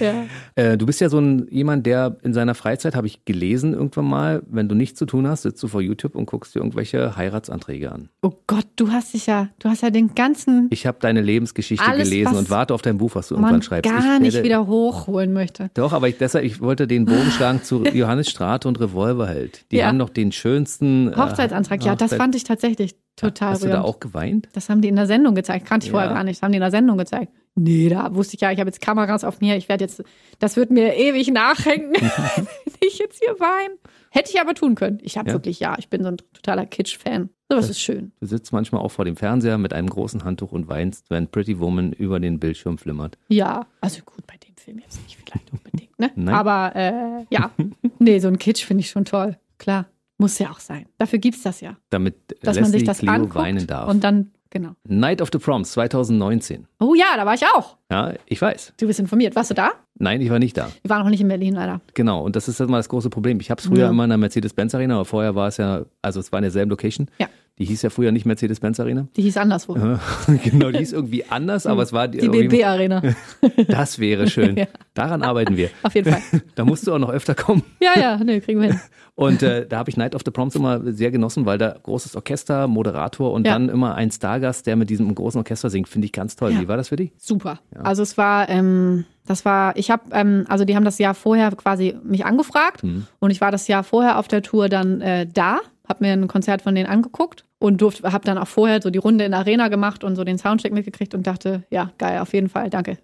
Ja. 0.00 0.24
Äh, 0.54 0.76
du 0.76 0.86
bist 0.86 1.00
ja 1.00 1.08
so 1.08 1.18
ein 1.18 1.46
jemand, 1.50 1.86
der 1.86 2.16
in 2.22 2.34
seiner 2.34 2.54
Freizeit, 2.54 2.94
habe 2.94 3.06
ich 3.06 3.24
gelesen 3.24 3.72
irgendwann 3.72 4.06
mal, 4.06 4.42
wenn 4.48 4.68
du 4.68 4.74
nichts 4.74 4.98
zu 4.98 5.06
tun 5.06 5.26
hast, 5.28 5.42
sitzt 5.42 5.62
du 5.62 5.68
vor 5.68 5.80
YouTube 5.80 6.14
und 6.14 6.26
guckst 6.26 6.54
dir 6.54 6.60
irgendwelche 6.60 7.16
Heiratsanträge 7.16 7.92
an. 7.92 8.08
Oh 8.22 8.32
Gott, 8.46 8.66
du 8.76 8.90
hast 8.90 9.14
dich 9.14 9.26
ja, 9.26 9.48
du 9.58 9.68
hast 9.68 9.82
ja 9.82 9.90
den 9.90 10.14
ganzen. 10.14 10.68
Ich 10.70 10.86
habe 10.86 10.98
deine 11.00 11.20
Lebensgeschichte 11.20 11.86
alles, 11.86 12.08
gelesen 12.08 12.36
und 12.36 12.50
warte 12.50 12.74
auf 12.74 12.82
dein 12.82 12.98
Buch, 12.98 13.14
was 13.14 13.28
du 13.28 13.34
irgendwann 13.34 13.62
schreibst. 13.62 13.90
gar 13.90 14.16
ich 14.16 14.20
nicht 14.20 14.42
wieder 14.42 14.66
hochholen 14.66 15.32
möchte. 15.32 15.70
Doch, 15.74 15.92
aber 15.92 16.08
ich, 16.08 16.18
deshalb, 16.18 16.44
ich 16.44 16.60
wollte 16.60 16.86
den 16.86 17.04
Bogen 17.04 17.30
schlagen 17.30 17.62
zu 17.62 17.84
Johannes 17.94 18.28
Strate 18.28 18.68
und 18.68 18.80
Revolverheld. 18.80 19.64
Die 19.70 19.76
ja. 19.76 19.86
haben 19.86 19.96
noch 19.96 20.10
den 20.10 20.32
schönsten 20.32 21.12
äh, 21.12 21.16
Hochzeitsantrag. 21.16 21.82
Äh, 21.82 21.86
ja, 21.86 21.96
das 21.96 22.14
fand 22.14 22.34
ich 22.34 22.44
tatsächlich 22.44 22.96
total 23.16 23.50
Hast 23.50 23.62
rührend. 23.62 23.74
du 23.74 23.78
da 23.78 23.84
auch 23.84 24.00
geweint? 24.00 24.48
Das 24.52 24.68
haben 24.68 24.80
die 24.80 24.88
in 24.88 24.96
der 24.96 25.06
Sendung 25.06 25.34
gezeigt. 25.34 25.66
Kannte 25.66 25.86
ich 25.86 25.92
ja. 25.92 25.98
vorher 25.98 26.12
gar 26.12 26.24
nicht. 26.24 26.38
Das 26.38 26.42
haben 26.42 26.52
die 26.52 26.56
in 26.56 26.62
der 26.62 26.70
Sendung 26.70 26.98
gezeigt. 26.98 27.32
Nee, 27.56 27.88
da 27.88 28.14
wusste 28.14 28.36
ich 28.36 28.40
ja, 28.40 28.52
ich 28.52 28.60
habe 28.60 28.68
jetzt 28.68 28.80
Kameras 28.80 29.24
auf 29.24 29.40
mir. 29.40 29.56
Ich 29.56 29.68
werde 29.68 29.84
jetzt, 29.84 30.02
das 30.38 30.56
wird 30.56 30.70
mir 30.70 30.94
ewig 30.96 31.28
nachhängen, 31.28 31.92
wenn 31.94 32.46
ich 32.80 32.98
jetzt 32.98 33.22
hier 33.22 33.38
weine. 33.40 33.74
Hätte 34.10 34.30
ich 34.32 34.40
aber 34.40 34.54
tun 34.54 34.74
können. 34.74 34.98
Ich 35.02 35.18
habe 35.18 35.28
ja. 35.28 35.34
wirklich, 35.34 35.60
ja, 35.60 35.76
ich 35.78 35.88
bin 35.88 36.02
so 36.02 36.08
ein 36.08 36.16
totaler 36.32 36.66
Kitsch-Fan. 36.66 37.30
Sowas 37.48 37.68
ist 37.68 37.80
schön. 37.80 38.12
Du 38.20 38.26
sitzt 38.26 38.52
manchmal 38.52 38.80
auch 38.80 38.90
vor 38.90 39.04
dem 39.04 39.16
Fernseher 39.16 39.58
mit 39.58 39.72
einem 39.72 39.88
großen 39.88 40.24
Handtuch 40.24 40.52
und 40.52 40.68
weinst, 40.68 41.10
wenn 41.10 41.28
Pretty 41.28 41.58
Woman 41.58 41.92
über 41.92 42.20
den 42.20 42.38
Bildschirm 42.38 42.78
flimmert. 42.78 43.18
Ja, 43.28 43.66
also 43.80 44.02
gut, 44.04 44.26
bei 44.26 44.36
dem 44.36 44.56
Film 44.56 44.78
jetzt 44.78 45.02
nicht 45.02 45.18
vielleicht 45.18 45.52
unbedingt, 45.52 45.98
ne? 45.98 46.10
Nein. 46.14 46.34
Aber 46.34 46.74
äh, 46.76 47.24
ja, 47.30 47.50
nee, 47.98 48.18
so 48.20 48.28
ein 48.28 48.38
Kitsch 48.38 48.64
finde 48.64 48.82
ich 48.82 48.90
schon 48.90 49.04
toll. 49.04 49.36
Klar. 49.58 49.86
Muss 50.20 50.38
ja 50.38 50.50
auch 50.50 50.60
sein. 50.60 50.86
Dafür 50.98 51.18
gibt 51.18 51.36
es 51.36 51.42
das 51.42 51.60
ja. 51.60 51.76
Damit 51.90 52.14
dass 52.42 52.56
Leslie 52.56 52.62
man 52.62 52.70
sich 52.72 52.84
das 52.84 52.98
Cleo 52.98 53.12
anguckt 53.12 53.34
weinen 53.36 53.66
darf. 53.66 53.88
Und 53.88 54.04
dann 54.04 54.32
genau. 54.50 54.72
Night 54.86 55.22
of 55.22 55.30
the 55.32 55.38
Proms 55.38 55.72
2019. 55.72 56.66
Oh 56.78 56.94
ja, 56.94 57.06
da 57.16 57.24
war 57.24 57.34
ich 57.34 57.44
auch. 57.46 57.76
Ja, 57.90 58.12
ich 58.26 58.40
weiß. 58.40 58.74
Du 58.78 58.86
bist 58.86 59.00
informiert. 59.00 59.34
Warst 59.34 59.50
du 59.50 59.54
da? 59.54 59.70
Nein, 59.94 60.20
ich 60.20 60.30
war 60.30 60.38
nicht 60.38 60.56
da. 60.56 60.70
Ich 60.82 60.90
war 60.90 61.02
noch 61.02 61.10
nicht 61.10 61.20
in 61.20 61.28
Berlin, 61.28 61.54
leider. 61.54 61.80
Genau, 61.94 62.22
und 62.24 62.36
das 62.36 62.48
ist 62.48 62.60
immer 62.60 62.76
das 62.76 62.88
große 62.88 63.10
Problem. 63.10 63.40
Ich 63.40 63.50
habe 63.50 63.60
es 63.60 63.66
früher 63.66 63.78
Ja. 63.80 63.90
immer 63.90 64.04
in 64.04 64.10
der 64.10 64.18
Mercedes-Benz 64.18 64.74
Arena, 64.74 64.94
aber 64.96 65.04
vorher 65.04 65.34
war 65.34 65.48
es 65.48 65.56
ja, 65.56 65.84
also 66.02 66.20
es 66.20 66.30
war 66.32 66.38
in 66.38 66.42
derselben 66.42 66.70
Location. 66.70 67.08
Ja. 67.18 67.28
Die 67.60 67.66
hieß 67.66 67.82
ja 67.82 67.90
früher 67.90 68.10
nicht 68.10 68.24
Mercedes-Benz 68.24 68.80
Arena. 68.80 69.06
Die 69.16 69.22
hieß 69.22 69.36
anderswo. 69.36 69.74
genau, 70.44 70.70
die 70.70 70.78
hieß 70.78 70.92
irgendwie 70.94 71.24
anders, 71.26 71.66
aber 71.66 71.82
es 71.82 71.92
war 71.92 72.08
Die 72.08 72.18
irgendwie- 72.18 72.48
BB-Arena. 72.48 73.02
Das 73.68 73.98
wäre 73.98 74.26
schön. 74.28 74.56
Ja. 74.60 74.66
Daran 74.94 75.22
arbeiten 75.22 75.56
wir. 75.56 75.68
Auf 75.82 75.94
jeden 75.94 76.10
Fall. 76.12 76.22
Da 76.54 76.64
musst 76.64 76.86
du 76.86 76.92
auch 76.94 76.98
noch 76.98 77.10
öfter 77.10 77.34
kommen. 77.34 77.62
Ja, 77.80 77.98
ja, 78.00 78.16
nee, 78.16 78.40
kriegen 78.40 78.60
wir 78.60 78.70
hin. 78.72 78.80
Und 79.14 79.42
äh, 79.42 79.66
da 79.66 79.78
habe 79.78 79.90
ich 79.90 79.96
Night 79.98 80.14
of 80.14 80.22
the 80.24 80.30
Proms 80.30 80.54
immer 80.56 80.80
sehr 80.92 81.10
genossen, 81.10 81.44
weil 81.46 81.58
da 81.58 81.76
großes 81.82 82.16
Orchester, 82.16 82.66
Moderator 82.66 83.32
und 83.32 83.46
Ja. 83.46 83.52
dann 83.52 83.68
immer 83.68 83.94
ein 83.94 84.10
Stargast, 84.10 84.66
der 84.66 84.76
mit 84.76 84.88
diesem 84.88 85.14
großen 85.14 85.38
Orchester 85.38 85.68
singt, 85.68 85.88
finde 85.88 86.06
ich 86.06 86.12
ganz 86.12 86.36
toll. 86.36 86.52
Ja. 86.52 86.60
Wie 86.62 86.68
war 86.68 86.78
das 86.78 86.88
für 86.88 86.96
dich? 86.96 87.12
Super. 87.18 87.60
Also 87.82 88.02
es 88.02 88.16
war, 88.16 88.48
ähm, 88.48 89.04
das 89.26 89.44
war, 89.44 89.76
ich 89.76 89.90
habe, 89.90 90.04
ähm, 90.12 90.46
also 90.48 90.64
die 90.64 90.74
haben 90.76 90.84
das 90.86 90.98
Jahr 90.98 91.14
vorher 91.14 91.50
quasi 91.52 91.94
mich 92.02 92.24
angefragt 92.24 92.82
und 93.18 93.30
ich 93.30 93.40
war 93.42 93.50
das 93.52 93.68
Jahr 93.68 93.84
vorher 93.84 94.18
auf 94.18 94.28
der 94.28 94.40
Tour 94.42 94.68
dann 94.70 95.02
äh, 95.02 95.26
da, 95.26 95.58
habe 95.86 96.04
mir 96.04 96.12
ein 96.14 96.26
Konzert 96.28 96.62
von 96.62 96.74
denen 96.74 96.88
angeguckt 96.88 97.44
und 97.60 97.80
durfte, 97.80 98.10
habe 98.10 98.24
dann 98.24 98.38
auch 98.38 98.48
vorher 98.48 98.82
so 98.82 98.90
die 98.90 98.98
Runde 98.98 99.24
in 99.24 99.30
der 99.30 99.40
Arena 99.40 99.68
gemacht 99.68 100.02
und 100.02 100.16
so 100.16 100.24
den 100.24 100.38
Soundcheck 100.38 100.72
mitgekriegt 100.72 101.14
und 101.14 101.26
dachte, 101.26 101.62
ja 101.70 101.92
geil, 101.98 102.18
auf 102.18 102.32
jeden 102.32 102.48
Fall, 102.48 102.70
danke. 102.70 102.98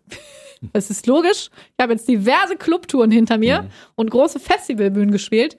Es 0.73 0.89
ist 0.89 1.07
logisch. 1.07 1.51
Ich 1.77 1.83
habe 1.83 1.93
jetzt 1.93 2.09
diverse 2.09 2.57
Clubtouren 2.57 3.11
hinter 3.11 3.37
mir 3.37 3.67
und 3.95 4.11
große 4.11 4.41
Festivalbühnen 4.41 5.13
gespielt. 5.13 5.59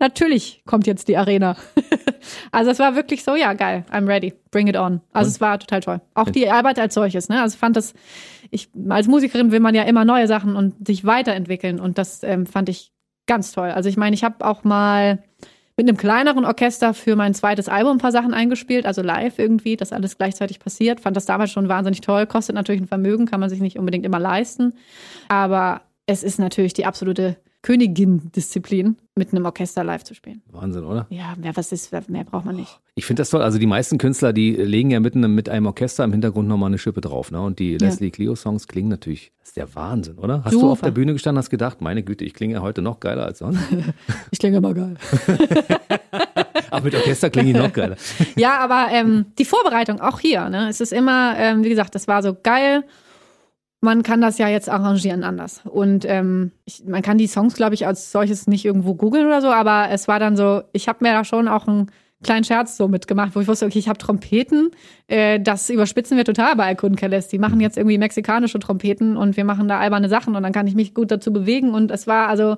Natürlich 0.00 0.62
kommt 0.64 0.86
jetzt 0.86 1.08
die 1.08 1.18
Arena. 1.18 1.56
also 2.50 2.70
es 2.70 2.78
war 2.78 2.96
wirklich 2.96 3.24
so, 3.24 3.36
ja, 3.36 3.52
geil, 3.52 3.84
I'm 3.92 4.06
ready, 4.06 4.32
bring 4.50 4.66
it 4.66 4.76
on. 4.76 5.02
Also 5.12 5.28
es 5.28 5.40
war 5.42 5.58
total 5.58 5.80
toll. 5.80 6.00
Auch 6.14 6.30
die 6.30 6.48
Arbeit 6.48 6.78
als 6.78 6.94
solches, 6.94 7.28
ne? 7.28 7.42
Also 7.42 7.54
ich 7.54 7.58
fand 7.58 7.76
das, 7.76 7.92
ich, 8.50 8.70
als 8.88 9.08
Musikerin 9.08 9.52
will 9.52 9.60
man 9.60 9.74
ja 9.74 9.82
immer 9.82 10.06
neue 10.06 10.26
Sachen 10.26 10.56
und 10.56 10.86
sich 10.86 11.04
weiterentwickeln 11.04 11.78
und 11.78 11.98
das 11.98 12.22
ähm, 12.22 12.46
fand 12.46 12.70
ich 12.70 12.92
ganz 13.26 13.52
toll. 13.52 13.70
Also 13.70 13.90
ich 13.90 13.98
meine, 13.98 14.14
ich 14.14 14.24
habe 14.24 14.46
auch 14.46 14.64
mal 14.64 15.22
mit 15.78 15.88
einem 15.88 15.96
kleineren 15.96 16.44
Orchester 16.44 16.92
für 16.92 17.14
mein 17.14 17.34
zweites 17.34 17.68
Album 17.68 17.92
ein 17.92 18.00
paar 18.00 18.10
Sachen 18.10 18.34
eingespielt, 18.34 18.84
also 18.84 19.00
live 19.00 19.38
irgendwie, 19.38 19.76
dass 19.76 19.92
alles 19.92 20.18
gleichzeitig 20.18 20.58
passiert. 20.58 21.00
Fand 21.00 21.16
das 21.16 21.24
damals 21.24 21.52
schon 21.52 21.68
wahnsinnig 21.68 22.00
toll, 22.00 22.26
kostet 22.26 22.56
natürlich 22.56 22.82
ein 22.82 22.88
Vermögen, 22.88 23.26
kann 23.26 23.38
man 23.38 23.48
sich 23.48 23.60
nicht 23.60 23.78
unbedingt 23.78 24.04
immer 24.04 24.18
leisten. 24.18 24.74
Aber 25.28 25.82
es 26.06 26.24
ist 26.24 26.40
natürlich 26.40 26.74
die 26.74 26.84
absolute 26.84 27.36
Königin-Disziplin, 27.62 28.96
mit 29.18 29.32
einem 29.32 29.44
Orchester 29.44 29.84
live 29.84 30.04
zu 30.04 30.14
spielen. 30.14 30.42
Wahnsinn, 30.50 30.84
oder? 30.84 31.06
Ja, 31.10 31.34
mehr, 31.36 31.56
was 31.56 31.72
ist, 31.72 31.92
mehr 32.08 32.24
braucht 32.24 32.46
man 32.46 32.56
nicht. 32.56 32.78
Ich 32.94 33.04
finde 33.04 33.20
das 33.20 33.30
toll. 33.30 33.42
Also 33.42 33.58
die 33.58 33.66
meisten 33.66 33.98
Künstler, 33.98 34.32
die 34.32 34.52
legen 34.52 34.90
ja 34.90 35.00
mitten 35.00 35.20
mit 35.34 35.48
einem 35.48 35.66
Orchester 35.66 36.04
im 36.04 36.12
Hintergrund 36.12 36.48
nochmal 36.48 36.68
eine 36.68 36.78
Schippe 36.78 37.00
drauf. 37.00 37.30
Ne? 37.30 37.40
Und 37.40 37.58
die 37.58 37.76
Leslie 37.76 38.10
Clio-Songs 38.10 38.66
klingen 38.66 38.88
natürlich, 38.88 39.32
das 39.40 39.50
ist 39.50 39.56
der 39.56 39.74
Wahnsinn, 39.74 40.18
oder? 40.18 40.44
Hast 40.44 40.54
du 40.54 40.60
Super. 40.60 40.72
auf 40.72 40.80
der 40.80 40.90
Bühne 40.90 41.12
gestanden, 41.12 41.38
hast 41.38 41.50
gedacht, 41.50 41.80
meine 41.80 42.02
Güte, 42.02 42.24
ich 42.24 42.34
klinge 42.34 42.54
ja 42.54 42.62
heute 42.62 42.80
noch 42.80 43.00
geiler 43.00 43.24
als 43.26 43.38
sonst. 43.38 43.60
Ich 44.30 44.38
klinge 44.38 44.58
immer 44.58 44.74
geil. 44.74 44.96
Aber 46.70 46.84
mit 46.84 46.94
Orchester 46.94 47.30
klinge 47.30 47.50
ich 47.50 47.56
noch 47.56 47.72
geiler. 47.72 47.96
ja, 48.36 48.58
aber 48.58 48.88
ähm, 48.92 49.26
die 49.38 49.44
Vorbereitung 49.44 50.00
auch 50.00 50.20
hier, 50.20 50.48
ne? 50.48 50.68
Es 50.68 50.80
ist 50.80 50.92
immer, 50.92 51.34
ähm, 51.38 51.64
wie 51.64 51.68
gesagt, 51.68 51.94
das 51.94 52.08
war 52.08 52.22
so 52.22 52.36
geil. 52.40 52.84
Man 53.80 54.02
kann 54.02 54.20
das 54.20 54.38
ja 54.38 54.48
jetzt 54.48 54.68
arrangieren 54.68 55.22
anders. 55.22 55.62
Und 55.64 56.04
ähm, 56.04 56.50
ich, 56.64 56.84
man 56.84 57.02
kann 57.02 57.18
die 57.18 57.28
Songs, 57.28 57.54
glaube 57.54 57.74
ich, 57.74 57.86
als 57.86 58.10
solches 58.10 58.48
nicht 58.48 58.64
irgendwo 58.64 58.94
googeln 58.94 59.26
oder 59.26 59.40
so, 59.40 59.48
aber 59.48 59.88
es 59.90 60.08
war 60.08 60.18
dann 60.18 60.36
so, 60.36 60.62
ich 60.72 60.88
habe 60.88 61.04
mir 61.04 61.12
da 61.12 61.24
schon 61.24 61.46
auch 61.46 61.68
einen 61.68 61.90
kleinen 62.22 62.44
Scherz 62.44 62.76
so 62.76 62.88
mitgemacht, 62.88 63.34
wo 63.34 63.40
ich 63.40 63.48
wusste, 63.48 63.66
okay, 63.66 63.78
ich 63.78 63.88
habe 63.88 63.98
Trompeten, 63.98 64.70
äh, 65.06 65.38
das 65.40 65.70
überspitzen 65.70 66.16
wir 66.16 66.24
total 66.24 66.56
bei 66.56 66.74
Kelles. 66.74 67.28
Die 67.28 67.38
machen 67.38 67.60
jetzt 67.60 67.76
irgendwie 67.76 67.98
mexikanische 67.98 68.58
Trompeten 68.58 69.16
und 69.16 69.36
wir 69.36 69.44
machen 69.44 69.68
da 69.68 69.78
alberne 69.78 70.08
Sachen 70.08 70.34
und 70.34 70.42
dann 70.42 70.52
kann 70.52 70.66
ich 70.66 70.74
mich 70.74 70.94
gut 70.94 71.10
dazu 71.10 71.32
bewegen. 71.32 71.74
Und 71.74 71.90
es 71.90 72.06
war 72.06 72.28
also, 72.28 72.56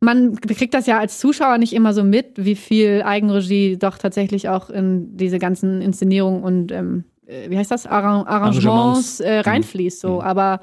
man 0.00 0.36
kriegt 0.36 0.74
das 0.74 0.86
ja 0.86 0.98
als 0.98 1.18
Zuschauer 1.18 1.58
nicht 1.58 1.74
immer 1.74 1.92
so 1.92 2.04
mit, 2.04 2.44
wie 2.44 2.56
viel 2.56 3.02
Eigenregie 3.04 3.76
doch 3.76 3.98
tatsächlich 3.98 4.48
auch 4.48 4.70
in 4.70 5.16
diese 5.16 5.38
ganzen 5.38 5.82
Inszenierungen 5.82 6.42
und 6.42 6.72
ähm, 6.72 7.04
äh, 7.04 7.17
wie 7.28 7.58
heißt 7.58 7.70
das 7.70 7.86
Arran 7.86 8.26
Arrangements 8.26 8.66
Arrangements. 8.66 9.20
äh, 9.20 9.40
reinfließt. 9.40 10.00
So, 10.00 10.22
aber 10.22 10.60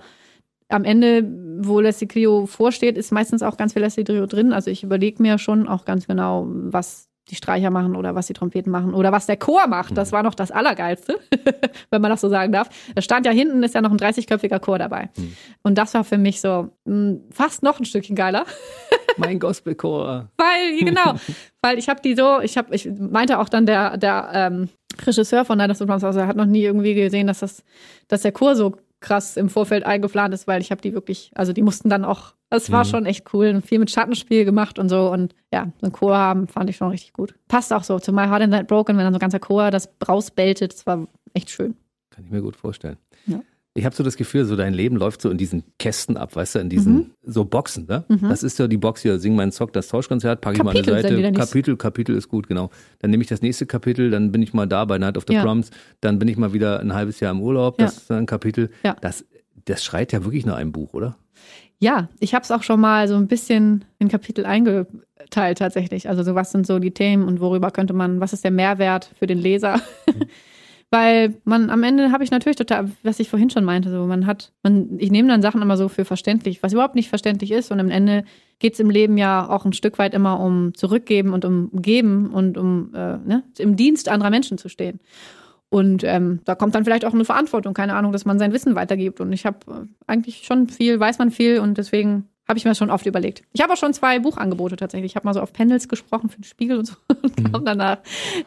am 0.70 0.84
Ende, 0.84 1.24
wo 1.60 1.80
Leslie 1.80 2.08
Clio 2.08 2.48
vorsteht, 2.48 2.98
ist 2.98 3.12
meistens 3.12 3.44
auch 3.44 3.58
ganz 3.58 3.74
viel 3.74 3.84
Leslie 3.84 4.04
Clio 4.04 4.26
drin. 4.26 4.52
Also 4.52 4.72
ich 4.72 4.84
überlege 4.84 5.22
mir 5.22 5.38
schon 5.38 5.68
auch 5.68 5.86
ganz 5.86 6.08
genau, 6.08 6.48
was 6.48 7.08
die 7.30 7.36
Streicher 7.36 7.72
machen 7.72 7.96
oder 7.96 8.14
was 8.14 8.28
die 8.28 8.34
Trompeten 8.34 8.72
machen 8.72 8.94
oder 8.94 9.12
was 9.12 9.26
der 9.26 9.38
Chor 9.38 9.68
macht. 9.68 9.98
Das 9.98 10.12
war 10.12 10.22
noch 10.22 10.36
das 10.36 10.52
Allergeilste, 10.52 11.20
wenn 11.90 12.02
man 12.02 12.12
das 12.12 12.22
so 12.22 12.30
sagen 12.30 12.52
darf. 12.52 12.70
Da 12.94 13.02
stand 13.02 13.26
ja 13.26 13.32
hinten, 13.32 13.64
ist 13.64 13.74
ja 13.74 13.82
noch 13.82 13.92
ein 13.92 13.98
30-köpfiger 13.98 14.60
Chor 14.60 14.78
dabei. 14.78 15.10
Und 15.64 15.78
das 15.78 15.94
war 15.96 16.04
für 16.04 16.18
mich 16.18 16.40
so 16.40 16.70
mh, 16.86 17.18
fast 17.32 17.64
noch 17.64 17.80
ein 17.80 17.86
Stückchen 17.86 18.16
geiler. 18.16 18.46
Mein 19.18 19.40
Gospelchor. 19.40 20.30
Weil, 20.38 20.80
genau, 20.80 21.16
weil 21.62 21.80
ich 21.80 21.90
habe 21.90 22.02
die 22.02 22.16
so, 22.16 22.40
ich 22.42 22.58
habe, 22.58 22.76
ich 22.76 22.88
meinte 22.98 23.40
auch 23.40 23.50
dann 23.50 23.66
der, 23.66 23.98
der 23.98 24.30
ähm, 24.34 24.70
Regisseur 25.06 25.46
von 25.46 25.58
Night 25.58 25.72
of 25.72 25.78
the 25.78 25.86
Proms, 25.86 26.04
also 26.04 26.20
er 26.20 26.28
hat 26.28 26.36
noch 26.36 26.46
nie 26.46 26.64
irgendwie 26.64 26.94
gesehen, 26.94 27.28
dass 27.28 27.40
das, 27.40 27.64
dass 28.08 28.22
der 28.22 28.32
Chor 28.32 28.56
so 28.56 28.76
krass 29.06 29.38
im 29.38 29.50
Vorfeld 29.50 29.86
eingeplant 29.86 30.34
ist, 30.34 30.48
weil 30.48 30.62
ich 30.62 30.72
habe 30.72 30.82
die 30.82 30.94
wirklich, 30.94 31.32
also 31.36 31.54
die 31.54 31.62
mussten 31.62 31.90
dann 31.90 32.04
auch, 32.04 32.34
es 32.50 32.72
war 32.72 32.86
schon 32.86 33.06
echt 33.06 33.34
cool, 33.34 33.50
und 33.50 33.66
viel 33.66 33.80
mit 33.80 33.92
Schattenspiel 33.92 34.46
gemacht 34.46 34.80
und 34.80 34.90
so 34.90 35.12
und 35.12 35.36
ja, 35.54 35.72
so 35.80 35.86
einen 35.86 35.94
Chor 35.94 36.18
haben, 36.18 36.48
fand 36.48 36.70
ich 36.70 36.78
schon 36.78 36.90
richtig 36.90 37.14
gut. 37.14 37.36
Passt 37.48 37.72
auch 37.72 37.84
so 37.84 38.00
zu 38.00 38.12
My 38.12 38.24
Heart 38.24 38.44
and 38.44 38.52
Night 38.52 38.68
Broken, 38.68 38.98
wenn 38.98 39.04
dann 39.04 39.14
so 39.14 39.18
ein 39.18 39.22
ganzer 39.22 39.40
Chor 39.40 39.70
das 39.72 39.90
rausbeltet, 40.08 40.74
das 40.74 40.86
war 40.88 41.08
echt 41.34 41.52
schön. 41.52 41.76
Kann 42.10 42.26
ich 42.26 42.32
mir 42.32 42.42
gut 42.42 42.56
vorstellen. 42.56 42.98
Ja. 43.76 43.80
Ich 43.80 43.86
habe 43.86 43.94
so 43.96 44.04
das 44.04 44.16
Gefühl, 44.16 44.46
so 44.46 44.56
dein 44.56 44.74
Leben 44.74 44.96
läuft 44.96 45.22
so 45.22 45.30
in 45.30 45.38
diesen 45.38 45.64
Kästen 45.80 46.16
ab, 46.16 46.36
weißt 46.36 46.56
du, 46.56 46.60
in 46.60 46.70
diesen 46.70 46.94
Mhm. 46.96 47.12
so 47.24 47.44
Boxen, 47.44 47.86
ne? 47.88 48.06
Das 48.22 48.42
ist 48.42 48.58
ja 48.58 48.68
die 48.68 48.78
Box 48.78 49.02
hier, 49.02 49.20
sing 49.20 49.36
meinen 49.36 49.52
Zock, 49.52 49.74
das 49.74 49.90
Tauschkonzert, 49.90 50.40
packe 50.42 50.58
ich 50.58 50.64
mal 50.64 50.72
eine 50.76 50.84
Seite. 50.84 51.32
Kapitel, 51.34 51.76
Kapitel 51.76 52.16
ist 52.16 52.30
gut, 52.30 52.48
genau. 52.48 52.70
Dann 53.00 53.12
nehme 53.12 53.22
ich 53.22 53.28
das 53.30 53.42
nächste 53.42 53.66
Kapitel, 53.66 54.10
dann 54.12 54.32
bin 54.32 54.42
ich 54.42 54.54
mal 54.54 54.66
da 54.66 54.86
bei 54.86 54.98
Night 54.98 55.18
of 55.18 55.26
the 55.28 55.34
Ja. 55.34 55.44
Proms, 55.44 55.72
dann 56.00 56.20
bin 56.20 56.30
ich 56.30 56.38
mal 56.38 56.54
wieder 56.54 56.80
ein 56.80 56.94
halbes 56.94 57.20
Jahr 57.20 57.32
im 57.32 57.42
Urlaub, 57.42 57.80
Ja. 57.80 57.86
das 57.88 57.98
ist 57.98 58.10
dann 58.10 58.20
ein 58.20 58.26
Kapitel. 58.26 58.70
Ja. 58.84 58.96
Das, 59.02 59.26
das 59.66 59.84
schreit 59.84 60.14
ja 60.14 60.24
wirklich 60.24 60.46
nach 60.46 60.56
einem 60.56 60.72
Buch, 60.72 60.94
oder? 60.94 61.18
Ja, 61.80 62.08
ich 62.22 62.34
habe 62.34 62.44
es 62.44 62.52
auch 62.52 62.64
schon 62.64 62.80
mal 62.80 63.10
so 63.10 63.16
ein 63.16 63.28
bisschen 63.28 63.84
in 64.00 64.08
Kapitel 64.08 64.46
eingeteilt 64.46 65.58
tatsächlich. 65.58 66.08
Also 66.08 66.24
so 66.24 66.34
was 66.34 66.52
sind 66.54 66.66
so 66.66 66.80
die 66.80 66.92
Themen 66.92 67.28
und 67.28 67.42
worüber 67.42 67.72
könnte 67.72 67.92
man, 67.94 68.22
was 68.22 68.32
ist 68.32 68.46
der 68.46 68.52
Mehrwert 68.52 69.12
für 69.20 69.28
den 69.28 69.40
Leser? 69.40 69.82
Weil 70.92 71.36
man 71.44 71.72
am 71.72 71.84
Ende 71.84 72.12
habe 72.12 72.24
ich 72.24 72.32
natürlich 72.32 72.58
total, 72.58 72.92
was 73.04 73.20
ich 73.20 73.30
vorhin 73.30 73.50
schon 73.50 73.66
meinte, 73.66 73.90
so 73.90 74.06
man 74.06 74.26
hat, 74.26 74.54
man, 74.64 74.98
ich 75.00 75.12
nehme 75.12 75.28
dann 75.28 75.42
Sachen 75.42 75.62
immer 75.62 75.78
so 75.78 75.90
für 75.90 76.06
verständlich, 76.06 76.62
was 76.62 76.74
überhaupt 76.74 76.96
nicht 76.96 77.10
verständlich 77.10 77.52
ist. 77.52 77.72
Und 77.72 77.80
am 77.80 77.90
Ende 77.90 78.24
geht 78.60 78.74
es 78.74 78.80
im 78.80 78.90
Leben 78.90 79.18
ja 79.18 79.50
auch 79.50 79.66
ein 79.66 79.74
Stück 79.74 79.98
weit 79.98 80.14
immer 80.14 80.40
um 80.40 80.74
zurückgeben 80.76 81.34
und 81.34 81.44
um 81.44 81.70
geben 81.74 82.32
und 82.32 82.58
um 82.58 82.94
äh, 82.94 83.18
ne, 83.18 83.44
im 83.58 83.76
Dienst 83.76 84.10
anderer 84.10 84.30
Menschen 84.30 84.58
zu 84.58 84.70
stehen. 84.70 85.00
Und 85.70 86.04
ähm, 86.04 86.40
da 86.46 86.56
kommt 86.56 86.76
dann 86.76 86.86
vielleicht 86.86 87.04
auch 87.04 87.14
eine 87.14 87.26
Verantwortung, 87.26 87.74
keine 87.74 87.96
Ahnung, 87.96 88.12
dass 88.12 88.26
man 88.26 88.40
sein 88.40 88.54
Wissen 88.54 88.76
weitergibt. 88.76 89.20
Und 89.20 89.34
ich 89.34 89.46
habe 89.46 89.58
äh, 89.68 89.88
eigentlich 90.08 90.44
schon 90.46 90.68
viel, 90.68 91.00
weiß 91.00 91.18
man 91.18 91.32
viel 91.32 91.60
und 91.60 91.78
deswegen 91.78 92.30
habe 92.48 92.58
ich 92.58 92.66
mir 92.66 92.76
schon 92.76 92.92
oft 92.92 93.06
überlegt. 93.06 93.44
Ich 93.54 93.62
habe 93.62 93.74
auch 93.74 93.78
schon 93.78 93.94
zwei 93.94 94.20
Buchangebote 94.20 94.76
tatsächlich. 94.76 95.12
Ich 95.12 95.16
habe 95.16 95.28
mal 95.28 95.34
so 95.34 95.42
auf 95.42 95.54
Panels 95.54 95.88
gesprochen 95.88 96.30
für 96.30 96.38
den 96.38 96.44
Spiegel 96.44 96.78
und 96.78 96.86
so. 96.86 96.96
Und 97.22 97.52
kam 97.52 97.66
danach, 97.66 97.98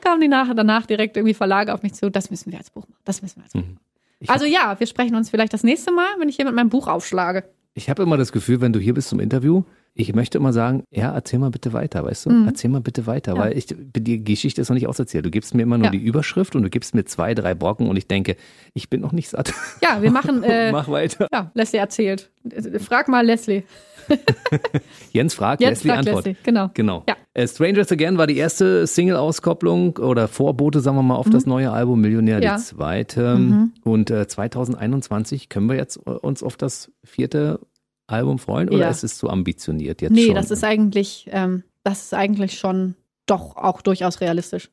kamen 0.00 0.20
die 0.20 0.28
nach, 0.28 0.54
danach 0.54 0.86
direkt 0.86 1.16
irgendwie 1.16 1.34
Verlage 1.34 1.74
auf 1.74 1.82
mich 1.82 1.94
zu. 1.94 2.10
Das 2.10 2.30
müssen 2.30 2.52
wir 2.52 2.58
als 2.58 2.70
Buch 2.70 2.86
machen. 2.88 3.00
Das 3.04 3.22
müssen 3.22 3.36
wir 3.36 3.44
als 3.44 3.52
Buch 3.52 3.60
machen. 3.60 3.80
Ich 4.20 4.30
Also 4.30 4.46
ja, 4.46 4.78
wir 4.78 4.86
sprechen 4.86 5.14
uns 5.14 5.30
vielleicht 5.30 5.52
das 5.52 5.64
nächste 5.64 5.92
Mal, 5.92 6.08
wenn 6.18 6.28
ich 6.28 6.36
hier 6.36 6.44
mit 6.44 6.54
meinem 6.54 6.70
Buch 6.70 6.86
aufschlage. 6.86 7.44
Ich 7.74 7.88
habe 7.88 8.02
immer 8.02 8.16
das 8.16 8.32
Gefühl, 8.32 8.60
wenn 8.60 8.72
du 8.72 8.80
hier 8.80 8.94
bist 8.94 9.08
zum 9.08 9.20
Interview, 9.20 9.62
ich 9.94 10.14
möchte 10.14 10.38
immer 10.38 10.52
sagen, 10.52 10.84
ja, 10.90 11.12
erzähl 11.12 11.38
mal 11.38 11.50
bitte 11.50 11.72
weiter, 11.72 12.04
weißt 12.04 12.26
du? 12.26 12.44
Erzähl 12.46 12.70
mal 12.70 12.80
bitte 12.80 13.06
weiter, 13.06 13.32
Mhm. 13.32 13.36
Ja. 13.38 13.44
weil 13.44 13.58
ich, 13.58 13.66
die 13.68 14.22
Geschichte 14.22 14.60
ist 14.60 14.68
noch 14.68 14.74
nicht 14.74 14.86
auserzählt. 14.86 15.24
Du 15.26 15.30
gibst 15.30 15.54
mir 15.54 15.62
immer 15.62 15.76
nur 15.78 15.86
Ja. 15.86 15.90
die 15.90 15.98
Überschrift 15.98 16.54
und 16.56 16.62
du 16.62 16.70
gibst 16.70 16.94
mir 16.94 17.04
zwei, 17.04 17.34
drei 17.34 17.54
Brocken 17.54 17.88
und 17.88 17.96
ich 17.96 18.06
denke, 18.06 18.36
ich 18.74 18.88
bin 18.90 19.00
noch 19.00 19.12
nicht 19.12 19.28
satt. 19.28 19.52
Ja, 19.82 20.00
wir 20.02 20.10
machen. 20.10 20.42
Äh, 20.48 20.70
Mach 20.72 20.88
weiter. 20.88 21.26
ja, 21.32 21.50
Leslie 21.54 21.78
erzählt. 21.80 22.30
Frag 22.78 23.08
mal 23.08 23.24
Leslie. 23.26 23.64
Jens 25.12 25.34
fragt, 25.34 25.60
Jetzt 25.60 25.84
Leslie 25.84 25.90
fragt 25.92 26.06
antwortet. 26.08 26.26
Leslie. 26.38 26.42
Genau. 26.44 26.70
Genau. 26.74 27.04
Ja. 27.08 27.16
Äh, 27.34 27.46
Strangers 27.46 27.92
Again 27.92 28.16
war 28.18 28.26
die 28.26 28.36
erste 28.36 28.86
Single-Auskopplung 28.86 29.96
oder 29.98 30.28
Vorbote, 30.28 30.80
sagen 30.80 30.96
wir 30.96 31.02
mal, 31.02 31.16
auf 31.16 31.28
das 31.28 31.44
neue 31.46 31.70
Album 31.72 32.00
Millionär, 32.00 32.38
Mhm. 32.38 32.42
Ja. 32.42 32.52
Mhm. 32.52 32.56
die 32.58 32.62
zweite. 32.64 33.68
Und 33.84 34.10
äh, 34.10 34.26
2021 34.26 35.48
können 35.48 35.68
wir 35.68 35.76
jetzt 35.76 35.98
äh, 36.06 36.10
uns 36.10 36.42
auf 36.42 36.56
das 36.56 36.90
vierte 37.04 37.60
Album 38.08 38.38
freuen 38.38 38.68
oder 38.68 38.78
Ja. 38.80 38.90
ist 38.90 39.04
es 39.04 39.16
zu 39.16 39.28
ambitioniert 39.30 40.02
jetzt 40.02 40.12
Nee, 40.12 40.26
schon? 40.26 40.34
das 40.34 40.50
ist 40.50 40.64
eigentlich, 40.64 41.28
ähm, 41.30 41.62
das 41.84 42.04
ist 42.04 42.14
eigentlich 42.14 42.58
schon 42.58 42.94
doch 43.30 43.56
auch 43.56 43.82
durchaus 43.82 44.20
realistisch. 44.20 44.70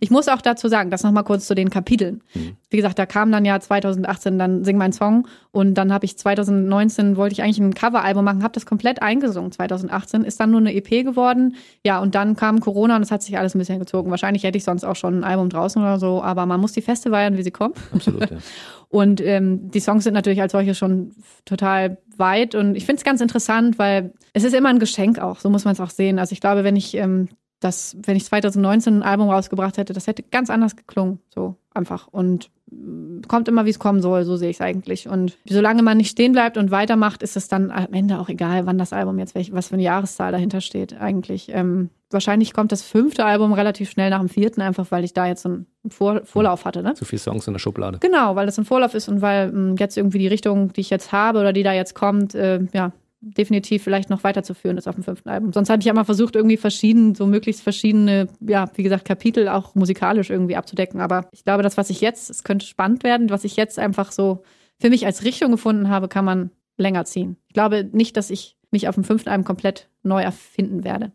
Ich 0.00 0.10
muss 0.10 0.28
auch 0.28 0.40
dazu 0.40 0.68
sagen, 0.68 0.90
das 0.90 1.02
nochmal 1.02 1.24
kurz 1.24 1.46
zu 1.46 1.54
den 1.54 1.70
Kapiteln. 1.70 2.22
Mhm. 2.34 2.56
Wie 2.70 2.76
gesagt, 2.76 2.98
da 2.98 3.06
kam 3.06 3.32
dann 3.32 3.44
ja 3.44 3.58
2018 3.58 4.38
dann 4.38 4.64
Sing 4.64 4.76
mein 4.76 4.92
Song 4.92 5.26
und 5.50 5.74
dann 5.74 5.92
habe 5.92 6.04
ich 6.04 6.16
2019 6.18 7.16
wollte 7.16 7.32
ich 7.32 7.42
eigentlich 7.42 7.58
ein 7.58 7.74
Coveralbum 7.74 8.24
machen, 8.24 8.42
habe 8.42 8.54
das 8.54 8.66
komplett 8.66 9.02
eingesungen. 9.02 9.52
2018 9.52 10.24
ist 10.24 10.38
dann 10.40 10.50
nur 10.50 10.60
eine 10.60 10.74
EP 10.74 11.04
geworden. 11.04 11.56
Ja, 11.84 12.00
und 12.00 12.14
dann 12.14 12.36
kam 12.36 12.60
Corona 12.60 12.96
und 12.96 13.02
es 13.02 13.10
hat 13.10 13.22
sich 13.22 13.36
alles 13.38 13.54
ein 13.54 13.58
bisschen 13.58 13.78
gezogen. 13.78 14.10
Wahrscheinlich 14.10 14.44
hätte 14.44 14.58
ich 14.58 14.64
sonst 14.64 14.84
auch 14.84 14.96
schon 14.96 15.20
ein 15.20 15.24
Album 15.24 15.48
draußen 15.48 15.80
oder 15.82 15.98
so, 15.98 16.22
aber 16.22 16.46
man 16.46 16.60
muss 16.60 16.72
die 16.72 16.82
Feste 16.82 17.10
feiern, 17.10 17.36
wie 17.36 17.42
sie 17.42 17.50
kommen. 17.50 17.74
Absolut, 17.92 18.30
ja. 18.30 18.38
Und 18.88 19.20
ähm, 19.20 19.68
die 19.72 19.80
Songs 19.80 20.04
sind 20.04 20.14
natürlich 20.14 20.40
als 20.40 20.52
solche 20.52 20.74
schon 20.74 21.10
total 21.44 21.98
weit. 22.16 22.54
Und 22.54 22.76
ich 22.76 22.86
finde 22.86 23.00
es 23.00 23.04
ganz 23.04 23.20
interessant, 23.20 23.80
weil 23.80 24.12
es 24.32 24.44
ist 24.44 24.54
immer 24.54 24.68
ein 24.68 24.78
Geschenk 24.78 25.18
auch. 25.18 25.40
So 25.40 25.50
muss 25.50 25.64
man 25.64 25.72
es 25.72 25.80
auch 25.80 25.90
sehen. 25.90 26.20
Also 26.20 26.32
ich 26.32 26.40
glaube, 26.40 26.62
wenn 26.62 26.76
ich 26.76 26.94
ähm, 26.94 27.28
das, 27.60 27.96
wenn 28.04 28.16
ich 28.16 28.24
2019 28.24 28.98
ein 28.98 29.02
Album 29.02 29.30
rausgebracht 29.30 29.78
hätte, 29.78 29.92
das 29.92 30.06
hätte 30.06 30.22
ganz 30.22 30.50
anders 30.50 30.76
geklungen. 30.76 31.20
So 31.34 31.56
einfach. 31.72 32.08
Und 32.08 32.50
mm, 32.70 33.22
kommt 33.28 33.48
immer, 33.48 33.64
wie 33.64 33.70
es 33.70 33.78
kommen 33.78 34.02
soll, 34.02 34.24
so 34.24 34.36
sehe 34.36 34.50
ich 34.50 34.56
es 34.56 34.60
eigentlich. 34.60 35.08
Und 35.08 35.36
solange 35.48 35.82
man 35.82 35.96
nicht 35.96 36.10
stehen 36.10 36.32
bleibt 36.32 36.58
und 36.58 36.70
weitermacht, 36.70 37.22
ist 37.22 37.36
es 37.36 37.48
dann 37.48 37.70
am 37.70 37.92
Ende 37.92 38.18
auch 38.18 38.28
egal, 38.28 38.66
wann 38.66 38.78
das 38.78 38.92
Album 38.92 39.18
jetzt, 39.18 39.34
was 39.52 39.68
für 39.68 39.74
eine 39.74 39.82
Jahreszahl 39.82 40.32
dahinter 40.32 40.60
steht, 40.60 41.00
eigentlich. 41.00 41.48
Ähm, 41.50 41.90
wahrscheinlich 42.10 42.52
kommt 42.52 42.72
das 42.72 42.82
fünfte 42.82 43.24
Album 43.24 43.52
relativ 43.52 43.90
schnell 43.90 44.10
nach 44.10 44.20
dem 44.20 44.28
vierten, 44.28 44.60
einfach 44.60 44.90
weil 44.90 45.04
ich 45.04 45.14
da 45.14 45.26
jetzt 45.26 45.42
so 45.42 45.48
einen 45.48 45.66
Vor 45.88 46.22
Vorlauf 46.24 46.64
hatte. 46.64 46.82
Ne? 46.82 46.94
Zu 46.94 47.04
viele 47.04 47.20
Songs 47.20 47.46
in 47.46 47.54
der 47.54 47.58
Schublade. 47.58 47.98
Genau, 48.00 48.36
weil 48.36 48.46
das 48.46 48.58
ein 48.58 48.64
Vorlauf 48.64 48.94
ist 48.94 49.08
und 49.08 49.22
weil 49.22 49.50
mh, 49.50 49.72
mm, 49.72 49.76
jetzt 49.76 49.96
irgendwie 49.96 50.18
die 50.18 50.28
Richtung, 50.28 50.72
die 50.72 50.82
ich 50.82 50.90
jetzt 50.90 51.12
habe 51.12 51.40
oder 51.40 51.52
die 51.52 51.62
da 51.62 51.72
jetzt 51.72 51.94
kommt, 51.94 52.34
äh, 52.34 52.60
ja, 52.74 52.92
definitiv 53.34 53.82
vielleicht 53.82 54.10
noch 54.10 54.24
weiterzuführen 54.24 54.78
ist 54.78 54.88
auf 54.88 54.94
dem 54.94 55.04
fünften 55.04 55.28
Album. 55.28 55.52
Sonst 55.52 55.70
hatte 55.70 55.80
ich 55.80 55.86
ja 55.86 55.92
mal 55.92 56.04
versucht, 56.04 56.36
irgendwie 56.36 56.56
verschieden, 56.56 57.14
so 57.14 57.26
möglichst 57.26 57.62
verschiedene, 57.62 58.28
ja, 58.40 58.70
wie 58.74 58.82
gesagt, 58.82 59.04
Kapitel 59.04 59.48
auch 59.48 59.74
musikalisch 59.74 60.30
irgendwie 60.30 60.56
abzudecken. 60.56 61.00
Aber 61.00 61.28
ich 61.32 61.44
glaube, 61.44 61.62
das, 61.62 61.76
was 61.76 61.90
ich 61.90 62.00
jetzt, 62.00 62.30
es 62.30 62.44
könnte 62.44 62.66
spannend 62.66 63.04
werden, 63.04 63.30
was 63.30 63.44
ich 63.44 63.56
jetzt 63.56 63.78
einfach 63.78 64.12
so 64.12 64.42
für 64.78 64.90
mich 64.90 65.06
als 65.06 65.24
Richtung 65.24 65.50
gefunden 65.50 65.88
habe, 65.88 66.08
kann 66.08 66.24
man 66.24 66.50
länger 66.76 67.04
ziehen. 67.04 67.36
Ich 67.48 67.54
glaube 67.54 67.88
nicht, 67.92 68.16
dass 68.16 68.30
ich 68.30 68.56
mich 68.70 68.88
auf 68.88 68.94
dem 68.94 69.04
fünften 69.04 69.30
Album 69.30 69.44
komplett 69.44 69.88
neu 70.02 70.22
erfinden 70.22 70.84
werde. 70.84 71.12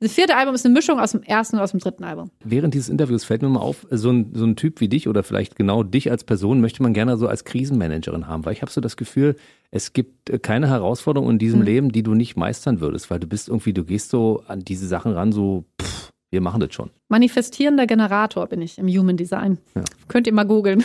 Das 0.00 0.12
vierte 0.12 0.36
Album 0.36 0.54
ist 0.54 0.64
eine 0.64 0.74
Mischung 0.74 1.00
aus 1.00 1.12
dem 1.12 1.22
ersten 1.22 1.56
und 1.56 1.62
aus 1.62 1.70
dem 1.70 1.80
dritten 1.80 2.04
Album. 2.04 2.30
Während 2.44 2.74
dieses 2.74 2.88
Interviews 2.88 3.24
fällt 3.24 3.42
mir 3.42 3.48
mal 3.48 3.60
auf, 3.60 3.86
so 3.90 4.10
ein, 4.10 4.32
so 4.34 4.44
ein 4.44 4.56
Typ 4.56 4.80
wie 4.80 4.88
dich 4.88 5.08
oder 5.08 5.22
vielleicht 5.22 5.56
genau 5.56 5.82
dich 5.82 6.10
als 6.10 6.24
Person 6.24 6.60
möchte 6.60 6.82
man 6.82 6.94
gerne 6.94 7.16
so 7.16 7.28
als 7.28 7.44
Krisenmanagerin 7.44 8.26
haben, 8.26 8.44
weil 8.44 8.52
ich 8.52 8.62
habe 8.62 8.70
so 8.70 8.80
das 8.80 8.96
Gefühl, 8.96 9.36
es 9.70 9.92
gibt 9.92 10.30
äh, 10.30 10.38
keine 10.38 10.68
Herausforderung 10.68 11.30
in 11.30 11.38
diesem 11.38 11.60
mhm. 11.60 11.66
Leben, 11.66 11.92
die 11.92 12.02
du 12.02 12.14
nicht 12.14 12.36
meistern 12.36 12.80
würdest, 12.80 13.10
weil 13.10 13.20
du 13.20 13.26
bist 13.26 13.48
irgendwie, 13.48 13.72
du 13.72 13.84
gehst 13.84 14.10
so 14.10 14.42
an 14.46 14.60
diese 14.60 14.86
Sachen 14.86 15.12
ran, 15.12 15.32
so, 15.32 15.64
pff, 15.80 16.12
wir 16.34 16.40
machen 16.40 16.60
das 16.60 16.74
schon. 16.74 16.90
Manifestierender 17.08 17.86
Generator 17.86 18.48
bin 18.48 18.60
ich 18.60 18.78
im 18.78 18.88
Human 18.88 19.16
Design. 19.16 19.58
Ja. 19.76 19.84
Könnt 20.08 20.26
ihr 20.26 20.32
mal 20.32 20.44
googeln. 20.44 20.84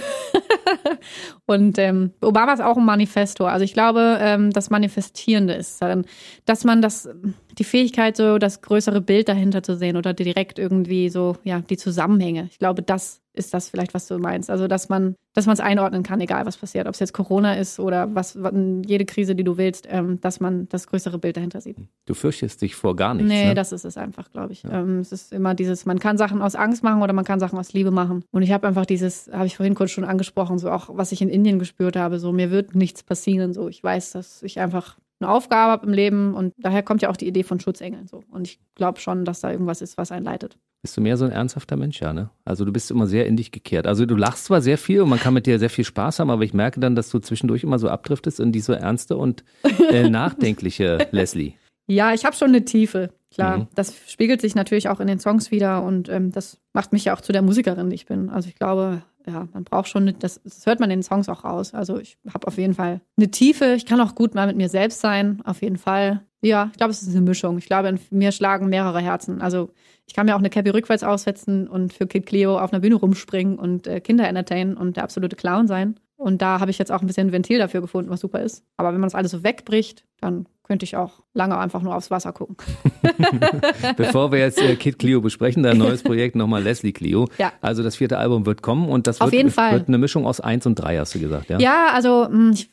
Und 1.48 1.80
ähm, 1.80 2.12
Obama 2.22 2.54
ist 2.54 2.62
auch 2.62 2.78
ein 2.78 2.86
Manifestor. 2.86 3.50
Also 3.50 3.66
ich 3.66 3.74
glaube, 3.74 4.20
ähm, 4.22 4.52
das 4.52 4.70
Manifestierende 4.70 5.54
ist 5.54 5.82
dann, 5.82 6.06
dass 6.46 6.64
man 6.66 6.84
das, 6.84 7.10
die 7.58 7.64
Fähigkeit, 7.64 8.16
so 8.16 8.38
das 8.38 8.62
größere 8.62 9.02
Bild 9.02 9.28
dahinter 9.28 9.64
zu 9.64 9.76
sehen 9.76 9.98
oder 9.98 10.14
direkt 10.14 10.60
irgendwie 10.60 11.10
so, 11.10 11.38
ja, 11.44 11.62
die 11.62 11.78
Zusammenhänge. 11.78 12.48
Ich 12.52 12.60
glaube, 12.60 12.82
das 12.82 13.22
ist 13.34 13.54
das 13.54 13.70
vielleicht, 13.70 13.94
was 13.94 14.08
du 14.08 14.18
meinst. 14.20 14.50
Also, 14.50 14.68
dass 14.68 14.90
man, 14.90 15.16
dass 15.34 15.46
man 15.46 15.54
es 15.54 15.60
einordnen 15.60 16.04
kann, 16.04 16.20
egal 16.20 16.46
was 16.46 16.58
passiert, 16.58 16.88
ob 16.88 16.94
es 16.94 17.00
jetzt 17.00 17.14
Corona 17.14 17.54
ist 17.54 17.80
oder 17.80 18.14
was, 18.14 18.38
jede 18.86 19.06
Krise, 19.06 19.36
die 19.36 19.44
du 19.44 19.58
willst, 19.58 19.88
ähm, 19.90 20.20
dass 20.22 20.40
man 20.40 20.68
das 20.70 20.88
größere 20.88 21.18
Bild 21.18 21.38
dahinter 21.38 21.62
sieht. 21.62 21.78
Du 22.06 22.14
fürchtest 22.14 22.62
dich 22.62 22.76
vor 22.76 22.96
gar 22.96 23.14
nichts. 23.14 23.30
Nee, 23.30 23.48
ne? 23.48 23.54
das 23.54 23.72
ist 23.72 23.86
es 23.86 23.98
einfach, 23.98 24.32
glaube 24.32 24.54
ich. 24.54 24.64
Ja. 24.64 24.82
Ähm, 24.82 25.00
es 25.00 25.12
ist 25.12 25.32
immer 25.32 25.56
dieses, 25.56 25.86
man 25.86 26.00
kann 26.00 26.18
Sachen 26.18 26.42
aus 26.42 26.56
Angst 26.56 26.84
machen 26.84 27.02
oder 27.02 27.14
man 27.14 27.26
kann 27.26 27.40
Sachen 27.40 27.58
aus 27.58 27.74
Liebe 27.74 27.92
machen. 27.92 28.24
Und 28.32 28.42
ich 28.42 28.52
habe 28.52 28.68
einfach 28.68 28.86
dieses, 28.86 29.30
habe 29.32 29.48
ich 29.48 29.56
vorhin 29.56 29.76
kurz 29.76 29.92
schon 29.92 30.04
angesprochen, 30.04 30.60
so 30.60 30.70
auch, 30.70 30.90
was 30.92 31.12
ich 31.12 31.22
in 31.22 31.30
Indien 31.30 31.60
gespürt 31.60 31.96
habe, 31.96 32.20
so 32.20 32.32
mir 32.32 32.52
wird 32.52 32.76
nichts 32.76 33.04
passieren. 33.04 33.54
So, 33.54 33.70
ich 33.70 33.82
weiß, 33.84 34.12
dass 34.12 34.44
ich 34.44 34.60
einfach 34.60 34.98
eine 35.20 35.30
Aufgabe 35.30 35.72
habe 35.72 35.86
im 35.86 35.94
Leben 35.94 36.34
und 36.34 36.54
daher 36.58 36.84
kommt 36.84 37.02
ja 37.02 37.10
auch 37.10 37.18
die 37.18 37.28
Idee 37.28 37.44
von 37.44 37.60
Schutzengeln 37.60 38.08
so. 38.08 38.24
Und 38.32 38.48
ich 38.48 38.60
glaube 38.76 39.00
schon, 39.00 39.26
dass 39.26 39.42
da 39.42 39.52
irgendwas 39.52 39.82
ist, 39.82 39.98
was 39.98 40.12
einen 40.12 40.26
leitet. 40.26 40.58
Bist 40.82 40.96
du 40.96 41.02
mehr 41.02 41.18
so 41.18 41.26
ein 41.26 41.32
ernsthafter 41.32 41.76
Mensch, 41.76 42.00
ja, 42.00 42.14
ne? 42.14 42.30
Also 42.46 42.64
du 42.64 42.72
bist 42.72 42.90
immer 42.90 43.06
sehr 43.06 43.26
in 43.26 43.36
dich 43.36 43.52
gekehrt. 43.52 43.86
Also 43.86 44.06
du 44.06 44.16
lachst 44.16 44.46
zwar 44.46 44.62
sehr 44.62 44.78
viel 44.78 45.02
und 45.02 45.10
man 45.10 45.20
kann 45.20 45.34
mit 45.34 45.46
dir 45.46 45.60
sehr 45.60 45.70
viel 45.70 45.84
Spaß 45.84 46.20
haben, 46.20 46.30
aber 46.30 46.44
ich 46.44 46.54
merke 46.54 46.80
dann, 46.80 46.96
dass 46.96 47.10
du 47.10 47.20
zwischendurch 47.20 47.64
immer 47.64 47.80
so 47.80 47.90
abdriftest 47.90 48.40
in 48.40 48.54
diese 48.54 48.78
ernste 48.78 49.18
und 49.18 49.44
äh, 49.92 50.10
nachdenkliche 50.10 51.10
Leslie. 51.12 51.54
Ja, 51.88 52.14
ich 52.14 52.24
habe 52.24 52.36
schon 52.36 52.50
eine 52.50 52.64
Tiefe, 52.64 53.10
klar. 53.30 53.58
Mhm. 53.58 53.68
Das 53.76 53.94
spiegelt 54.08 54.40
sich 54.40 54.56
natürlich 54.56 54.88
auch 54.88 55.02
in 55.02 55.08
den 55.08 55.20
Songs 55.20 55.52
wieder 55.52 55.84
und 55.84 56.08
ähm, 56.08 56.32
das 56.32 56.62
macht 56.72 56.94
mich 56.94 57.06
ja 57.06 57.14
auch 57.14 57.22
zu 57.22 57.34
der 57.34 57.42
Musikerin, 57.42 57.90
die 57.90 57.96
ich 57.96 58.06
bin. 58.06 58.30
Also 58.30 58.48
ich 58.48 58.56
glaube, 58.56 59.02
ja, 59.30 59.48
man 59.54 59.64
braucht 59.64 59.88
schon, 59.88 60.14
das, 60.20 60.42
das 60.44 60.66
hört 60.66 60.80
man 60.80 60.90
in 60.90 61.00
den 61.00 61.04
Songs 61.04 61.30
auch 61.30 61.44
raus. 61.44 61.74
Also 61.74 62.00
ich 62.00 62.18
habe 62.34 62.48
auf 62.48 62.58
jeden 62.58 62.74
Fall 62.74 63.02
eine 63.18 63.32
Tiefe. 63.32 63.74
Ich 63.74 63.86
kann 63.86 64.02
auch 64.02 64.16
gut 64.16 64.34
mal 64.36 64.48
mit 64.48 64.58
mir 64.58 64.70
selbst 64.70 65.02
sein, 65.02 65.42
auf 65.46 65.62
jeden 65.62 65.78
Fall. 65.78 66.26
Ja, 66.42 66.70
ich 66.72 66.78
glaube, 66.78 66.92
es 66.92 67.02
ist 67.02 67.10
eine 67.10 67.22
Mischung. 67.22 67.58
Ich 67.58 67.66
glaube, 67.66 67.90
in 67.90 68.00
mir 68.10 68.32
schlagen 68.32 68.70
mehrere 68.70 69.02
Herzen. 69.02 69.42
Also 69.42 69.72
ich 70.08 70.14
kann 70.14 70.26
mir 70.26 70.36
auch 70.36 70.40
eine 70.40 70.50
Cappy 70.50 70.70
rückwärts 70.70 71.04
aussetzen 71.04 71.68
und 71.68 71.94
für 71.94 72.08
Kid 72.08 72.26
Cleo 72.26 72.58
auf 72.58 72.74
einer 72.74 72.80
Bühne 72.80 72.96
rumspringen 72.96 73.60
und 73.60 73.88
äh, 73.88 74.00
Kinder 74.00 74.28
entertainen 74.28 74.76
und 74.76 74.98
der 74.98 75.04
absolute 75.04 75.36
Clown 75.36 75.68
sein. 75.68 76.00
Und 76.16 76.42
da 76.42 76.60
habe 76.60 76.72
ich 76.72 76.78
jetzt 76.78 76.92
auch 76.92 77.02
ein 77.02 77.08
bisschen 77.08 77.32
Ventil 77.32 77.60
dafür 77.60 77.82
gefunden, 77.82 78.10
was 78.10 78.22
super 78.22 78.42
ist. 78.42 78.64
Aber 78.78 78.94
wenn 78.94 79.00
man 79.00 79.08
das 79.08 79.16
alles 79.16 79.32
so 79.32 79.44
wegbricht, 79.44 80.06
dann 80.20 80.48
könnte 80.70 80.86
ich 80.86 80.96
auch 80.96 81.24
lange 81.34 81.58
einfach 81.58 81.82
nur 81.82 81.96
aufs 81.96 82.12
Wasser 82.12 82.32
gucken. 82.32 82.56
Bevor 83.98 84.32
wir 84.32 84.38
jetzt 84.38 84.62
äh, 84.62 84.76
Kid 84.76 85.00
Clio 85.00 85.20
besprechen, 85.20 85.64
dein 85.64 85.80
neues 85.80 86.04
Projekt 86.04 86.36
nochmal 86.36 86.62
Leslie 86.62 86.92
Clio. 86.92 87.28
Ja. 87.40 87.52
Also 87.60 87.82
das 87.82 87.96
vierte 87.96 88.20
Album 88.20 88.46
wird 88.46 88.62
kommen 88.62 88.88
und 88.88 89.08
das 89.08 89.20
Auf 89.20 89.32
wird, 89.32 89.34
jeden 89.34 89.50
Fall. 89.50 89.74
wird 89.74 89.88
eine 89.88 89.98
Mischung 89.98 90.28
aus 90.28 90.40
eins 90.40 90.68
und 90.68 90.76
drei, 90.76 90.98
hast 91.00 91.16
du 91.16 91.20
gesagt, 91.20 91.50
ja? 91.50 91.58
Ja, 91.60 91.88
also 91.92 92.28
hm, 92.28 92.52
ich, 92.52 92.70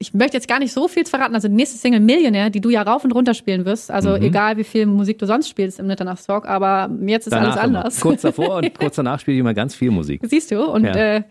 ich 0.00 0.14
möchte 0.14 0.36
jetzt 0.36 0.48
gar 0.48 0.58
nicht 0.58 0.72
so 0.72 0.88
viel 0.88 1.06
verraten. 1.06 1.36
Also 1.36 1.46
die 1.46 1.54
nächste 1.54 1.78
Single 1.78 2.00
Millionär, 2.00 2.50
die 2.50 2.60
du 2.60 2.70
ja 2.70 2.82
rauf 2.82 3.04
und 3.04 3.12
runter 3.12 3.34
spielen 3.34 3.64
wirst. 3.64 3.92
Also 3.92 4.10
mhm. 4.10 4.22
egal 4.22 4.56
wie 4.56 4.64
viel 4.64 4.86
Musik 4.86 5.20
du 5.20 5.26
sonst 5.26 5.48
spielst 5.48 5.78
im 5.78 5.86
Mitternachtstalk, 5.86 6.44
aber 6.48 6.90
jetzt 7.06 7.28
ist 7.28 7.32
danach 7.32 7.52
alles 7.52 7.56
anders. 7.56 7.94
Immer. 7.94 8.02
Kurz 8.02 8.22
davor 8.22 8.56
und 8.56 8.74
kurz 8.80 8.96
danach 8.96 9.20
spiele 9.20 9.36
ich 9.36 9.40
immer 9.40 9.54
ganz 9.54 9.76
viel 9.76 9.92
Musik. 9.92 10.22
Siehst 10.24 10.50
du? 10.50 10.64
Und 10.64 10.82
ja. 10.82 11.16
äh, 11.18 11.22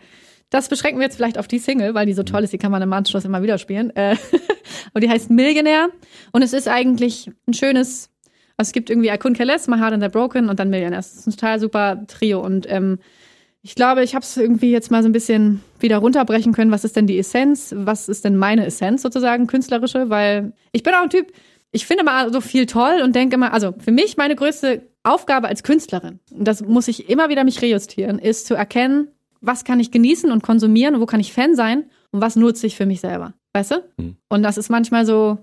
das 0.49 0.69
beschränken 0.69 0.99
wir 0.99 1.05
jetzt 1.05 1.15
vielleicht 1.15 1.38
auf 1.38 1.47
die 1.47 1.60
Single, 1.60 1.93
weil 1.93 2.05
die 2.05 2.13
so 2.13 2.23
toll 2.23 2.43
ist, 2.43 2.53
die 2.53 2.57
kann 2.57 2.71
man 2.71 2.81
im 2.81 2.93
Anschluss 2.93 3.25
immer 3.25 3.43
wieder 3.43 3.57
spielen. 3.57 3.95
Äh, 3.95 4.15
und 4.93 5.03
die 5.03 5.10
heißt 5.10 5.29
Millionär. 5.29 5.89
Und 6.31 6.41
es 6.41 6.53
ist 6.53 6.67
eigentlich 6.67 7.29
ein 7.47 7.53
schönes, 7.53 8.10
also 8.55 8.69
es 8.69 8.71
gibt 8.71 8.89
irgendwie 8.89 9.10
I 9.10 9.13
Couldn't 9.13 9.36
Care 9.36 9.47
Less, 9.47 9.67
My 9.67 9.77
Heart 9.77 9.93
and 9.93 10.03
the 10.03 10.10
Broken 10.10 10.49
und 10.49 10.60
dann 10.60 10.69
Millionär. 10.69 10.99
Es 10.99 11.15
ist 11.15 11.27
ein 11.27 11.31
total 11.31 11.60
super 11.60 12.03
Trio. 12.07 12.39
Und 12.39 12.65
ähm, 12.69 12.99
ich 13.62 13.75
glaube, 13.75 14.03
ich 14.03 14.15
habe 14.15 14.23
es 14.23 14.38
irgendwie 14.38 14.71
jetzt 14.71 14.91
mal 14.91 15.03
so 15.03 15.10
ein 15.10 15.13
bisschen 15.13 15.62
wieder 15.79 15.97
runterbrechen 15.97 16.53
können. 16.53 16.71
Was 16.71 16.86
ist 16.86 16.95
denn 16.95 17.07
die 17.07 17.19
Essenz? 17.19 17.73
Was 17.75 18.07
ist 18.07 18.23
denn 18.23 18.38
meine 18.38 18.65
Essenz 18.65 19.01
sozusagen, 19.01 19.47
künstlerische? 19.47 20.10
Weil 20.10 20.53
ich 20.71 20.83
bin 20.83 20.93
auch 20.93 21.03
ein 21.03 21.10
Typ, 21.10 21.33
ich 21.71 21.86
finde 21.86 22.05
mal 22.05 22.31
so 22.31 22.39
viel 22.39 22.65
toll 22.65 23.01
und 23.03 23.15
denke 23.15 23.36
immer, 23.36 23.51
also 23.51 23.73
für 23.77 23.91
mich 23.91 24.15
meine 24.15 24.36
größte 24.36 24.88
Aufgabe 25.03 25.47
als 25.47 25.63
Künstlerin, 25.63 26.19
und 26.31 26.47
das 26.47 26.62
muss 26.62 26.88
ich 26.88 27.10
immer 27.10 27.29
wieder 27.29 27.43
mich 27.43 27.62
rejustieren, 27.62 28.19
ist 28.19 28.47
zu 28.47 28.55
erkennen, 28.55 29.10
was 29.41 29.63
kann 29.63 29.80
ich 29.80 29.91
genießen 29.91 30.32
und 30.32 30.43
konsumieren 30.43 30.95
und 30.95 31.02
wo 31.02 31.06
kann 31.06 31.19
ich 31.19 31.34
Fan 31.34 31.56
sein 31.56 31.86
und 32.12 32.21
was 32.21 32.36
nutze 32.36 32.67
ich 32.67 32.76
für 32.76 32.86
mich 32.86 33.02
selber. 33.02 33.34
Weißt 33.54 33.71
du? 33.71 33.76
Mhm. 33.97 34.17
Und 34.30 34.43
das 34.43 34.58
ist 34.58 34.69
manchmal 34.69 35.06
so, 35.06 35.39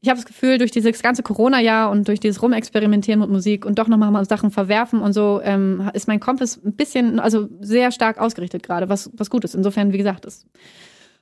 ich 0.00 0.08
habe 0.08 0.18
das 0.18 0.26
Gefühl, 0.26 0.58
durch 0.58 0.70
dieses 0.70 1.02
ganze 1.02 1.22
Corona-Jahr 1.22 1.90
und 1.90 2.08
durch 2.08 2.20
dieses 2.20 2.42
Rumexperimentieren 2.42 3.20
mit 3.20 3.30
Musik 3.30 3.64
und 3.64 3.78
doch 3.78 3.88
nochmal 3.88 4.10
mal 4.10 4.26
Sachen 4.26 4.50
verwerfen 4.50 5.00
und 5.00 5.14
so, 5.14 5.40
ähm, 5.42 5.90
ist 5.94 6.08
mein 6.08 6.20
Kompass 6.20 6.60
ein 6.62 6.74
bisschen, 6.74 7.18
also 7.18 7.48
sehr 7.60 7.90
stark 7.90 8.18
ausgerichtet 8.18 8.62
gerade, 8.62 8.88
was, 8.90 9.10
was 9.14 9.30
gut 9.30 9.44
ist. 9.44 9.54
Insofern, 9.54 9.92
wie 9.92 9.98
gesagt, 9.98 10.26
es 10.26 10.46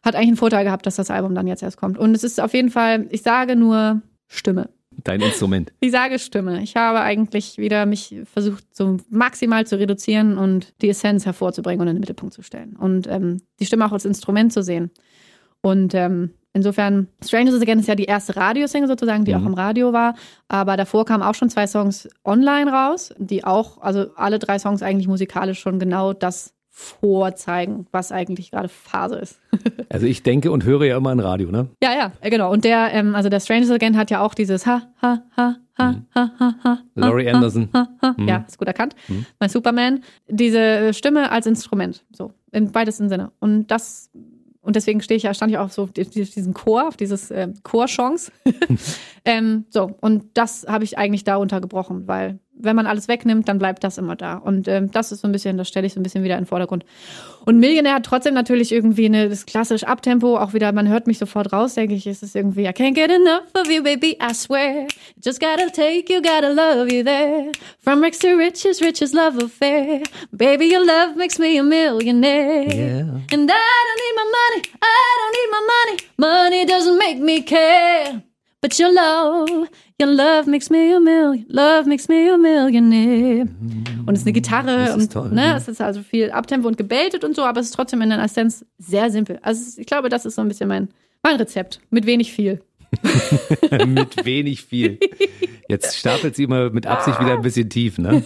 hat 0.02 0.16
eigentlich 0.16 0.28
einen 0.28 0.37
Vorteil 0.37 0.64
gehabt, 0.64 0.85
dass 0.85 0.96
das 0.96 1.11
Album 1.11 1.35
dann 1.35 1.46
jetzt 1.46 1.62
erst 1.62 1.76
kommt. 1.76 1.96
Und 1.96 2.14
es 2.14 2.24
ist 2.24 2.40
auf 2.40 2.54
jeden 2.54 2.70
Fall, 2.70 3.06
ich 3.11 3.22
sage 3.22 3.54
nur 3.54 4.02
Stimme. 4.26 4.68
Dein 5.05 5.20
Instrument. 5.20 5.72
Ich 5.81 5.90
sage 5.90 6.18
Stimme. 6.18 6.62
Ich 6.62 6.76
habe 6.76 7.00
eigentlich 7.00 7.59
wieder 7.59 7.87
mich 7.87 8.16
versucht, 8.24 8.64
so 8.74 8.98
maximal 9.11 9.66
zu 9.66 9.78
reduzieren 9.78 10.38
und 10.38 10.74
die 10.81 10.90
Essenz 10.90 11.26
hervorzubringen 11.26 11.81
und 11.81 11.88
in 11.88 11.96
den 11.96 12.00
Mittelpunkt 12.00 12.35
zu 12.35 12.42
stellen. 12.42 12.76
Und 12.76 13.07
ähm, 13.07 13.40
die 13.61 13.66
Stimme 13.66 13.87
auch 13.87 13.92
als 13.92 14.05
Instrument 14.05 14.52
zu 14.52 14.62
sehen. 14.62 14.90
Und 15.61 15.94
ähm, 15.94 16.31
insofern, 16.52 17.09
Strangers 17.24 17.61
Again 17.61 17.78
ist 17.78 17.88
ja 17.88 17.94
die 17.94 18.05
erste 18.05 18.37
Radiosingle 18.37 18.88
sozusagen, 18.88 19.24
die 19.24 19.35
mhm. 19.35 19.42
auch 19.42 19.46
im 19.46 19.55
Radio 19.55 19.92
war. 19.92 20.14
Aber 20.48 20.76
davor 20.76 21.05
kamen 21.05 21.22
auch 21.22 21.35
schon 21.35 21.50
zwei 21.50 21.66
Songs 21.66 22.09
online 22.24 22.70
raus, 22.70 23.14
die 23.18 23.44
auch, 23.44 23.81
also 23.81 24.07
alle 24.16 24.38
drei 24.38 24.59
Songs 24.59 24.83
eigentlich 24.83 25.09
musikalisch 25.09 25.61
schon 25.61 25.78
genau 25.78 26.12
das 26.12 26.55
vorzeigen, 26.74 27.87
was 27.92 28.12
eigentlich 28.12 28.50
gerade 28.50 28.68
Phase 28.68 29.16
ist. 29.16 29.38
also 29.90 30.06
ich 30.06 30.22
denke 30.22 30.50
und 30.50 30.64
höre 30.64 30.87
ja 30.87 30.96
immer 30.96 31.11
ein 31.11 31.20
Radio, 31.20 31.50
ne? 31.50 31.68
Ja, 31.82 31.92
ja, 31.92 32.30
genau. 32.30 32.50
Und 32.50 32.64
der, 32.64 32.92
ähm, 32.94 33.14
also 33.14 33.28
der 33.28 33.40
Strangers 33.40 33.70
Again 33.70 33.96
hat 33.96 34.11
ja 34.11 34.22
auch 34.22 34.32
dieses 34.32 34.64
Ha, 34.64 34.82
Ha, 35.02 35.22
Ha, 35.37 35.56
Ha, 35.78 35.92
mhm. 35.92 36.06
Ha, 36.14 36.30
Ha, 36.38 36.54
Ha. 36.64 36.78
Laurie 36.94 37.28
Anderson. 37.28 37.68
Ha, 37.74 37.88
ha, 38.00 38.14
mhm. 38.16 38.26
Ja, 38.26 38.44
ist 38.48 38.56
gut 38.56 38.68
erkannt. 38.68 38.96
Mhm. 39.08 39.26
Mein 39.38 39.50
Superman. 39.50 40.02
Diese 40.28 40.94
Stimme 40.94 41.30
als 41.30 41.46
Instrument, 41.46 42.06
so, 42.11 42.32
im 42.52 42.74
weitesten 42.74 43.11
Sinne. 43.11 43.32
Und 43.38 43.66
das 43.70 44.11
und 44.62 44.76
deswegen 44.76 45.02
stehe 45.02 45.16
ich 45.16 45.24
ja, 45.24 45.35
stand 45.35 45.52
ich 45.52 45.58
auch 45.58 45.70
so 45.70 45.82
auf 45.82 45.92
diesen 45.92 46.54
Chor, 46.54 46.88
auf 46.88 46.96
dieses 46.96 47.30
äh, 47.30 47.48
Chorchance. 47.64 48.32
ähm, 49.26 49.66
so, 49.68 49.90
und 50.00 50.24
das 50.35 50.64
habe 50.66 50.85
ich 50.85 50.96
eigentlich 50.96 51.24
da 51.24 51.37
untergebrochen, 51.37 52.06
weil 52.06 52.38
wenn 52.54 52.76
man 52.76 52.86
alles 52.86 53.08
wegnimmt, 53.08 53.48
dann 53.48 53.58
bleibt 53.58 53.82
das 53.82 53.98
immer 53.98 54.16
da. 54.16 54.36
Und 54.36 54.68
ähm, 54.68 54.90
das 54.90 55.12
ist 55.12 55.22
so 55.22 55.28
ein 55.28 55.32
bisschen, 55.32 55.56
das 55.56 55.68
stelle 55.68 55.86
ich 55.86 55.94
so 55.94 56.00
ein 56.00 56.02
bisschen 56.02 56.22
wieder 56.22 56.34
in 56.34 56.42
den 56.42 56.46
Vordergrund. 56.46 56.84
Und 57.44 57.58
Millionär 57.58 57.94
hat 57.94 58.04
trotzdem 58.04 58.34
natürlich 58.34 58.72
irgendwie 58.72 59.06
eine, 59.06 59.28
das 59.28 59.46
klassische 59.46 59.88
Abtempo, 59.88 60.36
auch 60.38 60.52
wieder, 60.52 60.70
man 60.72 60.88
hört 60.88 61.06
mich 61.06 61.18
sofort 61.18 61.52
raus, 61.52 61.74
denke 61.74 61.94
ich, 61.94 62.06
ist 62.06 62.22
es 62.22 62.34
irgendwie, 62.34 62.64
I 62.64 62.68
can't 62.68 62.94
get 62.94 63.10
enough 63.10 63.48
of 63.54 63.70
you, 63.70 63.82
baby, 63.82 64.16
I 64.22 64.32
swear. 64.34 64.86
Just 65.24 65.40
gotta 65.40 65.68
take 65.70 66.12
you, 66.12 66.22
gotta 66.22 66.48
love 66.48 66.92
you 66.92 67.02
there. 67.02 67.50
From 67.78 68.00
rich 68.00 68.18
to 68.20 68.36
riches, 68.36 68.80
riches 68.80 69.12
love 69.12 69.42
affair. 69.42 70.02
Baby, 70.30 70.72
your 70.72 70.84
love 70.84 71.16
makes 71.16 71.38
me 71.38 71.58
a 71.58 71.62
millionaire. 71.62 72.62
Yeah. 72.62 73.20
And 73.32 73.50
I 73.50 73.85
don't 73.87 74.00
need 74.02 74.16
my 74.16 74.33
money, 74.38 74.62
I 74.83 75.16
don't 75.18 75.35
need 75.38 75.50
my 75.50 75.62
money. 75.72 75.96
Money 76.18 76.66
doesn't 76.66 76.98
make 76.98 77.18
me 77.18 77.42
care. 77.42 78.22
But 78.63 78.79
your 78.79 78.92
love, 78.94 79.69
your 80.00 80.08
love 80.08 80.46
makes 80.46 80.71
me 80.71 80.94
a 80.94 81.00
million, 81.00 81.44
love 81.48 81.88
makes 81.88 82.08
me 82.08 82.33
a 82.33 82.38
millionaire. 82.38 83.48
Und 84.06 84.15
es 84.15 84.21
ist 84.21 84.27
eine 84.27 84.33
Gitarre 84.33 84.87
das 84.87 84.96
ist 84.98 85.13
toll, 85.13 85.31
und 85.31 85.35
ne, 85.35 85.46
ja. 85.46 85.56
es 85.56 85.67
ist 85.67 85.81
also 85.81 86.00
viel 86.00 86.31
Abtempo 86.31 86.69
und 86.69 86.77
gebeltet 86.77 87.25
und 87.25 87.35
so, 87.35 87.42
aber 87.42 87.58
es 87.58 87.67
ist 87.67 87.75
trotzdem 87.75 88.02
in 88.02 88.10
der 88.10 88.23
Essenz 88.23 88.65
sehr 88.79 89.10
simpel. 89.10 89.40
Also 89.42 89.81
ich 89.81 89.87
glaube, 89.88 90.08
das 90.08 90.25
ist 90.27 90.37
so 90.37 90.42
ein 90.42 90.48
bisschen 90.48 90.69
mein, 90.69 90.90
mein 91.25 91.35
Rezept. 91.38 91.81
Mit 91.90 92.06
wenig 92.06 92.33
viel. 92.33 92.63
mit 93.86 94.24
wenig 94.24 94.62
viel. 94.64 94.98
Jetzt 95.68 95.96
stapelt 95.96 96.36
sie 96.36 96.44
immer 96.44 96.70
mit 96.70 96.86
Absicht 96.86 97.18
wieder 97.20 97.32
ein 97.34 97.42
bisschen 97.42 97.70
tief, 97.70 97.98
ne? 97.98 98.22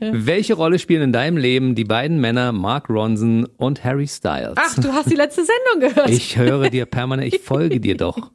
Welche 0.00 0.54
Rolle 0.54 0.78
spielen 0.78 1.02
in 1.02 1.12
deinem 1.12 1.36
Leben 1.36 1.74
die 1.74 1.84
beiden 1.84 2.20
Männer 2.20 2.52
Mark 2.52 2.88
Ronson 2.90 3.46
und 3.56 3.84
Harry 3.84 4.08
Styles? 4.08 4.54
Ach, 4.56 4.74
du 4.74 4.92
hast 4.92 5.10
die 5.10 5.14
letzte 5.14 5.42
Sendung 5.44 5.88
gehört. 5.90 6.10
Ich 6.10 6.36
höre 6.36 6.70
dir 6.70 6.86
permanent, 6.86 7.32
ich 7.32 7.40
folge 7.40 7.78
dir 7.80 7.96
doch. 7.96 8.30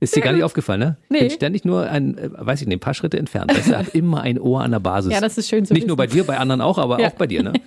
Ist 0.00 0.16
dir 0.16 0.22
gar 0.22 0.32
nicht 0.32 0.42
aufgefallen, 0.42 0.80
ne? 0.80 0.96
Nee. 1.08 1.18
Ich 1.18 1.22
bin 1.28 1.30
ständig 1.32 1.64
nur 1.64 1.88
ein, 1.88 2.16
äh, 2.18 2.30
weiß 2.32 2.62
ich 2.62 2.66
nicht, 2.66 2.78
ein 2.78 2.80
paar 2.80 2.94
Schritte 2.94 3.18
entfernt. 3.18 3.52
Das 3.54 3.70
hat 3.72 3.94
immer 3.94 4.22
ein 4.22 4.38
Ohr 4.38 4.62
an 4.62 4.70
der 4.72 4.80
Basis. 4.80 5.12
Ja, 5.12 5.20
das 5.20 5.38
ist 5.38 5.48
schön 5.48 5.64
zu 5.64 5.74
Nicht 5.74 5.86
nur 5.86 5.96
bei 5.96 6.06
wissen. 6.06 6.16
dir, 6.16 6.24
bei 6.24 6.38
anderen 6.38 6.60
auch, 6.60 6.78
aber 6.78 7.00
Ja. 7.00 7.08
auch 7.08 7.12
bei 7.14 7.26
dir, 7.26 7.42
ne? 7.42 7.52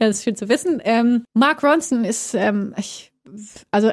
Ja, 0.00 0.06
das 0.08 0.18
ist 0.18 0.24
schön 0.24 0.36
zu 0.36 0.48
wissen. 0.48 0.80
Ähm, 0.84 1.24
Mark 1.34 1.62
Ronson 1.62 2.04
ist, 2.04 2.34
ähm, 2.34 2.72
ich, 2.78 3.12
also 3.70 3.90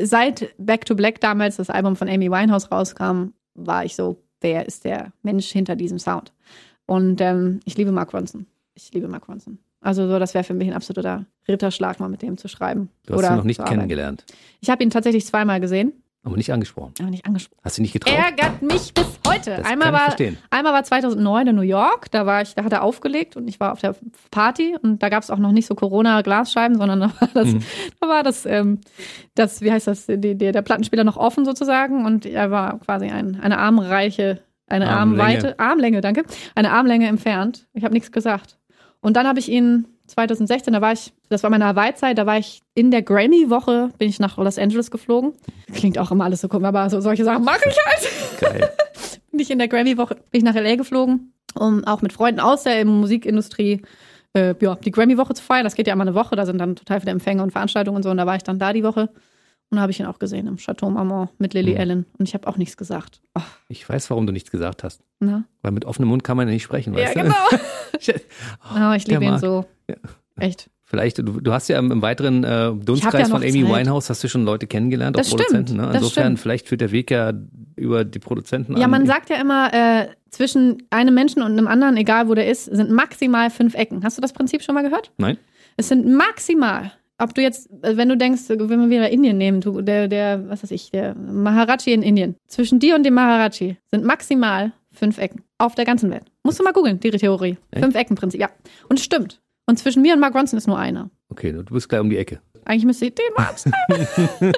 seit 0.00 0.54
Back 0.58 0.84
to 0.84 0.94
Black 0.94 1.20
damals 1.20 1.56
das 1.56 1.70
Album 1.70 1.96
von 1.96 2.08
Amy 2.08 2.30
Winehouse 2.30 2.70
rauskam, 2.70 3.32
war 3.54 3.84
ich 3.84 3.96
so, 3.96 4.22
wer 4.40 4.66
ist 4.66 4.84
der 4.84 5.12
Mensch 5.22 5.48
hinter 5.50 5.76
diesem 5.76 5.98
Sound? 5.98 6.32
Und 6.86 7.20
ähm, 7.20 7.60
ich 7.64 7.76
liebe 7.76 7.92
Mark 7.92 8.14
Ronson. 8.14 8.46
Ich 8.74 8.92
liebe 8.92 9.08
Mark 9.08 9.28
Ronson. 9.28 9.58
Also 9.80 10.08
so, 10.08 10.18
das 10.18 10.34
wäre 10.34 10.44
für 10.44 10.54
mich 10.54 10.68
ein 10.68 10.74
absoluter 10.74 11.26
Ritterschlag, 11.46 12.00
mal 12.00 12.08
mit 12.08 12.22
dem 12.22 12.36
zu 12.36 12.48
schreiben. 12.48 12.88
Du 13.06 13.14
hast 13.14 13.18
oder 13.20 13.30
ihn 13.30 13.36
noch 13.36 13.44
nicht 13.44 13.64
kennengelernt, 13.64 14.24
Ich 14.60 14.70
habe 14.70 14.82
ihn 14.82 14.90
tatsächlich 14.90 15.26
zweimal 15.26 15.60
gesehen, 15.60 15.92
aber 16.24 16.36
nicht 16.36 16.52
angesprochen. 16.52 16.92
aber 17.00 17.10
nicht 17.10 17.24
angesprochen. 17.26 17.60
Hast 17.64 17.78
du 17.78 17.82
nicht 17.82 17.92
getraut? 17.92 18.12
Ärgert 18.14 18.60
mich 18.60 18.92
bis 18.92 19.18
heute. 19.26 19.56
Das 19.56 19.66
einmal 19.66 19.92
kann 19.92 20.14
ich 20.18 20.32
war, 20.32 20.36
einmal 20.50 20.72
war 20.72 20.84
2009 20.84 21.46
in 21.46 21.56
New 21.56 21.62
York, 21.62 22.10
da 22.10 22.26
war 22.26 22.42
ich, 22.42 22.54
da 22.54 22.64
hat 22.64 22.72
er 22.72 22.82
aufgelegt 22.82 23.36
und 23.36 23.48
ich 23.48 23.60
war 23.60 23.72
auf 23.72 23.80
der 23.80 23.94
Party 24.30 24.76
und 24.82 25.02
da 25.02 25.08
gab 25.08 25.22
es 25.22 25.30
auch 25.30 25.38
noch 25.38 25.52
nicht 25.52 25.66
so 25.66 25.74
Corona-Glasscheiben, 25.74 26.76
sondern 26.76 27.00
da 27.00 27.12
war 27.20 27.28
das, 27.34 27.48
Mhm. 27.48 27.62
da 28.00 28.08
war 28.08 28.22
das, 28.22 28.46
ähm, 28.46 28.80
das, 29.34 29.60
wie 29.62 29.70
heißt 29.72 29.86
das, 29.86 30.06
die, 30.06 30.18
die, 30.20 30.36
der 30.36 30.62
Plattenspieler 30.62 31.04
noch 31.04 31.16
offen 31.16 31.44
sozusagen 31.44 32.04
und 32.04 32.26
er 32.26 32.50
war 32.50 32.78
quasi 32.80 33.06
ein, 33.06 33.38
eine 33.40 33.58
armreiche, 33.58 34.40
eine 34.66 34.88
Armlänge. 34.90 35.22
Armweite, 35.22 35.58
Armlänge, 35.58 36.00
danke, 36.02 36.24
eine 36.54 36.72
Armlänge 36.72 37.06
entfernt. 37.06 37.66
Ich 37.72 37.84
habe 37.84 37.94
nichts 37.94 38.12
gesagt. 38.12 38.58
Und 39.00 39.16
dann 39.16 39.26
habe 39.26 39.38
ich 39.38 39.48
ihn 39.48 39.86
2016, 40.08 40.72
da 40.72 40.80
war 40.80 40.92
ich, 40.92 41.12
das 41.28 41.42
war 41.42 41.50
meine 41.50 41.66
Hawaii-Zeit, 41.66 42.18
da 42.18 42.26
war 42.26 42.38
ich 42.38 42.60
in 42.74 42.90
der 42.90 43.02
Grammy-Woche, 43.02 43.90
bin 43.98 44.08
ich 44.08 44.18
nach 44.18 44.36
Los 44.38 44.58
Angeles 44.58 44.90
geflogen. 44.90 45.32
Klingt 45.72 45.98
auch 45.98 46.10
immer 46.10 46.24
alles 46.24 46.40
so 46.40 46.48
komisch, 46.48 46.66
aber 46.68 46.88
so 46.90 47.00
solche 47.00 47.24
Sachen 47.24 47.44
mag 47.44 47.60
ich 47.66 47.76
halt. 47.86 48.40
Geil. 48.40 48.70
Bin 49.30 49.40
ich 49.40 49.50
in 49.50 49.58
der 49.58 49.68
Grammy-Woche, 49.68 50.14
bin 50.16 50.38
ich 50.40 50.42
nach 50.42 50.54
L.A. 50.56 50.74
geflogen, 50.74 51.32
um 51.54 51.84
auch 51.84 52.02
mit 52.02 52.12
Freunden 52.12 52.40
aus 52.40 52.64
der 52.64 52.84
Musikindustrie 52.84 53.82
äh, 54.34 54.54
ja, 54.60 54.74
die 54.74 54.90
Grammy-Woche 54.90 55.34
zu 55.34 55.42
feiern. 55.44 55.62
Das 55.64 55.74
geht 55.76 55.86
ja 55.86 55.92
immer 55.92 56.02
eine 56.02 56.14
Woche, 56.14 56.34
da 56.34 56.44
sind 56.46 56.58
dann 56.58 56.74
total 56.76 57.00
viele 57.00 57.12
Empfänge 57.12 57.42
und 57.42 57.52
Veranstaltungen 57.52 57.96
und 57.98 58.02
so. 58.02 58.10
Und 58.10 58.16
da 58.16 58.26
war 58.26 58.34
ich 58.36 58.42
dann 58.42 58.58
da 58.58 58.72
die 58.72 58.82
Woche 58.82 59.10
und 59.70 59.76
da 59.76 59.82
habe 59.82 59.92
ich 59.92 60.00
ihn 60.00 60.06
auch 60.06 60.18
gesehen 60.18 60.46
im 60.48 60.56
Chateau 60.56 60.88
Marmont 60.90 61.30
mit 61.38 61.52
Lily 61.54 61.74
Mhm. 61.74 61.78
Allen. 61.80 62.06
Und 62.18 62.26
ich 62.28 62.34
habe 62.34 62.48
auch 62.48 62.56
nichts 62.56 62.76
gesagt. 62.76 63.20
Ach, 63.34 63.46
Ich 63.68 63.86
weiß, 63.88 64.08
warum 64.10 64.26
du 64.26 64.32
nichts 64.32 64.50
gesagt 64.50 64.82
hast. 64.82 65.02
na? 65.20 65.44
Weil 65.62 65.72
mit 65.72 65.84
offenem 65.84 66.08
Mund 66.08 66.24
kann 66.24 66.36
man 66.36 66.48
ja 66.48 66.54
nicht 66.54 66.64
sprechen, 66.64 66.94
Ja, 66.94 67.00
weißt 67.04 67.16
du? 67.16 67.20
genau. 67.22 67.34
Oh, 67.52 68.74
Oh, 68.90 68.92
ich 68.94 69.06
liebe 69.06 69.24
ihn 69.24 69.38
so. 69.38 69.66
Ja. 69.88 69.96
Echt. 70.40 70.70
Vielleicht, 70.84 71.18
du, 71.18 71.22
du 71.24 71.52
hast 71.52 71.68
ja 71.68 71.78
im, 71.78 71.90
im 71.92 72.00
weiteren 72.00 72.44
äh, 72.44 72.72
Dunstkreis 72.72 73.28
ja 73.28 73.34
von 73.34 73.42
Amy 73.42 73.62
Zeit. 73.64 73.80
Winehouse 73.80 74.08
hast 74.08 74.24
du 74.24 74.28
schon 74.28 74.44
Leute 74.44 74.66
kennengelernt, 74.66 75.16
auch 75.16 75.20
Das 75.20 75.26
stimmt, 75.28 75.42
Produzenten. 75.48 75.76
Ne? 75.76 75.90
Insofern, 75.94 76.24
stimmt. 76.24 76.40
vielleicht 76.40 76.68
führt 76.68 76.80
der 76.80 76.92
Weg 76.92 77.10
ja 77.10 77.32
über 77.76 78.04
die 78.06 78.18
Produzenten 78.18 78.76
Ja, 78.78 78.84
an. 78.84 78.90
man 78.90 79.06
sagt 79.06 79.28
ja 79.28 79.36
immer, 79.36 79.72
äh, 79.74 80.08
zwischen 80.30 80.82
einem 80.88 81.14
Menschen 81.14 81.42
und 81.42 81.52
einem 81.52 81.68
anderen, 81.68 81.98
egal 81.98 82.28
wo 82.28 82.34
der 82.34 82.48
ist, 82.48 82.64
sind 82.64 82.90
maximal 82.90 83.50
fünf 83.50 83.74
Ecken. 83.74 84.02
Hast 84.02 84.16
du 84.16 84.22
das 84.22 84.32
Prinzip 84.32 84.62
schon 84.62 84.74
mal 84.74 84.82
gehört? 84.82 85.12
Nein? 85.18 85.36
Es 85.76 85.88
sind 85.88 86.06
maximal. 86.06 86.92
Ob 87.18 87.34
du 87.34 87.42
jetzt, 87.42 87.68
äh, 87.82 87.96
wenn 87.98 88.08
du 88.08 88.16
denkst, 88.16 88.42
wenn 88.48 88.68
wir 88.68 88.88
wieder 88.88 89.10
Indien 89.10 89.36
nehmen, 89.36 89.60
du, 89.60 89.82
der, 89.82 90.08
der, 90.08 90.48
was 90.48 90.62
weiß 90.62 90.70
ich, 90.70 90.90
der 90.90 91.14
Maharaji 91.14 91.92
in 91.92 92.02
Indien. 92.02 92.36
Zwischen 92.46 92.78
dir 92.78 92.94
und 92.94 93.02
dem 93.04 93.12
Maharaji 93.14 93.76
sind 93.90 94.04
maximal 94.04 94.72
fünf 94.92 95.18
Ecken. 95.18 95.42
Auf 95.58 95.74
der 95.74 95.84
ganzen 95.84 96.10
Welt. 96.10 96.24
Musst 96.44 96.60
du 96.60 96.64
mal 96.64 96.72
googeln, 96.72 96.98
die 97.00 97.10
Theorie. 97.10 97.58
Echt? 97.72 97.84
Fünf 97.84 97.94
Ecken 97.94 98.14
Prinzip, 98.16 98.40
ja. 98.40 98.48
Und 98.88 98.98
es 98.98 99.04
stimmt. 99.04 99.40
Und 99.68 99.78
zwischen 99.78 100.00
mir 100.00 100.14
und 100.14 100.20
Mark 100.20 100.34
Ronson 100.34 100.56
ist 100.56 100.66
nur 100.66 100.78
einer. 100.78 101.10
Okay, 101.28 101.52
du 101.52 101.62
bist 101.62 101.90
gleich 101.90 102.00
um 102.00 102.08
die 102.08 102.16
Ecke. 102.16 102.40
Eigentlich 102.64 102.86
müsste 102.86 103.04
ich 103.04 103.14
den 103.14 103.26
mal 103.36 103.54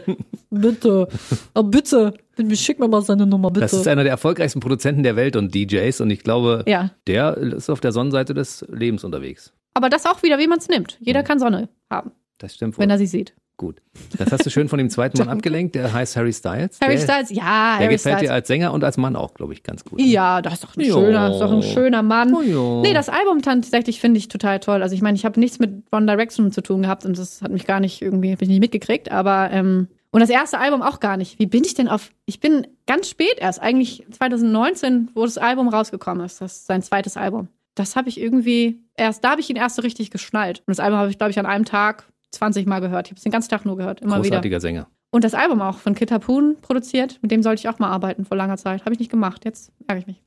bitte. 0.50 1.08
Oh, 1.52 1.64
bitte. 1.64 2.14
Schick 2.54 2.78
mir 2.78 2.86
mal 2.86 3.02
seine 3.02 3.26
Nummer, 3.26 3.50
bitte. 3.50 3.62
Das 3.62 3.72
ist 3.72 3.88
einer 3.88 4.04
der 4.04 4.12
erfolgreichsten 4.12 4.60
Produzenten 4.60 5.02
der 5.02 5.16
Welt 5.16 5.34
und 5.34 5.52
DJs 5.52 6.00
und 6.00 6.10
ich 6.10 6.22
glaube, 6.22 6.62
ja. 6.68 6.92
der 7.08 7.36
ist 7.36 7.68
auf 7.70 7.80
der 7.80 7.90
Sonnenseite 7.90 8.34
des 8.34 8.64
Lebens 8.68 9.02
unterwegs. 9.02 9.52
Aber 9.74 9.88
das 9.88 10.06
auch 10.06 10.22
wieder, 10.22 10.38
wie 10.38 10.46
man 10.46 10.58
es 10.60 10.68
nimmt. 10.68 10.96
Jeder 11.00 11.24
kann 11.24 11.40
Sonne 11.40 11.68
haben, 11.90 12.12
Das 12.38 12.54
stimmt 12.54 12.78
wohl. 12.78 12.82
wenn 12.82 12.90
er 12.90 12.98
sie 12.98 13.06
sieht. 13.06 13.34
Gut. 13.60 13.82
Das 14.16 14.32
hast 14.32 14.46
du 14.46 14.48
schön 14.48 14.70
von 14.70 14.78
dem 14.78 14.88
zweiten 14.88 15.18
Mann 15.18 15.28
abgelenkt, 15.36 15.74
der 15.74 15.92
heißt 15.92 16.16
Harry 16.16 16.32
Styles. 16.32 16.78
Harry 16.80 16.96
der, 16.96 17.02
Styles, 17.02 17.28
ja, 17.28 17.76
Der 17.76 17.84
Harry 17.84 17.88
gefällt 17.92 18.14
dir 18.14 18.18
Styles. 18.20 18.30
als 18.30 18.48
Sänger 18.48 18.72
und 18.72 18.82
als 18.82 18.96
Mann 18.96 19.16
auch, 19.16 19.34
glaube 19.34 19.52
ich, 19.52 19.62
ganz 19.62 19.84
gut. 19.84 20.00
Ja, 20.00 20.40
das 20.40 20.54
ist 20.54 20.64
doch 20.64 20.74
ein 20.78 20.82
schöner, 20.86 21.30
ist 21.30 21.40
doch 21.40 21.52
ein 21.52 21.62
schöner 21.62 22.02
Mann. 22.02 22.34
Oh 22.34 22.40
ja. 22.40 22.80
Nee, 22.80 22.94
das 22.94 23.10
Album 23.10 23.42
tatsächlich 23.42 24.00
finde 24.00 24.16
ich 24.16 24.28
total 24.28 24.60
toll. 24.60 24.82
Also 24.82 24.94
ich 24.94 25.02
meine, 25.02 25.14
ich 25.16 25.26
habe 25.26 25.38
nichts 25.38 25.58
mit 25.58 25.82
One 25.92 26.06
Direction 26.06 26.50
zu 26.52 26.62
tun 26.62 26.80
gehabt 26.80 27.04
und 27.04 27.18
das 27.18 27.42
hat 27.42 27.52
mich 27.52 27.66
gar 27.66 27.80
nicht 27.80 28.00
irgendwie, 28.00 28.32
hab 28.32 28.40
ich 28.40 28.48
nicht 28.48 28.60
mitgekriegt, 28.60 29.12
aber 29.12 29.50
ähm, 29.52 29.88
und 30.10 30.20
das 30.20 30.30
erste 30.30 30.58
Album 30.58 30.80
auch 30.80 30.98
gar 30.98 31.18
nicht. 31.18 31.38
Wie 31.38 31.44
bin 31.44 31.62
ich 31.62 31.74
denn 31.74 31.86
auf, 31.86 32.12
ich 32.24 32.40
bin 32.40 32.66
ganz 32.86 33.10
spät 33.10 33.34
erst, 33.36 33.60
eigentlich 33.60 34.06
2019, 34.10 35.10
wo 35.14 35.26
das 35.26 35.36
Album 35.36 35.68
rausgekommen 35.68 36.24
ist, 36.24 36.40
das 36.40 36.52
ist 36.52 36.66
sein 36.66 36.80
zweites 36.80 37.18
Album. 37.18 37.48
Das 37.74 37.94
habe 37.94 38.08
ich 38.08 38.18
irgendwie 38.18 38.80
erst, 38.96 39.22
da 39.22 39.32
habe 39.32 39.42
ich 39.42 39.50
ihn 39.50 39.56
erst 39.56 39.76
so 39.76 39.82
richtig 39.82 40.10
geschnallt. 40.10 40.60
Und 40.60 40.68
das 40.68 40.80
Album 40.80 40.98
habe 40.98 41.10
ich, 41.10 41.18
glaube 41.18 41.30
ich, 41.30 41.38
an 41.38 41.44
einem 41.44 41.66
Tag 41.66 42.06
20 42.32 42.66
Mal 42.66 42.80
gehört. 42.80 43.06
Ich 43.06 43.12
habe 43.12 43.18
es 43.18 43.22
den 43.22 43.32
ganzen 43.32 43.50
Tag 43.50 43.64
nur 43.64 43.76
gehört, 43.76 44.00
immer 44.00 44.16
wieder. 44.18 44.36
Großartiger 44.36 44.60
Sänger. 44.60 44.86
Und 45.10 45.24
das 45.24 45.34
Album 45.34 45.60
auch 45.60 45.78
von 45.78 45.94
Kit 45.94 46.12
Harpoon 46.12 46.56
produziert. 46.62 47.18
Mit 47.20 47.32
dem 47.32 47.42
sollte 47.42 47.60
ich 47.60 47.68
auch 47.68 47.78
mal 47.80 47.88
arbeiten 47.88 48.24
vor 48.24 48.36
langer 48.36 48.56
Zeit. 48.56 48.84
Habe 48.84 48.92
ich 48.92 49.00
nicht 49.00 49.10
gemacht. 49.10 49.44
Jetzt 49.44 49.72
ärgere 49.88 50.02
ich 50.02 50.06
mich. 50.06 50.22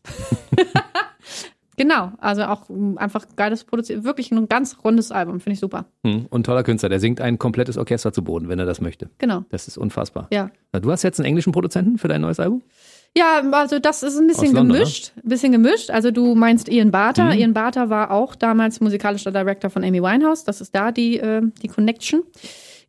genau. 1.78 2.12
Also 2.18 2.44
auch 2.44 2.68
um, 2.70 2.98
einfach 2.98 3.26
geiles 3.38 3.64
produziert. 3.64 4.04
Wirklich 4.04 4.32
ein 4.32 4.50
ganz 4.50 4.78
rundes 4.84 5.12
Album. 5.12 5.40
Finde 5.40 5.54
ich 5.54 5.60
super. 5.62 5.86
Hm. 6.06 6.26
Und 6.30 6.46
toller 6.46 6.64
Künstler. 6.64 6.90
Der 6.90 7.00
singt 7.00 7.22
ein 7.22 7.40
komplettes 7.40 7.78
Orchester 7.78 8.12
zu 8.12 8.24
Boden, 8.26 8.50
wenn 8.50 8.60
er 8.60 8.66
das 8.66 8.82
möchte. 8.82 9.10
Genau. 9.20 9.46
Das 9.50 9.70
ist 9.70 9.78
unfassbar. 9.78 10.28
Ja. 10.34 10.52
Na, 10.74 10.82
du 10.82 10.92
hast 10.92 11.04
jetzt 11.04 11.20
einen 11.20 11.28
englischen 11.28 11.54
Produzenten 11.54 11.98
für 11.98 12.10
dein 12.10 12.20
neues 12.20 12.42
Album? 12.42 12.62
Ja, 13.16 13.44
also 13.52 13.78
das 13.78 14.02
ist 14.02 14.18
ein 14.18 14.28
bisschen 14.28 14.50
Aus 14.50 14.54
London, 14.54 14.78
gemischt. 14.78 15.12
Ein 15.18 15.30
bisschen 15.30 15.52
gemischt. 15.52 15.92
Also 15.92 16.10
du 16.10 16.34
meinst 16.34 16.68
Ian 16.68 16.90
Barter. 16.90 17.26
Mhm. 17.26 17.40
Ian 17.40 17.54
Barter 17.54 17.90
war 17.90 18.12
auch 18.12 18.36
damals 18.36 18.82
musikalischer 18.82 19.32
Director 19.32 19.70
von 19.70 19.84
Amy 19.84 20.02
Winehouse. 20.02 20.44
Das 20.46 20.62
ist 20.62 20.74
da 20.74 20.92
die, 20.92 21.20
äh, 21.20 21.42
die 21.62 21.68
Connection. 21.68 22.24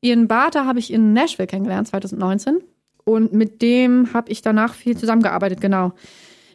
Ian 0.01 0.27
Barter 0.27 0.65
habe 0.65 0.79
ich 0.79 0.93
in 0.93 1.13
Nashville 1.13 1.47
kennengelernt, 1.47 1.89
2019. 1.89 2.63
Und 3.05 3.35
mit 3.35 3.61
dem 3.61 4.15
habe 4.15 4.33
ich 4.33 4.41
danach 4.41 4.73
viel 4.73 4.97
zusammengearbeitet, 4.97 5.61
genau. 5.61 5.93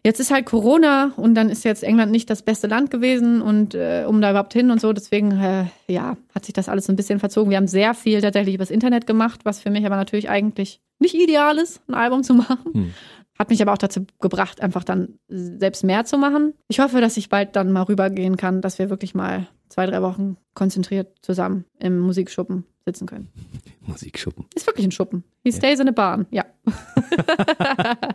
Jetzt 0.04 0.20
ist 0.20 0.32
halt 0.32 0.46
Corona 0.46 1.12
und 1.18 1.36
dann 1.36 1.50
ist 1.50 1.66
jetzt 1.66 1.84
England 1.84 2.12
nicht 2.12 2.30
das 2.30 2.42
beste 2.42 2.68
Land 2.68 2.90
gewesen 2.90 3.42
und 3.42 3.76
äh, 3.76 4.06
um 4.08 4.22
da 4.22 4.32
überhaupt 4.32 4.54
hin 4.54 4.72
und 4.72 4.80
so. 4.80 4.94
Deswegen, 4.94 5.32
äh, 5.32 5.66
ja, 5.88 6.16
hat 6.34 6.46
sich 6.46 6.54
das 6.54 6.70
alles 6.70 6.86
so 6.86 6.94
ein 6.94 6.96
bisschen 6.96 7.20
verzogen. 7.20 7.50
Wir 7.50 7.58
haben 7.58 7.68
sehr 7.68 7.94
viel 7.94 8.22
tatsächlich 8.22 8.56
übers 8.56 8.72
Internet 8.72 9.06
gemacht, 9.06 9.42
was 9.44 9.60
für 9.60 9.70
mich 9.70 9.86
aber 9.86 9.98
natürlich 9.98 10.30
eigentlich 10.30 10.80
nicht 11.00 11.16
ideal 11.16 11.58
ist, 11.58 11.82
ein 11.88 11.96
Album 11.96 12.24
zu 12.24 12.34
machen. 12.34 12.74
Hm. 12.74 12.94
Hat 13.40 13.50
mich 13.50 13.62
aber 13.62 13.72
auch 13.72 13.78
dazu 13.78 14.06
gebracht, 14.20 14.62
einfach 14.62 14.84
dann 14.84 15.18
selbst 15.30 15.86
mehr 15.86 16.04
zu 16.04 16.18
machen. 16.18 16.54
Ich 16.68 16.82
hoffe, 16.82 17.00
dass 17.00 17.16
ich 17.16 17.30
bald 17.30 17.56
dann 17.56 17.72
mal 17.72 17.84
rübergehen 17.84 18.36
kann, 18.36 18.62
dass 18.62 18.80
wir 18.80 18.90
wirklich 18.90 19.16
mal 19.16 19.48
zwei, 19.70 19.86
drei 19.86 20.02
Wochen 20.02 20.36
konzentriert 20.54 21.16
zusammen 21.22 21.64
im 21.80 22.00
Musikschuppen 22.00 22.66
sitzen 22.86 23.08
können. 23.08 23.30
Musikschuppen. 23.88 24.46
Ist 24.56 24.68
wirklich 24.68 24.86
ein 24.86 24.92
Schuppen. 24.92 25.24
He 25.44 25.54
stays 25.54 25.80
in 25.80 25.88
a 25.88 25.92
barn, 25.92 26.28
ja. 26.32 26.44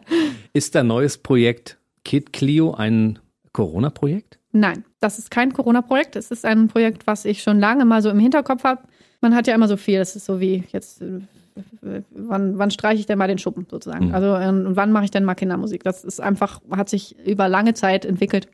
Ist 0.53 0.75
dein 0.75 0.89
neues 0.89 1.17
Projekt 1.17 1.79
Kid 2.05 2.35
Clio 2.35 2.75
ein 2.75 3.19
Corona-Projekt? 3.53 4.39
Nein, 4.53 4.85
das 5.01 5.19
ist 5.19 5.31
kein 5.31 5.53
Corona-Projekt. 5.53 6.17
Es 6.17 6.31
ist 6.31 6.45
ein 6.45 6.69
Projekt, 6.69 7.07
was 7.07 7.25
ich 7.25 7.43
schon 7.43 7.59
lange 7.59 7.85
mal 7.85 8.03
so 8.03 8.11
im 8.11 8.19
Hinterkopf 8.19 8.65
habe. 8.65 8.83
Man 9.21 9.35
hat 9.35 9.47
ja 9.47 9.55
immer 9.55 9.69
so 9.69 9.77
viel. 9.77 9.99
Das 9.99 10.17
ist 10.17 10.27
so 10.27 10.39
wie 10.39 10.65
jetzt, 10.71 11.01
äh, 11.01 11.21
wann, 12.11 12.59
wann 12.59 12.71
streiche 12.71 13.01
ich 13.01 13.07
denn 13.07 13.19
mal 13.19 13.29
den 13.29 13.39
Schuppen 13.39 13.67
sozusagen? 13.71 14.09
Mhm. 14.09 14.15
Also 14.15 14.35
und 14.35 14.77
wann 14.77 14.93
mache 14.93 15.05
ich 15.05 15.11
denn 15.11 15.25
mal 15.25 15.35
Kindermusik? 15.35 15.85
Das 15.85 16.05
ist 16.05 16.21
einfach, 16.21 16.61
hat 16.71 16.89
sich 16.89 17.17
über 17.27 17.49
lange 17.49 17.75
Zeit 17.75 18.05
entwickelt. 18.05 18.49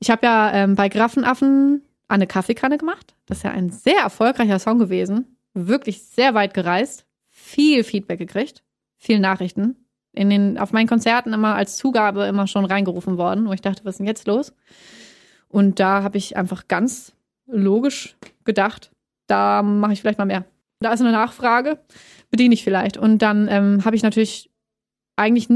Ich 0.00 0.10
habe 0.10 0.26
ja 0.26 0.52
ähm, 0.52 0.74
bei 0.74 0.88
Graffenaffen 0.88 1.82
eine 2.08 2.26
Kaffeekanne 2.26 2.78
gemacht. 2.78 3.14
Das 3.26 3.38
ist 3.38 3.44
ja 3.44 3.50
ein 3.52 3.70
sehr 3.70 4.00
erfolgreicher 4.00 4.58
Song 4.58 4.78
gewesen. 4.78 5.36
Wirklich 5.54 6.02
sehr 6.02 6.34
weit 6.34 6.54
gereist. 6.54 7.06
Viel 7.28 7.84
Feedback 7.84 8.18
gekriegt. 8.18 8.62
Viel 8.96 9.18
Nachrichten. 9.18 9.76
In 10.12 10.28
den, 10.28 10.58
auf 10.58 10.72
meinen 10.72 10.88
Konzerten 10.88 11.32
immer 11.32 11.54
als 11.54 11.76
Zugabe 11.76 12.26
immer 12.26 12.46
schon 12.46 12.66
reingerufen 12.66 13.16
worden, 13.16 13.46
wo 13.46 13.52
ich 13.52 13.62
dachte, 13.62 13.84
was 13.84 13.94
ist 13.94 13.98
denn 13.98 14.06
jetzt 14.06 14.26
los? 14.26 14.52
Und 15.48 15.80
da 15.80 16.02
habe 16.02 16.18
ich 16.18 16.36
einfach 16.36 16.68
ganz 16.68 17.14
logisch 17.46 18.16
gedacht, 18.44 18.90
da 19.26 19.62
mache 19.62 19.94
ich 19.94 20.00
vielleicht 20.00 20.18
mal 20.18 20.26
mehr. 20.26 20.44
Da 20.80 20.92
ist 20.92 21.00
eine 21.00 21.12
Nachfrage, 21.12 21.78
bediene 22.32 22.54
ich 22.54 22.64
vielleicht. 22.64 22.96
Und 22.96 23.18
dann 23.18 23.46
ähm, 23.48 23.84
habe 23.84 23.94
ich 23.94 24.02
natürlich 24.02 24.50
eigentlich, 25.14 25.48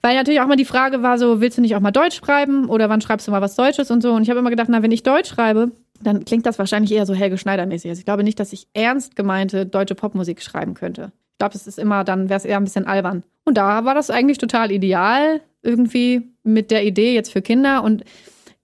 weil 0.00 0.14
natürlich 0.14 0.40
auch 0.40 0.46
mal 0.46 0.56
die 0.56 0.64
Frage 0.64 1.02
war 1.02 1.18
so, 1.18 1.42
willst 1.42 1.58
du 1.58 1.62
nicht 1.62 1.76
auch 1.76 1.80
mal 1.80 1.90
Deutsch 1.90 2.16
schreiben 2.16 2.68
oder 2.70 2.88
wann 2.88 3.02
schreibst 3.02 3.26
du 3.26 3.32
mal 3.32 3.42
was 3.42 3.56
Deutsches 3.56 3.90
und 3.90 4.00
so. 4.00 4.14
Und 4.14 4.22
ich 4.22 4.30
habe 4.30 4.38
immer 4.40 4.50
gedacht, 4.50 4.68
na, 4.70 4.82
wenn 4.82 4.92
ich 4.92 5.02
Deutsch 5.02 5.28
schreibe, 5.28 5.72
dann 6.00 6.24
klingt 6.24 6.46
das 6.46 6.58
wahrscheinlich 6.58 6.92
eher 6.92 7.04
so 7.04 7.12
Helge 7.12 7.36
Schneider-mäßig. 7.36 7.90
Also 7.90 8.00
ich 8.00 8.04
glaube 8.04 8.24
nicht, 8.24 8.40
dass 8.40 8.52
ich 8.52 8.68
ernst 8.72 9.16
gemeinte 9.16 9.66
deutsche 9.66 9.94
Popmusik 9.94 10.40
schreiben 10.40 10.74
könnte. 10.74 11.12
Ich 11.32 11.38
glaube, 11.38 11.56
es 11.56 11.66
ist 11.66 11.78
immer, 11.78 12.04
dann 12.04 12.28
wäre 12.28 12.38
es 12.38 12.44
eher 12.44 12.56
ein 12.56 12.64
bisschen 12.64 12.86
albern. 12.86 13.24
Und 13.44 13.58
da 13.58 13.84
war 13.84 13.94
das 13.94 14.10
eigentlich 14.10 14.38
total 14.38 14.70
ideal, 14.70 15.40
irgendwie 15.62 16.30
mit 16.44 16.70
der 16.70 16.84
Idee 16.84 17.14
jetzt 17.14 17.32
für 17.32 17.42
Kinder. 17.42 17.82
Und 17.82 18.04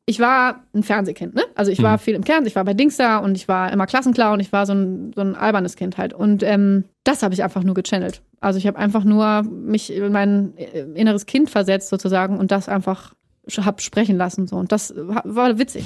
ich 0.09 0.21
war 0.21 0.65
ein 0.75 0.83
Fernsehkind, 0.83 1.35
ne? 1.35 1.43
Also 1.55 1.71
ich 1.71 1.83
war 1.83 1.99
mhm. 1.99 1.99
viel 1.99 2.15
im 2.15 2.25
Kern, 2.25 2.47
ich 2.47 2.57
war 2.57 2.65
bei 2.65 2.73
Dingster 2.73 3.23
und 3.23 3.37
ich 3.37 3.47
war 3.47 3.71
immer 3.71 3.87
Klassenclown, 3.87 4.41
ich 4.41 4.51
war 4.53 4.65
so 4.65 4.73
ein, 4.73 5.13
so 5.15 5.21
ein 5.21 5.37
albernes 5.37 5.77
Kind 5.77 5.99
halt. 5.99 6.15
Und 6.15 6.43
ähm, 6.43 6.85
das 7.05 7.23
habe 7.23 7.35
ich 7.35 7.45
einfach 7.45 7.63
nur 7.63 7.75
gechannelt. 7.75 8.23
Also 8.41 8.59
ich 8.59 8.67
habe 8.67 8.79
einfach 8.79 9.05
nur 9.05 9.43
mich 9.43 9.93
in 9.93 10.11
mein 10.11 10.57
äh, 10.57 10.81
inneres 10.95 11.27
Kind 11.27 11.51
versetzt 11.51 11.91
sozusagen 11.91 12.39
und 12.39 12.51
das 12.51 12.71
einfach 12.71 13.13
hab 13.59 13.83
sprechen 13.83 14.17
lassen 14.17 14.47
so 14.47 14.57
und 14.57 14.73
das 14.73 14.95
war 14.97 15.59
witzig. 15.59 15.85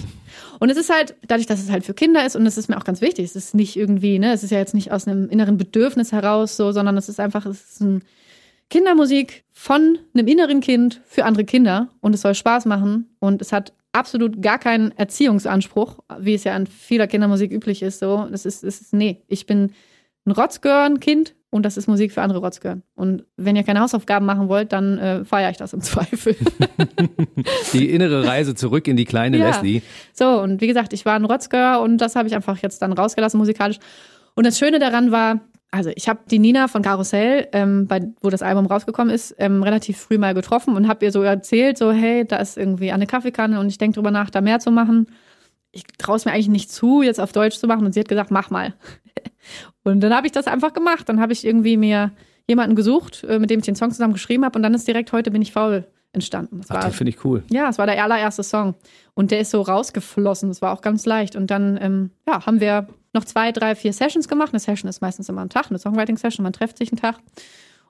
Und 0.61 0.71
es 0.71 0.77
ist 0.77 0.93
halt 0.93 1.17
dadurch, 1.27 1.47
dass 1.49 1.61
es 1.61 1.71
halt 1.71 1.85
für 1.85 1.95
Kinder 1.95 2.25
ist 2.25 2.37
und 2.37 2.47
es 2.47 2.57
ist 2.57 2.69
mir 2.69 2.77
auch 2.77 2.85
ganz 2.85 3.01
wichtig, 3.01 3.25
es 3.25 3.35
ist 3.35 3.57
nicht 3.57 3.77
irgendwie, 3.77 4.21
ne, 4.21 4.33
es 4.33 4.45
ist 4.45 4.51
ja 4.51 4.59
jetzt 4.59 4.75
nicht 4.75 4.93
aus 4.93 5.09
einem 5.09 5.29
inneren 5.31 5.57
Bedürfnis 5.57 6.13
heraus 6.13 6.57
so, 6.57 6.71
sondern 6.71 6.97
es 6.97 7.09
ist 7.09 7.19
einfach 7.19 7.45
es 7.45 7.73
ist 7.73 7.81
ein 7.81 8.03
Kindermusik 8.71 9.43
von 9.51 9.99
einem 10.15 10.29
inneren 10.29 10.61
Kind 10.61 11.01
für 11.07 11.25
andere 11.25 11.45
Kinder 11.45 11.89
und 12.01 12.15
es 12.15 12.21
soll 12.21 12.37
Spaß 12.37 12.67
machen 12.67 13.11
und 13.19 13.43
es 13.43 13.53
hat 13.53 13.73
absolut 13.93 14.41
gar 14.43 14.59
keinen 14.59 14.97
Erziehungsanspruch, 14.97 15.99
wie 16.19 16.35
es 16.35 16.45
ja 16.45 16.55
an 16.55 16.67
vieler 16.67 17.07
Kindermusik 17.07 17.53
üblich 17.53 17.83
ist. 17.83 17.99
So, 17.99 18.27
das 18.31 18.47
ist, 18.47 18.63
das 18.63 18.81
ist 18.81 18.93
nee, 18.93 19.23
ich 19.29 19.47
bin 19.47 19.73
ein 20.25 20.33
Rotzgören-Kind 20.33 21.35
und 21.51 21.67
das 21.67 21.77
ist 21.77 21.87
Musik 21.87 22.13
für 22.13 22.23
andere 22.23 22.39
Rotzgören. 22.39 22.83
Und 22.95 23.25
wenn 23.37 23.57
ihr 23.57 23.63
keine 23.63 23.81
Hausaufgaben 23.81 24.25
machen 24.25 24.49
wollt, 24.49 24.73
dann 24.73 24.99
äh, 24.99 25.25
feiere 25.25 25.51
ich 25.51 25.59
das 25.59 25.73
im 25.75 25.81
Zweifel. 25.83 26.37
die 27.73 27.91
innere 27.91 28.27
Reise 28.27 28.55
zurück 28.55 28.89
in 28.89 28.97
die 28.97 29.05
kleine 29.05 29.37
ja. 29.37 29.49
Leslie. 29.49 29.83
So, 30.15 30.41
und 30.41 30.61
wie 30.61 30.67
gesagt, 30.67 30.93
ich 30.93 31.05
war 31.05 31.15
ein 31.15 31.25
Rotzgör 31.25 31.81
und 31.81 31.99
das 31.99 32.17
habe 32.17 32.29
ich 32.29 32.35
einfach 32.35 32.59
jetzt 32.59 32.81
dann 32.81 32.93
rausgelassen 32.93 33.39
musikalisch. 33.39 33.79
Und 34.35 34.47
das 34.47 34.59
Schöne 34.59 34.79
daran 34.79 35.11
war, 35.11 35.41
also 35.73 35.91
ich 35.97 36.09
habe 36.09 36.21
die 36.31 36.39
Nina 36.39 36.69
von 36.69 36.83
Karussell, 36.83 37.49
ähm, 37.53 37.87
bei, 37.87 38.03
wo 38.21 38.29
das 38.29 38.43
Album 38.43 38.67
rausgekommen 38.67 39.13
ist, 39.13 39.35
ähm, 39.39 39.63
relativ 39.63 39.99
früh 39.99 40.19
mal 40.19 40.35
getroffen 40.35 40.77
und 40.77 40.87
habe 40.87 41.05
ihr 41.05 41.11
so 41.11 41.23
erzählt, 41.23 41.79
so 41.79 41.91
hey, 41.91 42.27
da 42.27 42.37
ist 42.37 42.59
irgendwie 42.59 42.93
eine 42.93 43.07
Kaffeekanne 43.07 43.59
und 43.59 43.69
ich 43.69 43.79
denke 43.79 43.95
drüber 43.95 44.11
nach, 44.11 44.29
da 44.29 44.43
mehr 44.43 44.61
zu 44.61 44.71
machen. 44.71 45.07
Ich 45.73 45.85
traue 45.97 46.17
es 46.17 46.27
mir 46.27 46.33
eigentlich 46.33 46.49
nicht 46.49 46.71
zu, 46.71 47.01
jetzt 47.01 47.21
auf 47.21 47.33
Deutsch 47.33 47.59
zu 47.59 47.67
machen 47.67 47.87
und 47.87 47.95
sie 47.95 48.01
hat 48.01 48.09
gesagt, 48.09 48.31
mach 48.31 48.51
mal. 48.51 48.75
und 49.83 50.01
dann 50.01 50.15
habe 50.15 50.27
ich 50.27 50.33
das 50.33 50.47
einfach 50.47 50.75
gemacht. 50.75 51.09
Dann 51.09 51.21
habe 51.21 51.33
ich 51.33 51.47
irgendwie 51.47 51.79
mir 51.79 52.13
jemanden 52.47 52.77
gesucht, 52.77 53.25
äh, 53.25 53.39
mit 53.39 53.49
dem 53.49 53.61
ich 53.61 53.65
den 53.65 53.75
Song 53.75 53.91
zusammen 53.91 54.13
geschrieben 54.13 54.45
habe 54.45 54.59
und 54.59 54.63
dann 54.63 54.75
ist 54.75 54.87
direkt 54.87 55.11
heute 55.13 55.31
bin 55.31 55.41
ich 55.41 55.53
faul 55.53 55.87
entstanden. 56.13 56.61
Das 56.61 56.71
Ach, 56.71 56.93
finde 56.93 57.09
ich 57.11 57.25
cool. 57.25 57.45
Ja, 57.51 57.71
es 57.71 57.79
war 57.79 57.87
der 57.87 58.03
allererste 58.05 58.43
Song 58.43 58.75
und 59.15 59.31
der 59.31 59.41
ist 59.41 59.51
so 59.51 59.63
rausgeflossen. 59.63 60.51
Das 60.51 60.61
war 60.61 60.75
auch 60.75 60.83
ganz 60.83 61.07
leicht 61.07 61.35
und 61.35 61.51
dann 61.51 61.79
ähm, 61.81 62.11
ja, 62.29 62.45
haben 62.45 62.61
wir 62.61 62.89
noch 63.13 63.25
zwei, 63.25 63.53
drei, 63.53 63.75
vier 63.75 63.93
Sessions 63.93 64.29
gemacht. 64.29 64.53
Eine 64.53 64.61
Session 64.61 64.89
ist 64.89 65.01
meistens 65.01 65.29
immer 65.29 65.43
am 65.43 65.49
Tag, 65.49 65.67
eine 65.69 65.79
Songwriting-Session, 65.79 66.43
man 66.43 66.53
trifft 66.53 66.79
sich 66.79 66.93
einen 66.93 67.01
Tag. 67.01 67.19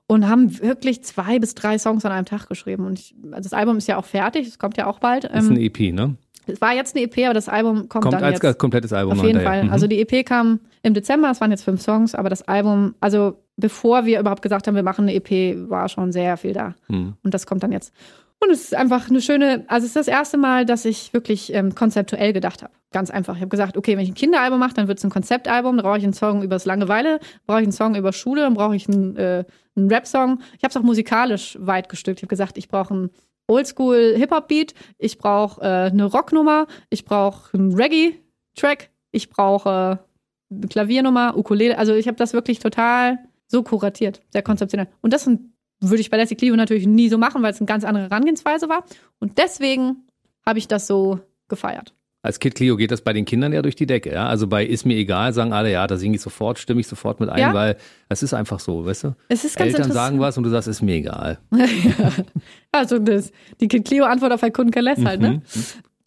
Und 0.05 0.27
haben 0.27 0.59
wirklich 0.61 1.01
zwei 1.03 1.39
bis 1.39 1.55
drei 1.55 1.77
Songs 1.79 2.03
an 2.03 2.11
einem 2.11 2.25
Tag 2.25 2.49
geschrieben. 2.49 2.85
Und 2.85 2.99
ich, 2.99 3.15
also 3.31 3.43
das 3.43 3.53
Album 3.53 3.77
ist 3.77 3.87
ja 3.87 3.97
auch 3.97 4.05
fertig, 4.05 4.47
es 4.47 4.59
kommt 4.59 4.75
ja 4.75 4.85
auch 4.87 4.99
bald. 4.99 5.23
Das 5.23 5.45
ist 5.45 5.49
ein 5.49 5.57
EP, 5.57 5.93
ne? 5.93 6.17
Es 6.45 6.59
war 6.59 6.73
jetzt 6.73 6.95
eine 6.95 7.05
EP, 7.05 7.17
aber 7.25 7.33
das 7.33 7.47
Album 7.47 7.87
kommt, 7.87 8.03
kommt 8.03 8.13
dann 8.15 8.23
als 8.23 8.41
jetzt. 8.41 8.59
komplettes 8.59 8.91
Album. 8.91 9.17
Auf 9.17 9.25
jeden 9.25 9.41
Fall. 9.41 9.63
Mhm. 9.63 9.71
Also 9.71 9.87
die 9.87 10.01
EP 10.01 10.25
kam 10.25 10.59
im 10.81 10.93
Dezember, 10.93 11.31
es 11.31 11.39
waren 11.39 11.51
jetzt 11.51 11.63
fünf 11.63 11.81
Songs, 11.81 12.15
aber 12.15 12.29
das 12.29 12.41
Album, 12.43 12.95
also 12.99 13.37
bevor 13.55 14.05
wir 14.05 14.19
überhaupt 14.19 14.41
gesagt 14.41 14.67
haben, 14.67 14.75
wir 14.75 14.83
machen 14.83 15.07
eine 15.07 15.15
EP, 15.15 15.69
war 15.69 15.87
schon 15.87 16.11
sehr 16.11 16.35
viel 16.37 16.53
da. 16.53 16.75
Mhm. 16.89 17.13
Und 17.23 17.33
das 17.33 17.45
kommt 17.45 17.63
dann 17.63 17.71
jetzt. 17.71 17.93
Und 18.39 18.51
es 18.51 18.63
ist 18.63 18.75
einfach 18.75 19.09
eine 19.09 19.21
schöne, 19.21 19.63
also 19.67 19.85
es 19.85 19.91
ist 19.91 19.95
das 19.95 20.07
erste 20.09 20.37
Mal, 20.37 20.65
dass 20.65 20.83
ich 20.83 21.13
wirklich 21.13 21.53
ähm, 21.53 21.75
konzeptuell 21.75 22.33
gedacht 22.33 22.61
habe. 22.61 22.73
Ganz 22.93 23.09
einfach. 23.09 23.35
Ich 23.35 23.41
habe 23.41 23.49
gesagt, 23.49 23.75
okay, 23.75 23.97
wenn 23.97 24.03
ich 24.03 24.11
ein 24.11 24.15
Kinderalbum 24.15 24.59
mache, 24.59 24.75
dann 24.75 24.87
wird 24.87 24.99
es 24.99 25.03
ein 25.03 25.09
Konzeptalbum, 25.09 25.75
dann 25.75 25.83
brauche 25.83 25.97
ich 25.97 26.03
einen 26.03 26.13
Song 26.13 26.43
über 26.43 26.55
das 26.55 26.65
Langeweile, 26.65 27.19
brauche 27.47 27.59
ich 27.59 27.65
einen 27.65 27.71
Song 27.71 27.95
über 27.95 28.13
Schule, 28.13 28.41
dann 28.41 28.53
brauche 28.53 28.75
ich 28.75 28.87
einen, 28.87 29.17
äh, 29.17 29.43
einen 29.75 29.91
Rap-Song. 29.91 30.39
Ich 30.55 30.63
habe 30.63 30.69
es 30.69 30.77
auch 30.77 30.83
musikalisch 30.83 31.57
weit 31.59 31.89
gestückt. 31.89 32.19
Ich 32.19 32.23
habe 32.23 32.29
gesagt, 32.29 32.55
ich 32.57 32.67
brauche 32.67 32.93
einen 32.93 33.09
Oldschool-Hip-Hop-Beat, 33.47 34.75
ich 34.99 35.17
brauche 35.17 35.59
äh, 35.61 35.89
eine 35.89 36.05
Rocknummer, 36.05 36.67
ich 36.91 37.03
brauche 37.03 37.57
einen 37.57 37.73
Reggae-Track, 37.73 38.91
ich 39.11 39.31
brauche 39.31 39.99
äh, 40.51 40.53
eine 40.55 40.67
Klaviernummer, 40.67 41.35
Ukulele. 41.35 41.79
Also 41.79 41.95
ich 41.95 42.07
habe 42.07 42.17
das 42.17 42.33
wirklich 42.33 42.59
total 42.59 43.17
so 43.47 43.63
kuratiert, 43.63 44.21
sehr 44.29 44.43
konzeptionell. 44.43 44.87
Und 45.01 45.13
das 45.13 45.27
würde 45.79 45.99
ich 45.99 46.11
bei 46.11 46.17
Leslie 46.17 46.37
Clio 46.37 46.55
natürlich 46.55 46.85
nie 46.85 47.09
so 47.09 47.17
machen, 47.17 47.41
weil 47.41 47.51
es 47.51 47.59
eine 47.59 47.65
ganz 47.65 47.83
andere 47.83 48.03
Herangehensweise 48.03 48.69
war. 48.69 48.85
Und 49.19 49.39
deswegen 49.39 50.07
habe 50.45 50.59
ich 50.59 50.67
das 50.67 50.85
so 50.85 51.19
gefeiert. 51.47 51.95
Als 52.23 52.39
Kid 52.39 52.55
Clio 52.55 52.77
geht 52.77 52.89
das 52.89 53.01
bei 53.01 53.11
den 53.11 53.25
Kindern 53.25 53.51
ja 53.51 53.61
durch 53.61 53.75
die 53.75 53.85
Decke, 53.85 54.13
ja. 54.13 54.27
Also 54.27 54.47
bei 54.47 54.65
Ist 54.65 54.85
mir 54.85 54.95
egal 54.95 55.33
sagen 55.33 55.51
alle, 55.51 55.69
ja, 55.69 55.85
da 55.85 55.97
singe 55.97 56.15
ich 56.15 56.21
sofort, 56.21 56.57
stimme 56.57 56.79
ich 56.79 56.87
sofort 56.87 57.19
mit 57.19 57.27
ein, 57.29 57.39
ja. 57.39 57.53
weil 57.53 57.75
es 58.07 58.23
ist 58.23 58.33
einfach 58.33 58.61
so, 58.61 58.85
weißt 58.85 59.03
du? 59.03 59.15
Es 59.27 59.43
ist 59.43 59.57
ganz 59.57 59.73
Eltern 59.73 59.91
sagen 59.91 60.19
was 60.21 60.37
und 60.37 60.45
du 60.45 60.49
sagst, 60.49 60.69
ist 60.69 60.81
mir 60.81 60.95
egal. 60.95 61.39
ja. 61.51 62.11
Also 62.71 62.97
das, 62.97 63.33
die 63.59 63.67
Kid 63.67 63.85
Clio 63.85 64.05
Antwort 64.05 64.31
auf 64.31 64.41
ein 64.41 64.53
Kunden 64.53 64.71
Kaless 64.71 65.03
halt, 65.03 65.19
ne? 65.19 65.31
Mhm. 65.31 65.41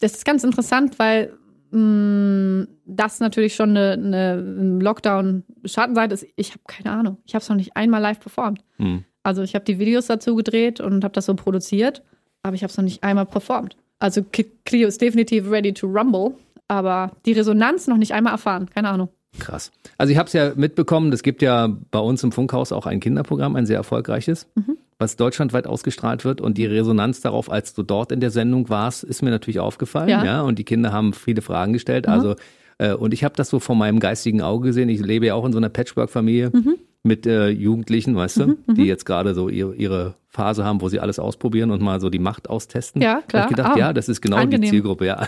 Das 0.00 0.14
ist 0.14 0.24
ganz 0.24 0.42
interessant, 0.42 0.98
weil 0.98 1.34
mh, 1.70 1.80
mm, 1.80 2.68
das 2.86 3.20
natürlich 3.20 3.54
schon 3.54 3.76
eine, 3.76 3.92
eine 3.92 4.78
Lockdown-Schattenseite 4.80 6.14
ist. 6.14 6.26
Ich 6.36 6.52
habe 6.52 6.62
keine 6.66 6.96
Ahnung. 6.96 7.18
Ich 7.26 7.34
habe 7.34 7.42
es 7.42 7.48
noch 7.50 7.56
nicht 7.56 7.76
einmal 7.76 8.00
live 8.00 8.20
performt. 8.20 8.64
Mhm. 8.78 9.04
Also 9.22 9.42
ich 9.42 9.54
habe 9.54 9.66
die 9.66 9.78
Videos 9.78 10.06
dazu 10.06 10.34
gedreht 10.34 10.80
und 10.80 11.04
habe 11.04 11.12
das 11.12 11.26
so 11.26 11.34
produziert, 11.34 12.02
aber 12.42 12.54
ich 12.54 12.62
habe 12.62 12.70
es 12.70 12.76
noch 12.78 12.84
nicht 12.84 13.02
einmal 13.02 13.26
performt. 13.26 13.76
Also 13.98 14.22
Clio 14.64 14.88
ist 14.88 15.00
definitiv 15.00 15.50
ready 15.50 15.72
to 15.72 15.86
rumble, 15.86 16.34
aber 16.68 17.12
die 17.24 17.32
Resonanz 17.32 17.86
noch 17.86 17.96
nicht 17.96 18.12
einmal 18.12 18.32
erfahren. 18.32 18.68
Keine 18.72 18.88
Ahnung. 18.88 19.08
Krass. 19.38 19.70
Also 19.98 20.12
ich 20.12 20.18
habe 20.18 20.26
es 20.26 20.32
ja 20.32 20.52
mitbekommen, 20.54 21.12
es 21.12 21.22
gibt 21.22 21.42
ja 21.42 21.68
bei 21.90 21.98
uns 21.98 22.22
im 22.22 22.32
Funkhaus 22.32 22.72
auch 22.72 22.86
ein 22.86 23.00
Kinderprogramm, 23.00 23.56
ein 23.56 23.66
sehr 23.66 23.76
erfolgreiches, 23.76 24.48
mhm. 24.54 24.78
was 24.98 25.16
deutschlandweit 25.16 25.66
ausgestrahlt 25.66 26.24
wird. 26.24 26.40
Und 26.40 26.56
die 26.56 26.66
Resonanz 26.66 27.20
darauf, 27.20 27.50
als 27.50 27.74
du 27.74 27.82
dort 27.82 28.12
in 28.12 28.20
der 28.20 28.30
Sendung 28.30 28.68
warst, 28.70 29.04
ist 29.04 29.22
mir 29.22 29.30
natürlich 29.30 29.60
aufgefallen. 29.60 30.08
Ja. 30.08 30.24
ja 30.24 30.40
und 30.42 30.58
die 30.58 30.64
Kinder 30.64 30.92
haben 30.92 31.12
viele 31.12 31.42
Fragen 31.42 31.72
gestellt. 31.72 32.06
Mhm. 32.06 32.12
Also 32.12 32.34
äh, 32.78 32.94
und 32.94 33.12
ich 33.12 33.24
habe 33.24 33.34
das 33.36 33.50
so 33.50 33.60
vor 33.60 33.76
meinem 33.76 34.00
geistigen 34.00 34.42
Auge 34.42 34.68
gesehen. 34.68 34.88
Ich 34.88 35.00
lebe 35.00 35.26
ja 35.26 35.34
auch 35.34 35.44
in 35.44 35.52
so 35.52 35.58
einer 35.58 35.68
Patchwork-Familie. 35.68 36.50
Mhm 36.52 36.76
mit 37.06 37.26
äh, 37.26 37.48
Jugendlichen, 37.48 38.16
weißt 38.16 38.38
du, 38.38 38.46
mhm, 38.46 38.56
die 38.68 38.82
mhm. 38.82 38.86
jetzt 38.86 39.06
gerade 39.06 39.34
so 39.34 39.48
ihre, 39.48 39.74
ihre 39.74 40.14
Phase 40.28 40.64
haben, 40.64 40.82
wo 40.82 40.88
sie 40.88 41.00
alles 41.00 41.18
ausprobieren 41.18 41.70
und 41.70 41.80
mal 41.80 42.00
so 42.00 42.10
die 42.10 42.18
Macht 42.18 42.50
austesten. 42.50 43.00
Ja, 43.00 43.22
klar. 43.26 43.44
Ich 43.44 43.56
gedacht, 43.56 43.72
ah, 43.74 43.78
ja, 43.78 43.92
das 43.92 44.08
ist 44.08 44.20
genau 44.20 44.36
angenehm. 44.36 44.62
die 44.62 44.68
Zielgruppe, 44.68 45.06
ja. 45.06 45.26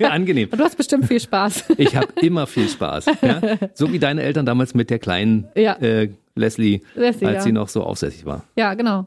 angenehm. 0.10 0.50
Du 0.50 0.58
hast 0.58 0.76
bestimmt 0.76 1.06
viel 1.06 1.20
Spaß. 1.20 1.64
ich 1.78 1.96
habe 1.96 2.08
immer 2.20 2.46
viel 2.46 2.68
Spaß. 2.68 3.06
Ja? 3.22 3.40
So 3.74 3.92
wie 3.92 3.98
deine 3.98 4.22
Eltern 4.22 4.44
damals 4.44 4.74
mit 4.74 4.90
der 4.90 4.98
kleinen 4.98 5.48
ja. 5.54 5.74
äh, 5.74 6.10
Leslie, 6.34 6.82
Leslie, 6.94 7.26
als 7.26 7.36
ja. 7.36 7.40
sie 7.42 7.52
noch 7.52 7.68
so 7.68 7.82
aufsässig 7.82 8.26
war. 8.26 8.44
Ja, 8.56 8.74
genau. 8.74 9.06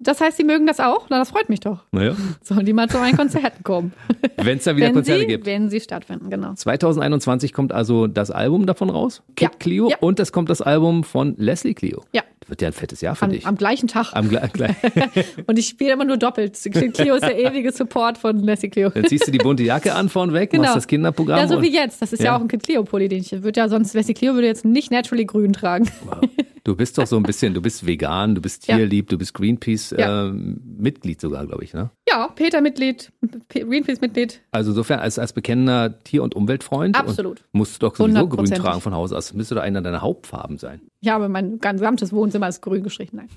Das 0.00 0.20
heißt, 0.20 0.36
Sie 0.36 0.44
mögen 0.44 0.66
das 0.66 0.80
auch? 0.80 1.06
Na, 1.08 1.18
das 1.18 1.30
freut 1.30 1.48
mich 1.48 1.60
doch. 1.60 1.84
Naja. 1.92 2.16
Sollen 2.42 2.66
die 2.66 2.72
mal 2.72 2.88
zu 2.88 2.98
meinen 2.98 3.16
Konzerten 3.16 3.62
kommen? 3.62 3.92
Wenn 4.36 4.58
es 4.58 4.64
da 4.64 4.76
wieder 4.76 4.88
wenn 4.88 4.94
Konzerte 4.94 5.20
sie, 5.20 5.26
gibt. 5.26 5.46
Wenn 5.46 5.70
sie 5.70 5.80
stattfinden, 5.80 6.30
genau. 6.30 6.54
2021 6.54 7.52
kommt 7.52 7.72
also 7.72 8.06
das 8.06 8.30
Album 8.30 8.66
davon 8.66 8.90
raus, 8.90 9.22
Kid 9.36 9.50
ja. 9.52 9.58
Clio, 9.58 9.90
ja. 9.90 9.96
und 10.00 10.20
es 10.20 10.32
kommt 10.32 10.50
das 10.50 10.60
Album 10.60 11.04
von 11.04 11.34
Leslie 11.38 11.74
Clio. 11.74 12.02
Ja. 12.12 12.22
Wird 12.48 12.62
ja 12.62 12.68
ein 12.68 12.72
fettes 12.72 13.00
Jahr 13.00 13.16
für 13.16 13.24
am, 13.24 13.30
dich. 13.30 13.46
Am 13.46 13.56
gleichen 13.56 13.88
Tag. 13.88 14.12
Am 14.12 14.28
gleichen 14.28 14.74
Und 15.46 15.58
ich 15.58 15.68
spiele 15.68 15.92
immer 15.92 16.04
nur 16.04 16.16
doppelt. 16.16 16.58
Clio 16.94 17.14
ist 17.14 17.22
der 17.22 17.38
ewige 17.38 17.72
Support 17.72 18.18
von 18.18 18.38
Leslie 18.38 18.70
Clio. 18.70 18.90
Dann 18.90 19.06
ziehst 19.06 19.26
du 19.26 19.32
die 19.32 19.38
bunte 19.38 19.62
Jacke 19.62 19.94
an 19.94 20.08
vorn 20.08 20.32
weg, 20.32 20.50
genau. 20.50 20.64
machst 20.64 20.76
das 20.76 20.86
Kinderprogramm. 20.86 21.38
Ja, 21.38 21.48
so 21.48 21.62
wie 21.62 21.72
jetzt. 21.72 22.02
Das 22.02 22.12
ist 22.12 22.20
ja, 22.20 22.26
ja 22.26 22.36
auch 22.36 22.40
ein 22.40 22.48
Clio-Pulli, 22.48 23.08
den 23.08 23.20
ich 23.20 23.42
würde 23.42 23.60
ja 23.60 23.68
sonst, 23.68 23.94
Leslie 23.94 24.14
Clio 24.14 24.34
würde 24.34 24.46
jetzt 24.46 24.64
nicht 24.64 24.90
naturally 24.90 25.24
grün 25.24 25.52
tragen. 25.52 25.90
Wow. 26.04 26.20
Du 26.64 26.74
bist 26.74 26.96
doch 26.96 27.06
so 27.06 27.18
ein 27.18 27.22
bisschen, 27.22 27.52
du 27.52 27.60
bist 27.60 27.86
vegan, 27.86 28.34
du 28.34 28.40
bist 28.40 28.62
tierlieb, 28.66 29.06
ja. 29.06 29.10
du 29.10 29.18
bist 29.18 29.34
Greenpeace-Mitglied 29.34 31.22
ja. 31.22 31.28
äh, 31.28 31.30
sogar, 31.30 31.46
glaube 31.46 31.62
ich, 31.62 31.74
ne? 31.74 31.90
Ja, 32.08 32.28
Peter-Mitglied, 32.28 33.12
Greenpeace-Mitglied. 33.50 34.40
Also 34.50 34.70
insofern 34.70 35.00
als, 35.00 35.18
als 35.18 35.34
bekennender 35.34 36.02
Tier- 36.04 36.22
und 36.22 36.34
Umweltfreund. 36.34 36.96
Absolut. 36.96 37.44
musst 37.52 37.74
du 37.74 37.86
doch 37.86 37.96
sowieso 37.96 38.28
grün 38.28 38.46
tragen 38.46 38.80
von 38.80 38.94
Haus 38.94 39.12
aus. 39.12 39.34
Müsste 39.34 39.56
doch 39.56 39.62
einer 39.62 39.82
deiner 39.82 40.00
Hauptfarben 40.00 40.56
sein. 40.56 40.80
Ja, 41.04 41.16
aber 41.16 41.28
mein 41.28 41.58
gesamtes 41.58 42.12
Wohnzimmer 42.14 42.48
ist 42.48 42.62
grün 42.62 42.82
gestrichen. 42.82 43.16
Nein. 43.16 43.28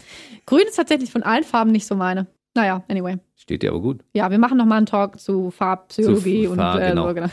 Grün 0.46 0.64
ist 0.68 0.76
tatsächlich 0.76 1.12
von 1.12 1.22
allen 1.24 1.44
Farben 1.44 1.72
nicht 1.72 1.86
so 1.86 1.96
meine. 1.96 2.28
Naja, 2.56 2.84
anyway. 2.88 3.18
Steht 3.36 3.62
dir 3.62 3.72
aber 3.72 3.82
gut. 3.82 4.06
Ja, 4.14 4.32
wir 4.32 4.40
machen 4.40 4.58
nochmal 4.58 4.78
einen 4.78 4.86
Talk 4.86 5.20
zu 5.20 5.52
Farbpsychologie 5.52 6.48
zu 6.48 6.56
Farb, 6.56 6.76
und 6.76 6.82
äh, 6.82 6.90
genau. 6.90 7.14
genau. 7.14 7.28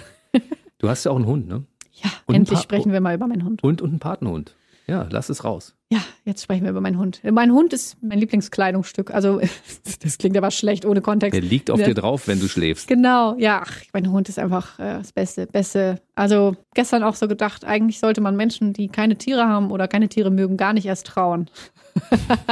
Du 0.79 0.89
hast 0.89 1.05
ja 1.05 1.13
auch 1.13 1.17
einen 1.17 1.27
Hund, 1.27 1.47
ne? 1.47 1.65
Ja, 1.93 2.11
und 2.27 2.35
endlich 2.35 2.59
sprechen 2.59 2.93
wir 2.93 3.01
mal 3.01 3.15
über 3.15 3.29
meinen 3.29 3.45
Hund. 3.45 3.63
Und, 3.63 3.81
und 3.81 3.91
einen 3.91 4.01
Patenhund. 4.01 4.57
Ja, 4.89 5.07
lass 5.11 5.29
es 5.29 5.45
raus. 5.45 5.77
Ja, 5.95 6.01
jetzt 6.25 6.43
sprechen 6.43 6.65
wir 6.65 6.71
über 6.71 6.81
meinen 6.81 6.99
Hund. 6.99 7.21
Mein 7.23 7.53
Hund 7.53 7.73
ist 7.73 7.97
mein 8.03 8.19
Lieblingskleidungsstück. 8.19 9.15
Also, 9.15 9.41
das 10.03 10.19
klingt 10.19 10.37
aber 10.37 10.51
schlecht 10.51 10.85
ohne 10.85 11.01
Kontext. 11.01 11.41
Der 11.41 11.49
liegt 11.49 11.71
auf 11.71 11.79
Der, 11.79 11.87
dir 11.87 11.95
drauf, 11.95 12.27
wenn 12.27 12.41
du 12.41 12.49
schläfst. 12.49 12.89
Genau, 12.89 13.37
ja. 13.39 13.63
Ach, 13.65 13.73
mein 13.93 14.11
Hund 14.11 14.29
ist 14.29 14.41
einfach 14.41 14.77
äh, 14.81 14.95
das 14.95 15.13
Beste, 15.13 15.47
Beste. 15.47 16.01
Also, 16.17 16.57
gestern 16.75 17.05
auch 17.05 17.15
so 17.15 17.29
gedacht, 17.29 17.65
eigentlich 17.65 18.01
sollte 18.01 18.21
man 18.21 18.35
Menschen, 18.35 18.73
die 18.73 18.89
keine 18.89 19.17
Tiere 19.17 19.47
haben 19.47 19.71
oder 19.71 19.87
keine 19.87 20.09
Tiere 20.09 20.33
mögen, 20.33 20.57
gar 20.57 20.73
nicht 20.73 20.87
erst 20.87 21.07
trauen. 21.07 21.49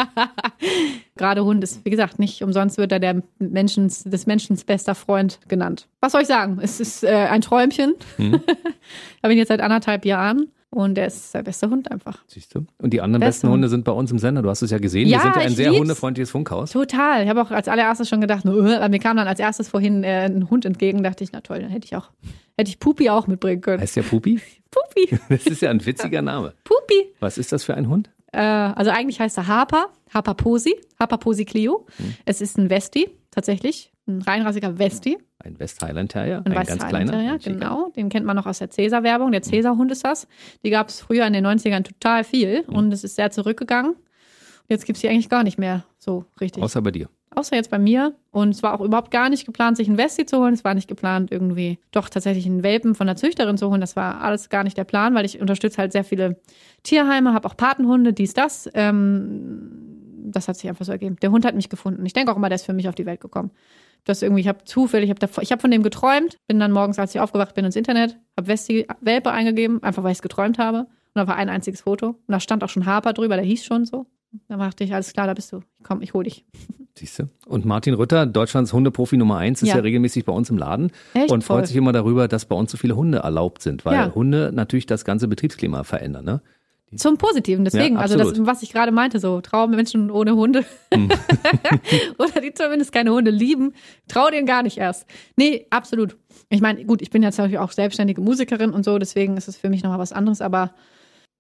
Gerade 1.17 1.45
Hund 1.45 1.65
ist, 1.65 1.85
wie 1.85 1.91
gesagt, 1.91 2.21
nicht 2.21 2.45
umsonst 2.45 2.79
wird 2.79 2.93
er 2.93 3.01
der 3.01 3.25
Menschens, 3.41 4.05
des 4.05 4.27
Menschen 4.27 4.57
bester 4.65 4.95
Freund 4.95 5.41
genannt. 5.49 5.89
Was 6.01 6.13
soll 6.13 6.23
ich 6.23 6.29
sagen? 6.29 6.61
Es 6.63 6.79
ist 6.79 7.03
äh, 7.03 7.09
ein 7.09 7.41
Träumchen. 7.41 7.95
Hm. 8.19 8.35
ich 8.47 9.23
habe 9.25 9.33
ihn 9.33 9.39
jetzt 9.39 9.49
seit 9.49 9.61
anderthalb 9.61 10.05
Jahren. 10.05 10.53
Und 10.75 10.97
er 10.97 11.07
ist 11.07 11.35
der 11.35 11.43
beste 11.43 11.69
Hund 11.69 11.91
einfach. 11.91 12.25
Siehst 12.29 12.55
du? 12.55 12.65
Und 12.79 12.95
die 12.95 13.03
anderen 13.03 13.21
Beste 13.21 13.43
besten 13.43 13.53
Hunde 13.53 13.69
sind 13.69 13.85
bei 13.85 13.93
uns 13.93 14.11
im 14.11 14.19
Sender. 14.19 14.41
Du 14.41 14.49
hast 14.49 14.63
es 14.63 14.71
ja 14.71 14.79
gesehen. 14.79 15.07
Ja, 15.07 15.19
Wir 15.19 15.23
sind 15.25 15.37
ja 15.37 15.43
ein 15.43 15.55
sehr 15.55 15.69
lieb's. 15.71 15.81
hundefreundliches 15.81 16.31
Funkhaus. 16.31 16.71
Total. 16.73 17.23
Ich 17.23 17.29
habe 17.29 17.43
auch 17.43 17.51
als 17.51 17.69
allererstes 17.69 18.09
schon 18.09 18.23
gedacht, 18.23 18.47
nur, 18.47 18.57
uh, 18.57 18.89
mir 18.89 18.99
kam 18.99 19.19
dann 19.19 19.29
als 19.29 19.39
erstes 19.39 19.69
vorhin 19.69 20.03
äh, 20.03 20.25
ein 20.25 20.49
Hund 20.49 20.65
entgegen. 20.65 21.03
Dachte 21.03 21.25
ich, 21.25 21.33
na 21.33 21.43
toll, 21.43 21.61
dann 21.61 21.69
hätte 21.69 21.85
ich 21.85 21.95
auch, 21.95 22.11
hätte 22.57 22.71
ich 22.71 22.81
Pupi 22.81 23.11
auch 23.11 23.27
mitbringen 23.27 23.61
können. 23.61 23.83
Heißt 23.83 23.97
der 23.97 24.03
Pupi? 24.03 24.41
Pupi. 24.71 25.19
Das 25.29 25.47
ist 25.47 25.61
ja 25.61 25.69
ein 25.69 25.85
witziger 25.85 26.23
Name. 26.23 26.55
Pupi. 26.65 27.13
Was 27.21 27.37
ist 27.37 27.53
das 27.53 27.65
für 27.65 27.75
ein 27.75 27.91
Hund? 27.91 28.09
Äh, 28.33 28.41
also 28.41 28.91
eigentlich 28.91 29.21
heißt 29.21 29.37
er 29.37 29.49
Harper, 29.49 29.89
Harper 30.15 30.33
Posi, 30.33 30.75
Harper 30.99 31.19
Posi 31.19 31.45
Clio. 31.45 31.85
Hm. 31.99 32.15
Es 32.25 32.41
ist 32.41 32.57
ein 32.57 32.71
Westi, 32.71 33.11
tatsächlich. 33.31 33.92
Ein 34.07 34.21
reinrassiger 34.23 34.79
Westi. 34.79 35.19
Ein 35.39 35.59
West 35.61 35.81
Highland 35.83 36.11
Terrier, 36.11 36.43
ein, 36.45 36.53
ein 36.53 36.67
ganz 36.67 36.87
kleiner. 36.87 37.13
Terrier, 37.13 37.39
genau. 37.39 37.91
Den 37.91 38.09
kennt 38.09 38.27
man 38.27 38.37
noch 38.37 38.47
aus 38.47 38.59
der 38.59 38.71
Cäsar-Werbung. 38.71 39.31
Der 39.31 39.43
Cäsar-Hund 39.43 39.93
ist 39.93 40.05
das. 40.05 40.27
Die 40.65 40.71
gab 40.71 40.89
es 40.89 41.01
früher 41.01 41.27
in 41.27 41.33
den 41.33 41.47
90ern 41.47 41.85
total 41.85 42.25
viel 42.25 42.65
mhm. 42.67 42.75
und 42.75 42.93
es 42.93 43.05
ist 43.05 43.17
sehr 43.17 43.31
zurückgegangen. 43.31 43.95
Jetzt 44.69 44.87
gibt 44.87 44.97
es 44.97 45.03
die 45.03 45.09
eigentlich 45.09 45.29
gar 45.29 45.45
nicht 45.45 45.59
mehr 45.59 45.85
so 45.99 46.25
richtig. 46.41 46.63
Außer 46.63 46.83
bei 46.83 46.91
dir. 46.91 47.09
Außer 47.35 47.57
jetzt 47.57 47.71
bei 47.71 47.79
mir. 47.79 48.15
Und 48.31 48.51
es 48.51 48.63
war 48.63 48.75
auch 48.75 48.85
überhaupt 48.85 49.11
gar 49.11 49.29
nicht 49.29 49.47
geplant, 49.47 49.77
sich 49.77 49.89
einen 49.89 49.99
Westi 49.99 50.27
zu 50.27 50.39
holen. 50.39 50.55
Es 50.55 50.65
war 50.65 50.75
nicht 50.75 50.89
geplant, 50.89 51.31
irgendwie 51.31 51.79
doch 51.93 52.09
tatsächlich 52.09 52.47
einen 52.47 52.63
Welpen 52.63 52.95
von 52.95 53.07
der 53.07 53.17
Züchterin 53.17 53.57
zu 53.57 53.71
holen. 53.71 53.81
Das 53.81 53.97
war 53.97 54.21
alles 54.21 54.49
gar 54.49 54.65
nicht 54.65 54.77
der 54.77 54.85
Plan, 54.85 55.15
weil 55.15 55.25
ich 55.25 55.41
unterstütze 55.41 55.79
halt 55.79 55.93
sehr 55.93 56.05
viele 56.05 56.41
Tierheime, 56.83 57.35
habe 57.35 57.49
auch 57.49 57.57
Patenhunde, 57.57 58.13
dies, 58.13 58.35
das. 58.35 58.69
Ähm, 58.75 59.89
das 60.25 60.49
hat 60.49 60.57
sich 60.57 60.69
einfach 60.69 60.85
so 60.85 60.93
ergeben. 60.93 61.17
Der 61.21 61.31
Hund 61.31 61.45
hat 61.45 61.55
mich 61.55 61.69
gefunden. 61.69 62.05
Ich 62.07 62.13
denke 62.13 62.33
auch 62.33 62.37
immer, 62.37 62.49
der 62.49 62.57
ist 62.57 62.65
für 62.67 62.73
mich 62.73 62.89
auf 62.89 62.95
die 62.95 63.07
Welt 63.07 63.21
gekommen 63.21 63.51
das 64.05 64.23
irgendwie, 64.23 64.41
ich 64.41 64.49
habe 64.49 64.65
zufällig, 64.65 65.11
ich 65.11 65.23
habe 65.23 65.47
hab 65.51 65.61
von 65.61 65.71
dem 65.71 65.83
geträumt, 65.83 66.37
bin 66.49 66.59
dann 66.59 66.73
morgens, 66.73 66.99
als 66.99 67.15
ich 67.15 67.21
aufgewacht 67.21 67.55
bin, 67.55 67.65
ins 67.65 67.77
Internet, 67.77 68.19
habe 68.37 68.49
Westi 68.49 68.87
Welpe 69.01 69.31
eingegeben, 69.31 69.83
einfach 69.83 70.03
weil 70.03 70.13
ich 70.13 70.19
es 70.19 70.23
geträumt 70.23 70.59
habe. 70.59 70.81
Und 70.81 71.21
da 71.21 71.27
war 71.27 71.37
ein 71.37 71.49
einziges 71.49 71.83
Foto. 71.83 72.09
Und 72.09 72.23
da 72.29 72.41
stand 72.41 72.65
auch 72.65 72.69
schon 72.69 72.87
Harper 72.87 73.13
drüber, 73.13 73.37
der 73.37 73.45
hieß 73.45 73.65
schon 73.65 73.85
so. 73.85 74.07
Da 74.49 74.57
dachte 74.57 74.85
ich, 74.85 74.95
alles 74.95 75.13
klar, 75.13 75.27
da 75.27 75.35
bist 75.35 75.53
du. 75.53 75.61
Komm, 75.83 76.01
ich 76.01 76.15
hol 76.15 76.25
dich. 76.25 76.47
Siehst 76.97 77.19
du? 77.19 77.29
Und 77.47 77.65
Martin 77.65 77.95
Rütter, 77.95 78.27
Deutschlands 78.27 78.73
Hundeprofi 78.73 79.17
Nummer 79.17 79.39
eins, 79.39 79.63
ist 79.63 79.69
ja, 79.69 79.77
ja 79.77 79.83
regelmäßig 79.83 80.25
bei 80.25 80.33
uns 80.33 80.51
im 80.51 80.59
Laden 80.59 80.91
Echt? 81.15 81.31
und 81.31 81.45
freut 81.45 81.59
Voll. 81.59 81.67
sich 81.67 81.77
immer 81.77 81.93
darüber, 81.93 82.29
dass 82.29 82.47
bei 82.47 82.57
uns 82.57 82.71
so 82.71 82.79
viele 82.79 82.97
Hunde 82.97 83.19
erlaubt 83.19 83.63
sind, 83.63 83.85
weil 83.85 83.95
ja. 83.95 84.15
Hunde 84.15 84.51
natürlich 84.55 84.87
das 84.87 85.05
ganze 85.05 85.29
Betriebsklima 85.29 85.85
verändern. 85.85 86.25
Ne? 86.25 86.43
Zum 86.95 87.17
Positiven, 87.17 87.65
deswegen. 87.65 87.95
Ja, 87.95 88.03
also 88.03 88.17
das, 88.17 88.33
was 88.47 88.63
ich 88.63 88.73
gerade 88.73 88.93
meinte, 88.93 89.19
so 89.19 89.41
Menschen 89.69 90.11
ohne 90.11 90.35
Hunde. 90.35 90.65
Mhm. 90.95 91.11
Oder 92.19 92.41
die 92.41 92.53
zumindest 92.53 92.93
keine 92.93 93.13
Hunde 93.13 93.31
lieben, 93.31 93.73
trau 94.09 94.29
denen 94.29 94.47
gar 94.47 94.63
nicht 94.63 94.77
erst. 94.77 95.07
Nee, 95.37 95.67
absolut. 95.71 96.17
Ich 96.51 96.61
meine, 96.61 96.85
gut, 96.85 97.01
ich 97.01 97.11
bin 97.11 97.23
jetzt 97.23 97.39
natürlich 97.39 97.59
auch 97.59 97.73
selbstständige 97.73 98.21
Musikerin 98.21 98.73
und 98.73 98.85
so, 98.85 98.99
deswegen 98.99 99.37
ist 99.37 99.49
es 99.49 99.57
für 99.57 99.71
mich 99.71 99.83
nochmal 99.83 99.99
was 99.99 100.13
anderes, 100.13 100.43
aber 100.43 100.75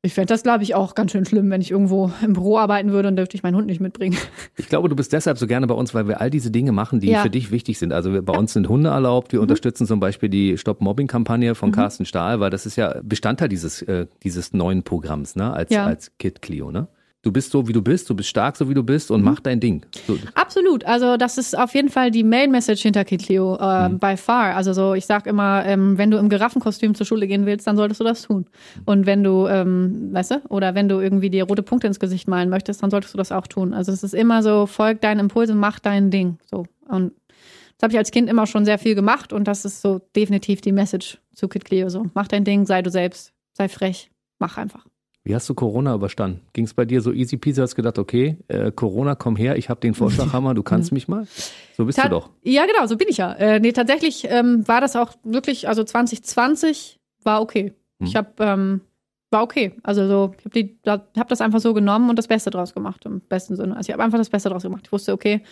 ich 0.04 0.14
fände 0.14 0.26
das, 0.26 0.42
glaube 0.42 0.64
ich, 0.64 0.74
auch 0.74 0.96
ganz 0.96 1.12
schön 1.12 1.24
schlimm, 1.24 1.48
wenn 1.50 1.60
ich 1.60 1.70
irgendwo 1.70 2.10
im 2.22 2.32
Büro 2.32 2.58
arbeiten 2.58 2.90
würde 2.90 3.06
und 3.06 3.16
dürfte 3.16 3.36
ich 3.36 3.44
meinen 3.44 3.54
Hund 3.54 3.66
nicht 3.66 3.80
mitbringen. 3.80 4.16
Ich 4.56 4.68
glaube, 4.68 4.88
du 4.88 4.96
bist 4.96 5.12
deshalb 5.12 5.38
so 5.38 5.46
gerne 5.46 5.66
bei 5.66 5.74
uns, 5.74 5.94
weil 5.94 6.08
wir 6.08 6.20
all 6.20 6.30
diese 6.30 6.50
Dinge 6.50 6.72
machen, 6.72 7.00
die 7.00 7.08
ja. 7.08 7.22
für 7.22 7.30
dich 7.30 7.50
wichtig 7.50 7.78
sind. 7.78 7.92
Also 7.92 8.12
wir, 8.12 8.22
bei 8.22 8.36
uns 8.36 8.52
sind 8.52 8.68
Hunde 8.68 8.90
erlaubt. 8.90 9.32
Wir 9.32 9.38
mhm. 9.38 9.44
unterstützen 9.44 9.86
zum 9.86 10.00
Beispiel 10.00 10.28
die 10.28 10.56
Stop-Mobbing-Kampagne 10.58 11.54
von 11.54 11.70
mhm. 11.70 11.74
Carsten 11.74 12.04
Stahl, 12.04 12.40
weil 12.40 12.50
das 12.50 12.66
ist 12.66 12.76
ja 12.76 13.00
Bestandteil 13.02 13.48
dieses, 13.48 13.82
äh, 13.82 14.06
dieses 14.22 14.52
neuen 14.52 14.82
Programms, 14.82 15.36
ne? 15.36 15.52
Als, 15.52 15.70
ja. 15.70 15.86
als 15.86 16.12
Kid 16.18 16.42
Clio, 16.42 16.70
ne? 16.70 16.88
Du 17.22 17.30
bist 17.30 17.52
so, 17.52 17.66
wie 17.68 17.72
du 17.72 17.80
bist, 17.80 18.10
du 18.10 18.14
bist 18.14 18.28
stark, 18.28 18.56
so 18.56 18.68
wie 18.68 18.74
du 18.74 18.82
bist 18.82 19.10
und 19.10 19.20
mhm. 19.20 19.26
mach 19.26 19.40
dein 19.40 19.60
Ding. 19.60 19.86
So. 20.06 20.18
Absolut. 20.34 20.84
Also 20.84 21.16
das 21.16 21.38
ist 21.38 21.56
auf 21.56 21.74
jeden 21.74 21.88
Fall 21.88 22.10
die 22.10 22.24
Main-Message 22.24 22.82
hinter 22.82 23.04
Kitlio, 23.04 23.56
äh, 23.56 23.88
mhm. 23.88 23.98
by 23.98 24.16
far. 24.16 24.54
Also 24.54 24.72
so, 24.72 24.94
ich 24.94 25.06
sag 25.06 25.26
immer, 25.26 25.64
ähm, 25.64 25.96
wenn 25.98 26.10
du 26.10 26.18
im 26.18 26.28
Giraffenkostüm 26.28 26.94
zur 26.94 27.06
Schule 27.06 27.26
gehen 27.26 27.46
willst, 27.46 27.66
dann 27.66 27.76
solltest 27.76 28.00
du 28.00 28.04
das 28.04 28.22
tun. 28.22 28.46
Und 28.84 29.06
wenn 29.06 29.22
du, 29.22 29.46
ähm, 29.46 30.12
weißt 30.12 30.32
du, 30.32 30.42
oder 30.48 30.74
wenn 30.74 30.88
du 30.88 30.98
irgendwie 30.98 31.30
dir 31.30 31.44
rote 31.44 31.62
Punkte 31.62 31.86
ins 31.86 32.00
Gesicht 32.00 32.26
malen 32.28 32.50
möchtest, 32.50 32.82
dann 32.82 32.90
solltest 32.90 33.14
du 33.14 33.18
das 33.18 33.30
auch 33.30 33.46
tun. 33.46 33.72
Also 33.72 33.92
es 33.92 34.02
ist 34.02 34.14
immer 34.14 34.42
so, 34.42 34.66
folg 34.66 35.00
deinen 35.00 35.20
Impulsen, 35.20 35.58
mach 35.58 35.78
dein 35.78 36.10
Ding. 36.10 36.38
So. 36.50 36.66
Und 36.88 37.12
das 37.78 37.84
habe 37.86 37.92
ich 37.92 37.98
als 37.98 38.10
Kind 38.10 38.28
immer 38.28 38.46
schon 38.46 38.64
sehr 38.64 38.78
viel 38.78 38.94
gemacht 38.94 39.32
und 39.32 39.46
das 39.46 39.64
ist 39.64 39.80
so 39.80 40.00
definitiv 40.14 40.60
die 40.60 40.72
Message 40.72 41.18
zu 41.34 41.48
Kid 41.48 41.64
Cleo. 41.64 41.88
So, 41.88 42.06
mach 42.14 42.28
dein 42.28 42.44
Ding, 42.44 42.66
sei 42.66 42.82
du 42.82 42.90
selbst, 42.90 43.32
sei 43.52 43.68
frech, 43.68 44.10
mach 44.38 44.56
einfach. 44.56 44.86
Wie 45.24 45.34
hast 45.36 45.48
du 45.48 45.54
Corona 45.54 45.94
überstanden? 45.94 46.40
Ging 46.52 46.64
es 46.64 46.74
bei 46.74 46.84
dir 46.84 47.00
so 47.00 47.12
easy 47.12 47.36
peasy? 47.36 47.60
Hast 47.60 47.76
gedacht, 47.76 47.98
okay, 47.98 48.38
äh, 48.48 48.72
Corona, 48.72 49.14
komm 49.14 49.36
her, 49.36 49.56
ich 49.56 49.68
habe 49.68 49.80
den 49.80 49.94
Vorschlaghammer, 49.94 50.54
du 50.54 50.64
kannst 50.64 50.90
mich 50.90 51.06
mal? 51.06 51.26
So 51.76 51.84
bist 51.84 51.98
Ta 51.98 52.08
du 52.08 52.10
doch. 52.10 52.30
Ja, 52.42 52.66
genau, 52.66 52.86
so 52.86 52.96
bin 52.96 53.06
ich 53.08 53.18
ja. 53.18 53.32
Äh, 53.34 53.60
nee, 53.60 53.72
tatsächlich 53.72 54.26
ähm, 54.28 54.66
war 54.66 54.80
das 54.80 54.96
auch 54.96 55.12
wirklich, 55.22 55.68
also 55.68 55.84
2020 55.84 56.98
war 57.22 57.40
okay. 57.40 57.72
Hm. 58.00 58.06
Ich 58.06 58.16
habe, 58.16 58.30
ähm, 58.40 58.80
war 59.30 59.44
okay. 59.44 59.74
Also 59.84 60.08
so, 60.08 60.34
ich 60.52 60.74
habe 60.86 61.04
hab 61.16 61.28
das 61.28 61.40
einfach 61.40 61.60
so 61.60 61.72
genommen 61.72 62.10
und 62.10 62.18
das 62.18 62.26
Beste 62.26 62.50
draus 62.50 62.74
gemacht, 62.74 63.04
im 63.06 63.20
besten 63.20 63.54
Sinne. 63.54 63.76
Also 63.76 63.90
ich 63.90 63.92
habe 63.92 64.02
einfach 64.02 64.18
das 64.18 64.28
Beste 64.28 64.48
draus 64.48 64.64
gemacht. 64.64 64.82
Ich 64.86 64.92
wusste, 64.92 65.12
okay, 65.12 65.42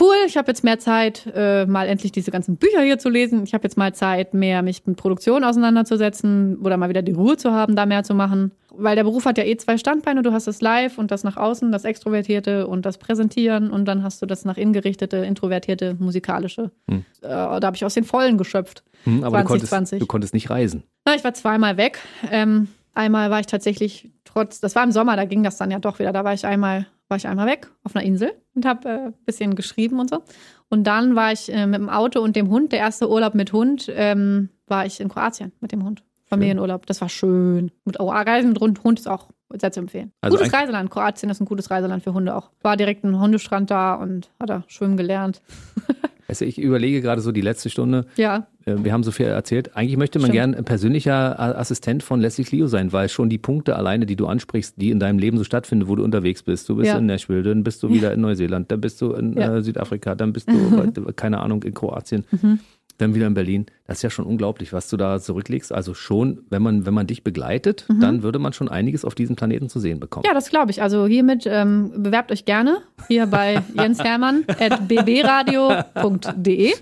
cool, 0.00 0.16
ich 0.26 0.38
habe 0.38 0.50
jetzt 0.50 0.64
mehr 0.64 0.78
Zeit, 0.78 1.30
äh, 1.34 1.66
mal 1.66 1.88
endlich 1.88 2.10
diese 2.10 2.30
ganzen 2.30 2.56
Bücher 2.56 2.80
hier 2.80 2.98
zu 2.98 3.10
lesen. 3.10 3.44
Ich 3.44 3.52
habe 3.52 3.64
jetzt 3.64 3.76
mal 3.76 3.94
Zeit, 3.94 4.32
mehr 4.32 4.62
mich 4.62 4.86
mit 4.86 4.96
Produktion 4.96 5.44
auseinanderzusetzen 5.44 6.56
oder 6.56 6.78
mal 6.78 6.88
wieder 6.88 7.02
die 7.02 7.12
Ruhe 7.12 7.36
zu 7.36 7.52
haben, 7.52 7.76
da 7.76 7.84
mehr 7.84 8.02
zu 8.02 8.14
machen 8.14 8.52
weil 8.76 8.96
der 8.96 9.04
Beruf 9.04 9.24
hat 9.24 9.38
ja 9.38 9.44
eh 9.44 9.56
zwei 9.56 9.78
Standbeine. 9.78 10.22
Du 10.22 10.32
hast 10.32 10.46
das 10.46 10.60
Live 10.60 10.98
und 10.98 11.10
das 11.10 11.24
nach 11.24 11.36
außen, 11.36 11.72
das 11.72 11.84
Extrovertierte 11.84 12.66
und 12.66 12.84
das 12.86 12.98
Präsentieren 12.98 13.70
und 13.70 13.84
dann 13.86 14.02
hast 14.02 14.22
du 14.22 14.26
das 14.26 14.44
nach 14.44 14.56
innen 14.56 14.72
gerichtete, 14.72 15.18
introvertierte, 15.18 15.96
musikalische. 15.98 16.70
Hm. 16.88 17.04
Äh, 17.22 17.28
da 17.28 17.60
habe 17.62 17.76
ich 17.76 17.84
aus 17.84 17.94
den 17.94 18.04
Vollen 18.04 18.38
geschöpft. 18.38 18.84
Hm, 19.04 19.24
aber 19.24 19.44
2020. 19.44 19.60
Du, 19.60 19.70
konntest, 19.70 20.02
du 20.02 20.06
konntest 20.06 20.34
nicht 20.34 20.50
reisen. 20.50 20.84
Na, 21.04 21.14
ich 21.14 21.24
war 21.24 21.34
zweimal 21.34 21.76
weg. 21.76 21.98
Ähm, 22.30 22.68
einmal 22.94 23.30
war 23.30 23.40
ich 23.40 23.46
tatsächlich 23.46 24.10
trotz, 24.24 24.60
das 24.60 24.74
war 24.74 24.84
im 24.84 24.92
Sommer, 24.92 25.16
da 25.16 25.24
ging 25.24 25.42
das 25.42 25.56
dann 25.56 25.70
ja 25.70 25.78
doch 25.78 25.98
wieder. 25.98 26.12
Da 26.12 26.24
war 26.24 26.34
ich 26.34 26.46
einmal, 26.46 26.86
war 27.08 27.16
ich 27.16 27.26
einmal 27.26 27.46
weg 27.46 27.70
auf 27.84 27.94
einer 27.94 28.04
Insel 28.04 28.32
und 28.54 28.66
habe 28.66 28.88
ein 28.88 29.08
äh, 29.08 29.12
bisschen 29.24 29.54
geschrieben 29.54 30.00
und 30.00 30.10
so. 30.10 30.22
Und 30.68 30.84
dann 30.84 31.14
war 31.14 31.32
ich 31.32 31.52
äh, 31.52 31.66
mit 31.66 31.80
dem 31.80 31.88
Auto 31.88 32.20
und 32.20 32.36
dem 32.36 32.48
Hund, 32.48 32.72
der 32.72 32.80
erste 32.80 33.08
Urlaub 33.08 33.34
mit 33.34 33.52
Hund, 33.52 33.90
ähm, 33.94 34.48
war 34.66 34.86
ich 34.86 35.00
in 35.00 35.08
Kroatien 35.08 35.52
mit 35.60 35.72
dem 35.72 35.84
Hund. 35.84 36.02
Familienurlaub. 36.34 36.86
Das 36.86 37.00
war 37.00 37.08
schön. 37.08 37.70
Mit 37.84 38.00
oh, 38.00 38.08
Reisen 38.08 38.50
mit 38.50 38.60
Hund, 38.60 38.84
Hund 38.84 38.98
ist 38.98 39.08
auch 39.08 39.28
sehr 39.60 39.72
zu 39.72 39.80
empfehlen. 39.80 40.12
Also 40.20 40.36
gutes 40.36 40.52
Reiseland. 40.52 40.90
Kroatien 40.90 41.30
ist 41.30 41.40
ein 41.40 41.46
gutes 41.46 41.70
Reiseland 41.70 42.02
für 42.02 42.14
Hunde 42.14 42.34
auch. 42.34 42.50
War 42.62 42.76
direkt 42.76 43.04
ein 43.04 43.18
Hundestrand 43.18 43.70
da 43.70 43.94
und 43.94 44.30
hat 44.40 44.50
da 44.50 44.64
schwimmen 44.66 44.96
gelernt. 44.96 45.42
Also 46.26 46.46
ich 46.46 46.58
überlege 46.58 47.02
gerade 47.02 47.20
so 47.20 47.32
die 47.32 47.42
letzte 47.42 47.70
Stunde. 47.70 48.06
Ja. 48.16 48.46
Äh, 48.64 48.76
wir 48.78 48.92
haben 48.92 49.02
so 49.02 49.10
viel 49.10 49.26
erzählt. 49.26 49.76
Eigentlich 49.76 49.96
möchte 49.96 50.18
man 50.18 50.30
Stimmt. 50.30 50.54
gern 50.54 50.64
persönlicher 50.64 51.38
Assistent 51.58 52.02
von 52.02 52.20
Leslie 52.20 52.44
Clio 52.44 52.66
sein, 52.66 52.92
weil 52.92 53.08
schon 53.08 53.28
die 53.28 53.38
Punkte 53.38 53.76
alleine, 53.76 54.06
die 54.06 54.16
du 54.16 54.26
ansprichst, 54.26 54.80
die 54.80 54.90
in 54.90 54.98
deinem 54.98 55.18
Leben 55.18 55.36
so 55.36 55.44
stattfinden, 55.44 55.86
wo 55.86 55.96
du 55.96 56.02
unterwegs 56.02 56.42
bist. 56.42 56.68
Du 56.68 56.76
bist 56.76 56.88
ja. 56.88 56.98
in 56.98 57.06
Nashville, 57.06 57.42
dann 57.42 57.62
bist 57.62 57.82
du 57.82 57.90
wieder 57.90 58.12
in 58.12 58.22
Neuseeland, 58.22 58.72
dann 58.72 58.80
bist 58.80 59.00
du 59.00 59.12
in 59.12 59.34
ja. 59.34 59.56
äh, 59.56 59.62
Südafrika, 59.62 60.14
dann 60.14 60.32
bist 60.32 60.48
du, 60.48 61.12
keine 61.16 61.40
Ahnung, 61.40 61.62
in 61.62 61.74
Kroatien. 61.74 62.24
Mhm 62.30 62.60
dann 62.98 63.14
wieder 63.14 63.26
in 63.26 63.34
Berlin. 63.34 63.66
Das 63.86 63.98
ist 63.98 64.02
ja 64.02 64.08
schon 64.08 64.24
unglaublich, 64.24 64.72
was 64.72 64.88
du 64.88 64.96
da 64.96 65.20
zurücklegst. 65.20 65.70
Also 65.70 65.92
schon, 65.92 66.40
wenn 66.48 66.62
man, 66.62 66.86
wenn 66.86 66.94
man 66.94 67.06
dich 67.06 67.22
begleitet, 67.22 67.84
mhm. 67.88 68.00
dann 68.00 68.22
würde 68.22 68.38
man 68.38 68.54
schon 68.54 68.68
einiges 68.68 69.04
auf 69.04 69.14
diesem 69.14 69.36
Planeten 69.36 69.68
zu 69.68 69.78
sehen 69.78 70.00
bekommen. 70.00 70.24
Ja, 70.26 70.32
das 70.32 70.48
glaube 70.48 70.70
ich. 70.70 70.80
Also 70.80 71.06
hiermit 71.06 71.44
ähm, 71.46 71.92
bewerbt 71.96 72.32
euch 72.32 72.46
gerne 72.46 72.78
hier 73.08 73.26
bei 73.26 73.62
Jens 73.74 74.02
Hermann 74.02 74.44
at 74.58 74.88
bbradio.de. 74.88 76.72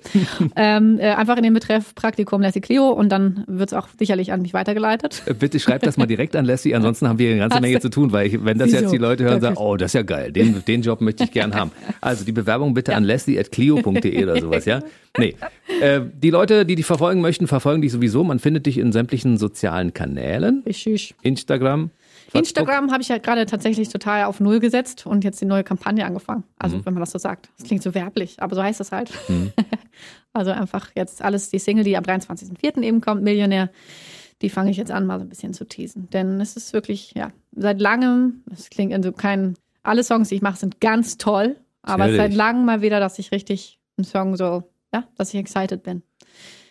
ähm, 0.54 0.98
äh, 1.00 1.10
einfach 1.10 1.36
in 1.38 1.42
den 1.42 1.54
Betreff 1.54 1.94
Praktikum 1.96 2.40
Lassie 2.40 2.60
Cleo 2.60 2.90
und 2.90 3.08
dann 3.08 3.42
wird 3.48 3.70
es 3.70 3.74
auch 3.74 3.88
sicherlich 3.98 4.32
an 4.32 4.42
mich 4.42 4.54
weitergeleitet. 4.54 5.22
Äh, 5.26 5.34
bitte 5.34 5.58
schreibt 5.58 5.84
das 5.84 5.96
mal 5.96 6.06
direkt 6.06 6.36
an 6.36 6.44
Lassie, 6.44 6.74
ansonsten 6.74 7.08
haben 7.08 7.18
wir 7.18 7.30
eine 7.30 7.40
ganze 7.40 7.60
Menge 7.60 7.80
zu 7.80 7.90
tun, 7.90 8.12
weil 8.12 8.28
ich, 8.28 8.44
wenn 8.44 8.58
das 8.58 8.70
jetzt 8.70 8.92
die 8.92 8.98
Leute 8.98 9.24
hören, 9.24 9.40
sagen, 9.40 9.56
oh, 9.56 9.76
das 9.76 9.86
ist 9.86 9.94
ja 9.94 10.02
geil, 10.02 10.30
den, 10.30 10.62
den 10.64 10.82
Job 10.82 11.00
möchte 11.00 11.24
ich 11.24 11.32
gern 11.32 11.54
haben. 11.54 11.72
Also 12.00 12.24
die 12.24 12.32
Bewerbung 12.32 12.74
bitte 12.74 12.92
ja. 12.92 12.96
an 12.96 13.02
Leslie 13.02 13.40
at 13.40 13.50
clio.de 13.50 14.22
oder 14.22 14.40
sowas, 14.40 14.66
ja? 14.66 14.82
Nee. 15.18 15.36
Äh, 15.80 16.00
die 16.14 16.30
Leute, 16.30 16.64
die 16.64 16.74
dich 16.74 16.86
verfolgen 16.86 17.20
möchten, 17.20 17.46
verfolgen 17.46 17.82
dich 17.82 17.92
sowieso. 17.92 18.24
Man 18.24 18.38
findet 18.38 18.66
dich 18.66 18.78
in 18.78 18.92
sämtlichen 18.92 19.36
sozialen 19.36 19.92
Kanälen. 19.92 20.62
Richtig. 20.64 21.14
Instagram. 21.22 21.90
Facebook. 22.32 22.40
Instagram 22.40 22.92
habe 22.92 23.02
ich 23.02 23.08
ja 23.08 23.18
gerade 23.18 23.44
tatsächlich 23.44 23.90
total 23.90 24.24
auf 24.24 24.40
Null 24.40 24.58
gesetzt 24.58 25.06
und 25.06 25.22
jetzt 25.22 25.40
die 25.40 25.44
neue 25.44 25.64
Kampagne 25.64 26.06
angefangen. 26.06 26.44
Also, 26.58 26.78
mhm. 26.78 26.86
wenn 26.86 26.94
man 26.94 27.00
das 27.02 27.10
so 27.10 27.18
sagt. 27.18 27.50
Das 27.58 27.66
klingt 27.66 27.82
so 27.82 27.94
werblich, 27.94 28.40
aber 28.40 28.54
so 28.54 28.62
heißt 28.62 28.80
das 28.80 28.90
halt. 28.90 29.10
Mhm. 29.28 29.52
also 30.32 30.50
einfach 30.50 30.90
jetzt 30.96 31.22
alles 31.22 31.50
die 31.50 31.58
Single, 31.58 31.84
die 31.84 31.96
am 31.96 32.04
23.04. 32.04 32.80
eben 32.82 33.00
kommt, 33.02 33.22
Millionär. 33.22 33.70
Die 34.40 34.48
fange 34.48 34.70
ich 34.70 34.76
jetzt 34.78 34.90
an, 34.90 35.04
mal 35.04 35.18
so 35.18 35.26
ein 35.26 35.28
bisschen 35.28 35.52
zu 35.52 35.66
teasen. 35.66 36.08
Denn 36.10 36.40
es 36.40 36.56
ist 36.56 36.72
wirklich, 36.72 37.12
ja, 37.14 37.32
seit 37.54 37.80
langem, 37.80 38.42
es 38.50 38.70
klingt 38.70 38.94
also 38.94 39.12
kein, 39.12 39.54
alle 39.82 40.02
Songs, 40.02 40.30
die 40.30 40.36
ich 40.36 40.42
mache, 40.42 40.58
sind 40.58 40.80
ganz 40.80 41.18
toll. 41.18 41.56
Aber 41.82 42.04
Ehrlich? 42.04 42.16
seit 42.16 42.34
langem 42.34 42.64
mal 42.64 42.80
wieder, 42.80 42.98
dass 42.98 43.18
ich 43.18 43.30
richtig 43.30 43.78
einen 43.98 44.04
Song 44.04 44.36
so 44.36 44.71
ja, 44.92 45.04
dass 45.16 45.32
ich 45.32 45.40
excited 45.40 45.82
bin. 45.82 46.02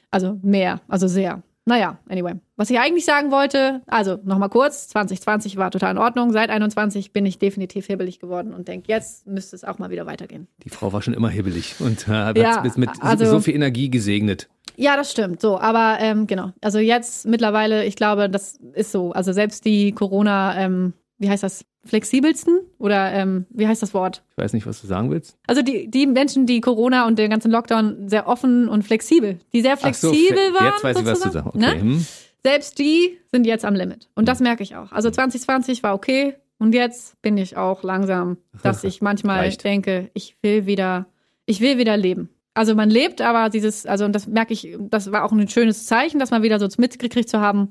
Also 0.09 0.39
mehr, 0.41 0.82
also 0.88 1.07
sehr. 1.07 1.43
Naja, 1.65 1.99
anyway. 2.09 2.34
Was 2.55 2.72
ich 2.72 2.80
eigentlich 2.80 3.05
sagen 3.05 3.30
wollte, 3.30 3.82
also 3.86 4.17
nochmal 4.24 4.49
kurz, 4.49 4.88
2020 4.89 5.57
war 5.57 5.69
total 5.69 5.91
in 5.91 5.97
Ordnung. 5.99 6.32
Seit 6.32 6.49
21 6.49 7.13
bin 7.13 7.26
ich 7.26 7.38
definitiv 7.38 7.86
hibbelig 7.86 8.19
geworden 8.19 8.53
und 8.53 8.67
denke, 8.67 8.91
jetzt 8.91 9.28
müsste 9.28 9.55
es 9.55 9.63
auch 9.63 9.78
mal 9.78 9.91
wieder 9.91 10.07
weitergehen. 10.07 10.47
Die 10.63 10.69
Frau 10.69 10.91
war 10.91 11.03
schon 11.03 11.13
immer 11.13 11.30
hibbelig 11.30 11.76
und 11.80 12.07
äh, 12.07 12.34
ja, 12.39 12.63
mit 12.76 12.89
also, 13.01 13.26
so 13.26 13.39
viel 13.39 13.53
Energie 13.53 13.89
gesegnet. 13.89 14.49
Ja, 14.76 14.95
das 14.95 15.11
stimmt. 15.11 15.39
So, 15.39 15.59
aber 15.59 15.97
ähm, 15.99 16.26
genau. 16.26 16.51
Also 16.61 16.80
jetzt 16.80 17.28
mittlerweile, 17.28 17.86
ich 17.86 17.95
glaube, 17.95 18.30
das 18.30 18.59
ist 18.74 18.91
so. 18.91 19.11
Also 19.11 19.32
selbst 19.32 19.63
die 19.65 19.91
Corona, 19.91 20.57
ähm, 20.57 20.93
wie 21.19 21.30
heißt 21.30 21.43
das, 21.43 21.65
flexibelsten 21.86 22.61
oder 22.82 23.11
ähm, 23.13 23.45
wie 23.49 23.67
heißt 23.67 23.82
das 23.82 23.93
Wort? 23.93 24.23
Ich 24.32 24.38
weiß 24.38 24.53
nicht, 24.53 24.65
was 24.65 24.82
du 24.82 24.88
sagen 24.88 25.11
willst. 25.11 25.38
Also 25.47 25.61
die, 25.61 25.89
die 25.89 26.07
Menschen, 26.07 26.45
die 26.45 26.61
Corona 26.61 27.07
und 27.07 27.19
den 27.19 27.29
ganzen 27.29 27.51
Lockdown 27.51 28.09
sehr 28.09 28.27
offen 28.27 28.67
und 28.67 28.84
flexibel, 28.84 29.39
die 29.53 29.61
sehr 29.61 29.77
flexibel 29.77 30.49
so, 30.49 30.53
waren. 30.55 30.65
Jetzt 30.65 30.84
weiß 30.84 30.99
ich, 30.99 31.05
was 31.05 31.19
du 31.19 31.29
sagst. 31.29 31.47
Okay. 31.47 31.57
Ne? 31.57 31.79
Hm. 31.79 32.05
Selbst 32.43 32.79
die 32.79 33.19
sind 33.32 33.45
jetzt 33.45 33.65
am 33.65 33.75
Limit. 33.75 34.09
Und 34.15 34.27
das 34.27 34.39
hm. 34.39 34.45
merke 34.45 34.63
ich 34.63 34.75
auch. 34.75 34.91
Also 34.91 35.09
2020 35.09 35.84
war 35.84 35.93
okay 35.93 36.36
und 36.57 36.73
jetzt 36.73 37.21
bin 37.21 37.38
ich 37.38 37.57
auch 37.57 37.84
langsam, 37.84 38.38
dass 38.63 38.84
ich 38.84 39.01
manchmal 39.01 39.39
Reicht. 39.39 39.63
denke, 39.63 40.09
ich 40.13 40.38
will 40.41 40.65
wieder, 40.65 41.05
ich 41.45 41.61
will 41.61 41.77
wieder 41.77 41.97
leben. 41.97 42.29
Also 42.53 42.75
man 42.75 42.89
lebt, 42.89 43.21
aber 43.21 43.49
dieses, 43.49 43.86
also 43.86 44.03
und 44.03 44.13
das 44.13 44.27
merke 44.27 44.53
ich, 44.53 44.77
das 44.79 45.11
war 45.11 45.23
auch 45.23 45.32
ein 45.32 45.47
schönes 45.47 45.86
Zeichen, 45.86 46.19
dass 46.19 46.32
man 46.32 46.43
wieder 46.43 46.59
so 46.59 46.67
mitgekriegt 46.77 47.29
zu 47.29 47.39
haben, 47.39 47.69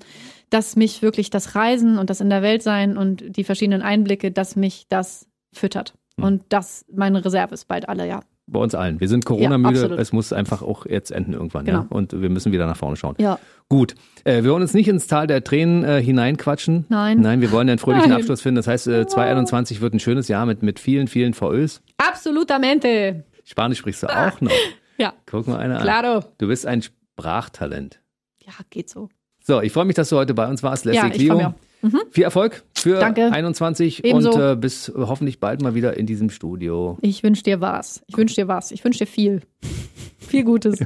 dass 0.50 0.76
mich 0.76 1.02
wirklich 1.02 1.30
das 1.30 1.54
Reisen 1.54 1.98
und 1.98 2.10
das 2.10 2.20
in 2.20 2.28
der 2.30 2.42
Welt 2.42 2.62
sein 2.62 2.96
und 2.96 3.36
die 3.36 3.44
verschiedenen 3.44 3.82
Einblicke, 3.82 4.30
dass 4.30 4.56
mich 4.56 4.86
das 4.88 5.26
füttert. 5.52 5.94
Hm. 6.16 6.24
Und 6.24 6.42
dass 6.48 6.84
meine 6.92 7.24
Reserve 7.24 7.54
ist 7.54 7.66
bald 7.66 7.88
alle, 7.88 8.06
ja. 8.06 8.20
Bei 8.46 8.58
uns 8.58 8.74
allen. 8.74 8.98
Wir 8.98 9.08
sind 9.08 9.24
Corona-müde. 9.24 9.90
Ja, 9.90 9.94
es 9.96 10.12
muss 10.12 10.32
einfach 10.32 10.60
auch 10.62 10.84
jetzt 10.84 11.12
enden 11.12 11.34
irgendwann. 11.34 11.64
Genau. 11.64 11.82
Ja? 11.82 11.86
Und 11.88 12.20
wir 12.20 12.28
müssen 12.30 12.50
wieder 12.50 12.66
nach 12.66 12.76
vorne 12.76 12.96
schauen. 12.96 13.14
Ja. 13.18 13.38
Gut. 13.68 13.94
Äh, 14.24 14.42
wir 14.42 14.50
wollen 14.50 14.62
uns 14.62 14.74
nicht 14.74 14.88
ins 14.88 15.06
Tal 15.06 15.28
der 15.28 15.44
Tränen 15.44 15.84
äh, 15.84 16.02
hineinquatschen. 16.02 16.84
Nein. 16.88 17.20
Nein, 17.20 17.40
wir 17.40 17.52
wollen 17.52 17.68
einen 17.68 17.78
fröhlichen 17.78 18.10
Nein. 18.10 18.18
Abschluss 18.18 18.40
finden. 18.40 18.56
Das 18.56 18.66
heißt, 18.66 18.88
äh, 18.88 19.06
2021 19.06 19.80
wird 19.80 19.94
ein 19.94 20.00
schönes 20.00 20.26
Jahr 20.26 20.46
mit, 20.46 20.64
mit 20.64 20.80
vielen, 20.80 21.06
vielen 21.06 21.32
VÖs. 21.32 21.80
Absolutamente. 21.98 23.22
Spanisch 23.44 23.78
sprichst 23.78 24.02
du 24.02 24.08
auch 24.08 24.40
noch. 24.40 24.50
Ja. 24.98 25.14
Guck 25.24 25.46
mal 25.46 25.56
einer 25.58 25.80
Claro. 25.80 26.18
an. 26.18 26.24
Du 26.36 26.48
bist 26.48 26.66
ein 26.66 26.82
Sprachtalent. 26.82 28.02
Ja, 28.44 28.52
geht 28.68 28.90
so. 28.90 29.08
So, 29.50 29.60
ich 29.60 29.72
freue 29.72 29.84
mich, 29.84 29.96
dass 29.96 30.10
du 30.10 30.16
heute 30.16 30.32
bei 30.32 30.46
uns 30.46 30.62
warst, 30.62 30.84
Leslie 30.84 31.02
ja, 31.02 31.10
Clio. 31.10 31.54
Mhm. 31.82 32.02
Viel 32.12 32.22
Erfolg 32.22 32.62
für 32.72 33.00
Danke. 33.00 33.32
21 33.32 34.04
Ebenso. 34.04 34.30
und 34.30 34.40
äh, 34.40 34.54
bis 34.54 34.92
hoffentlich 34.96 35.40
bald 35.40 35.60
mal 35.60 35.74
wieder 35.74 35.96
in 35.96 36.06
diesem 36.06 36.30
Studio. 36.30 36.98
Ich 37.00 37.24
wünsche 37.24 37.42
dir 37.42 37.60
was. 37.60 38.00
Ich 38.06 38.16
wünsche 38.16 38.36
dir 38.36 38.46
was. 38.46 38.70
Ich 38.70 38.84
wünsche 38.84 39.00
dir 39.00 39.06
viel. 39.08 39.42
viel 40.20 40.44
Gutes. 40.44 40.78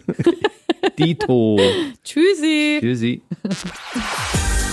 Dito. 0.99 1.61
Tschüssi. 2.05 2.79
Tschüssi. 2.81 3.21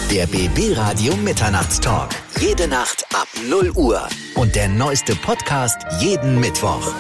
Der 0.10 0.26
BB 0.26 0.78
Radio 0.78 1.14
Mitternachtstalk. 1.18 2.12
Jede 2.40 2.70
Nacht 2.70 3.04
ab 3.14 3.28
0 3.50 3.74
Uhr. 3.76 4.08
Und 4.36 4.56
der 4.56 4.70
neueste 4.70 5.16
Podcast 5.16 5.80
jeden 6.00 6.40
Mittwoch. 6.40 6.94